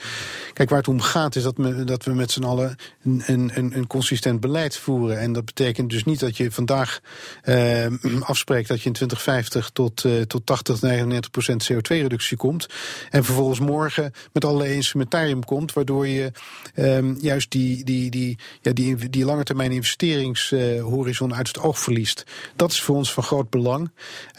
Kijk, 0.54 0.70
waar 0.70 0.80
het 0.80 0.88
om 0.88 1.02
gaat 1.02 1.36
is 1.36 1.43
dat, 1.43 1.58
we, 1.58 1.84
dat 1.84 2.04
we 2.04 2.14
met 2.14 2.32
z'n 2.32 2.43
allen 2.43 2.76
een, 3.04 3.52
een, 3.54 3.78
een 3.78 3.88
consistent 3.88 4.39
beleid 4.39 4.78
voeren. 4.78 5.20
En 5.20 5.34
dat 5.34 5.45
betekent 5.45 5.89
dus 5.89 6.04
niet 6.04 6.20
dat 6.20 6.38
je 6.38 6.52
vandaag 6.52 6.99
uh, 7.43 7.86
afspreekt 8.22 8.68
dat 8.68 8.82
je 8.82 8.88
in 8.88 8.93
2050 8.93 9.70
tot, 9.70 10.04
uh, 10.04 10.22
tot 10.22 10.45
80, 10.45 10.82
99 10.82 11.32
procent 11.32 11.72
CO2-reductie 11.72 12.38
komt. 12.38 12.68
En 13.10 13.24
vervolgens 13.24 13.60
morgen 13.60 13.89
met 14.33 14.45
allerlei 14.45 14.73
instrumentarium 14.73 15.45
komt, 15.45 15.73
waardoor 15.73 16.07
je 16.07 16.31
um, 16.75 17.17
juist 17.21 17.51
die, 17.51 17.83
die, 17.83 18.11
die, 18.11 18.37
ja, 18.61 18.73
die, 18.73 19.09
die 19.09 19.25
lange 19.25 19.43
termijn 19.43 19.71
investeringshorizon 19.71 21.35
uit 21.35 21.47
het 21.47 21.59
oog 21.59 21.79
verliest. 21.79 22.23
Dat 22.55 22.71
is 22.71 22.81
voor 22.81 22.95
ons 22.95 23.13
van 23.13 23.23
groot 23.23 23.49
belang. 23.49 23.91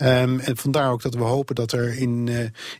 Um, 0.03 0.40
en 0.40 0.57
vandaar 0.57 0.90
ook 0.90 1.03
dat 1.03 1.14
we 1.14 1.22
hopen 1.22 1.55
dat 1.55 1.72
er 1.72 1.98
in, 1.98 2.26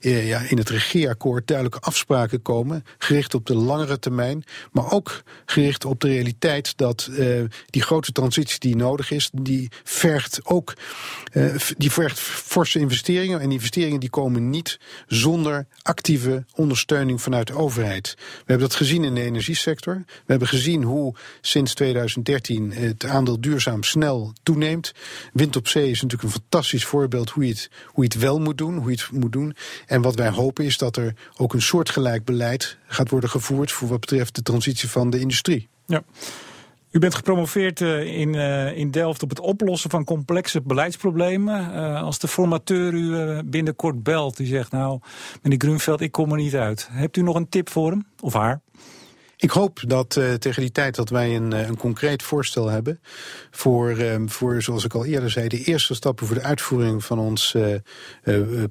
uh, 0.01 0.29
ja, 0.29 0.41
in 0.41 0.59
het 0.59 0.69
regeerakkoord 0.69 1.47
duidelijke 1.47 1.81
afspraken 1.81 2.43
komen, 2.43 2.85
gericht 2.99 3.35
op 3.35 3.47
de 3.47 3.55
langere 3.55 3.99
termijn, 3.99 4.45
maar 4.73 4.93
ook 4.93 5.23
gericht 5.47 5.85
op 5.85 6.01
de 6.01 6.09
realiteit 6.09 6.77
dat 6.77 7.09
uh, 7.11 7.45
die 7.71 7.83
grote 7.83 8.13
transitie 8.13 8.59
die 8.59 8.77
nodig 8.77 9.11
is, 9.11 9.31
die 9.33 9.71
vergt 9.85 10.41
ook 10.45 10.75
die 11.77 11.93
vergt 11.93 12.21
forse 12.21 12.79
investeringen. 12.79 13.41
En 13.41 13.53
investeringen 13.53 14.01
die 14.01 14.11
komen 14.11 14.51
niet 14.51 14.79
zonder 15.07 15.67
actieve 15.83 16.45
ondersteuning 16.63 17.23
vanuit 17.23 17.47
de 17.47 17.57
overheid. 17.57 18.15
We 18.17 18.23
hebben 18.37 18.69
dat 18.69 18.77
gezien 18.77 19.05
in 19.05 19.15
de 19.15 19.23
energiesector. 19.23 20.03
We 20.07 20.13
hebben 20.27 20.49
gezien 20.49 20.83
hoe 20.83 21.15
sinds 21.41 21.75
2013 21.75 22.73
het 22.73 23.05
aandeel 23.05 23.41
duurzaam 23.41 23.83
snel 23.83 24.33
toeneemt. 24.43 24.93
Wind 25.33 25.57
op 25.57 25.69
zee 25.69 25.91
is 25.91 26.03
natuurlijk 26.03 26.23
een 26.23 26.41
fantastisch 26.41 26.85
voorbeeld 26.85 27.31
hoe 27.31 27.45
je 27.45 27.51
het, 27.51 27.71
hoe 27.87 28.05
het 28.05 28.15
wel 28.15 28.41
moet 28.41 28.59
doen, 28.59 28.77
hoe 28.77 28.91
je 28.91 28.97
het 28.97 29.11
moet 29.11 29.33
doen. 29.33 29.57
En 29.87 30.03
wat 30.03 30.15
wij 30.15 30.29
hopen 30.29 30.65
is 30.65 30.79
dat 30.79 30.97
er 30.97 31.15
ook 31.37 31.55
een 31.55 31.63
soortgelijk 31.63 32.25
beleid 32.25 32.77
gaat 32.87 33.11
worden 33.11 33.31
gevoerd 33.31 33.73
voor 33.73 33.89
wat 33.89 34.01
betreft 34.01 34.35
de 34.35 34.43
transitie 34.43 34.89
van 34.89 35.11
de 35.11 35.19
industrie. 35.19 35.69
Ja. 35.87 36.03
U 36.93 36.99
bent 36.99 37.15
gepromoveerd 37.15 37.81
eh, 37.81 38.19
in, 38.19 38.35
uh, 38.35 38.77
in 38.77 38.91
Delft 38.91 39.23
op 39.23 39.29
het 39.29 39.41
oplossen 39.41 39.91
van 39.91 40.05
complexe 40.05 40.61
beleidsproblemen. 40.61 41.71
Uh, 41.75 42.03
als 42.03 42.19
de 42.19 42.29
formateur 42.29 42.93
u 42.93 43.43
binnenkort 43.43 44.03
belt, 44.03 44.37
die 44.37 44.47
zegt 44.47 44.71
nou, 44.71 45.01
meneer 45.43 45.59
Grunveld, 45.61 46.01
ik 46.01 46.13
kom 46.13 46.31
er 46.31 46.37
niet 46.37 46.55
uit. 46.55 46.89
Hebt 46.91 47.17
u 47.17 47.23
nog 47.23 47.35
een 47.37 47.49
tip 47.49 47.71
voor 47.71 47.91
hem 47.91 48.07
of 48.21 48.33
haar? 48.33 48.61
Ik 49.43 49.51
hoop 49.51 49.81
dat 49.87 50.17
uh, 50.17 50.33
tegen 50.35 50.63
die 50.63 50.73
tijd 50.73 50.95
dat 50.95 51.09
wij 51.09 51.37
een, 51.37 51.53
een 51.53 51.77
concreet 51.77 52.23
voorstel 52.23 52.69
hebben 52.69 53.01
voor, 53.51 53.91
uh, 53.91 54.15
voor, 54.27 54.63
zoals 54.63 54.85
ik 54.85 54.95
al 54.95 55.05
eerder 55.05 55.31
zei, 55.31 55.49
de 55.49 55.65
eerste 55.65 55.95
stappen 55.95 56.27
voor 56.27 56.37
de 56.37 56.43
uitvoering 56.43 57.05
van 57.05 57.19
ons 57.19 57.55
uh, 57.55 58.65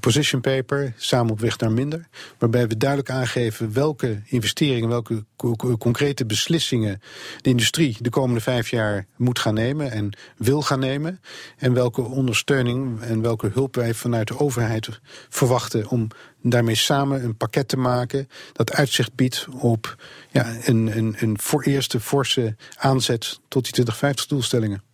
position 0.00 0.40
paper, 0.40 0.92
samen 0.96 1.32
op 1.32 1.40
weg 1.40 1.58
naar 1.58 1.72
minder. 1.72 2.08
Waarbij 2.38 2.68
we 2.68 2.76
duidelijk 2.76 3.10
aangeven 3.10 3.72
welke 3.72 4.22
investeringen, 4.24 4.88
welke 4.88 5.24
co 5.36 5.76
concrete 5.78 6.26
beslissingen 6.26 7.00
de 7.40 7.50
industrie 7.50 7.96
de 8.00 8.10
komende 8.10 8.40
vijf 8.40 8.70
jaar 8.70 9.06
moet 9.16 9.38
gaan 9.38 9.54
nemen 9.54 9.90
en 9.90 10.16
wil 10.36 10.62
gaan 10.62 10.80
nemen. 10.80 11.20
En 11.56 11.72
welke 11.72 12.02
ondersteuning 12.02 13.00
en 13.00 13.20
welke 13.20 13.50
hulp 13.52 13.74
wij 13.74 13.94
vanuit 13.94 14.28
de 14.28 14.38
overheid 14.38 15.00
verwachten 15.28 15.88
om 15.88 16.08
daarmee 16.42 16.74
samen 16.74 17.24
een 17.24 17.36
pakket 17.36 17.68
te 17.68 17.76
maken 17.76 18.28
dat 18.52 18.72
uitzicht 18.72 19.14
biedt 19.14 19.46
op 19.58 19.85
ja, 20.30 20.46
een, 20.64 20.96
een, 20.96 21.16
een 21.18 21.38
voor 21.40 21.62
eerste 21.62 22.00
forse 22.00 22.56
aanzet 22.76 23.40
tot 23.48 23.74
die 23.74 23.84
2050-doelstellingen. 23.84 24.84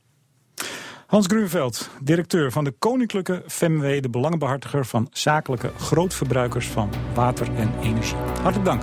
Hans 1.07 1.27
Grunveld, 1.27 1.91
directeur 2.01 2.53
van 2.53 2.65
de 2.65 2.71
Koninklijke 2.71 3.43
FEMW, 3.47 4.03
de 4.03 4.11
belangenbehartiger 4.11 4.87
van 4.87 5.09
zakelijke 5.11 5.73
grootverbruikers 5.79 6.67
van 6.67 6.93
water 7.15 7.55
en 7.55 7.81
energie. 7.81 8.17
Hartelijk 8.17 8.65
dank. 8.65 8.83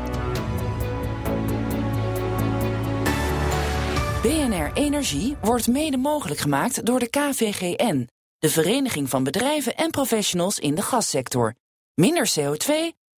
BNR 4.22 4.72
Energie 4.74 5.38
wordt 5.41 5.68
mede 5.68 5.97
mogelijk 5.97 6.39
gemaakt 6.39 6.86
door 6.86 6.99
de 6.99 7.10
KVGN, 7.10 8.10
de 8.38 8.49
Vereniging 8.49 9.10
van 9.10 9.24
Bedrijven 9.24 9.76
en 9.76 9.89
Professionals 9.89 10.60
in 10.60 10.76
de 10.76 10.82
Gassector. 10.82 11.55
Minder 11.93 12.32
CO2, 12.39 12.72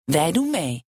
wij 0.05 0.32
doen 0.32 0.51
mee. 0.51 0.84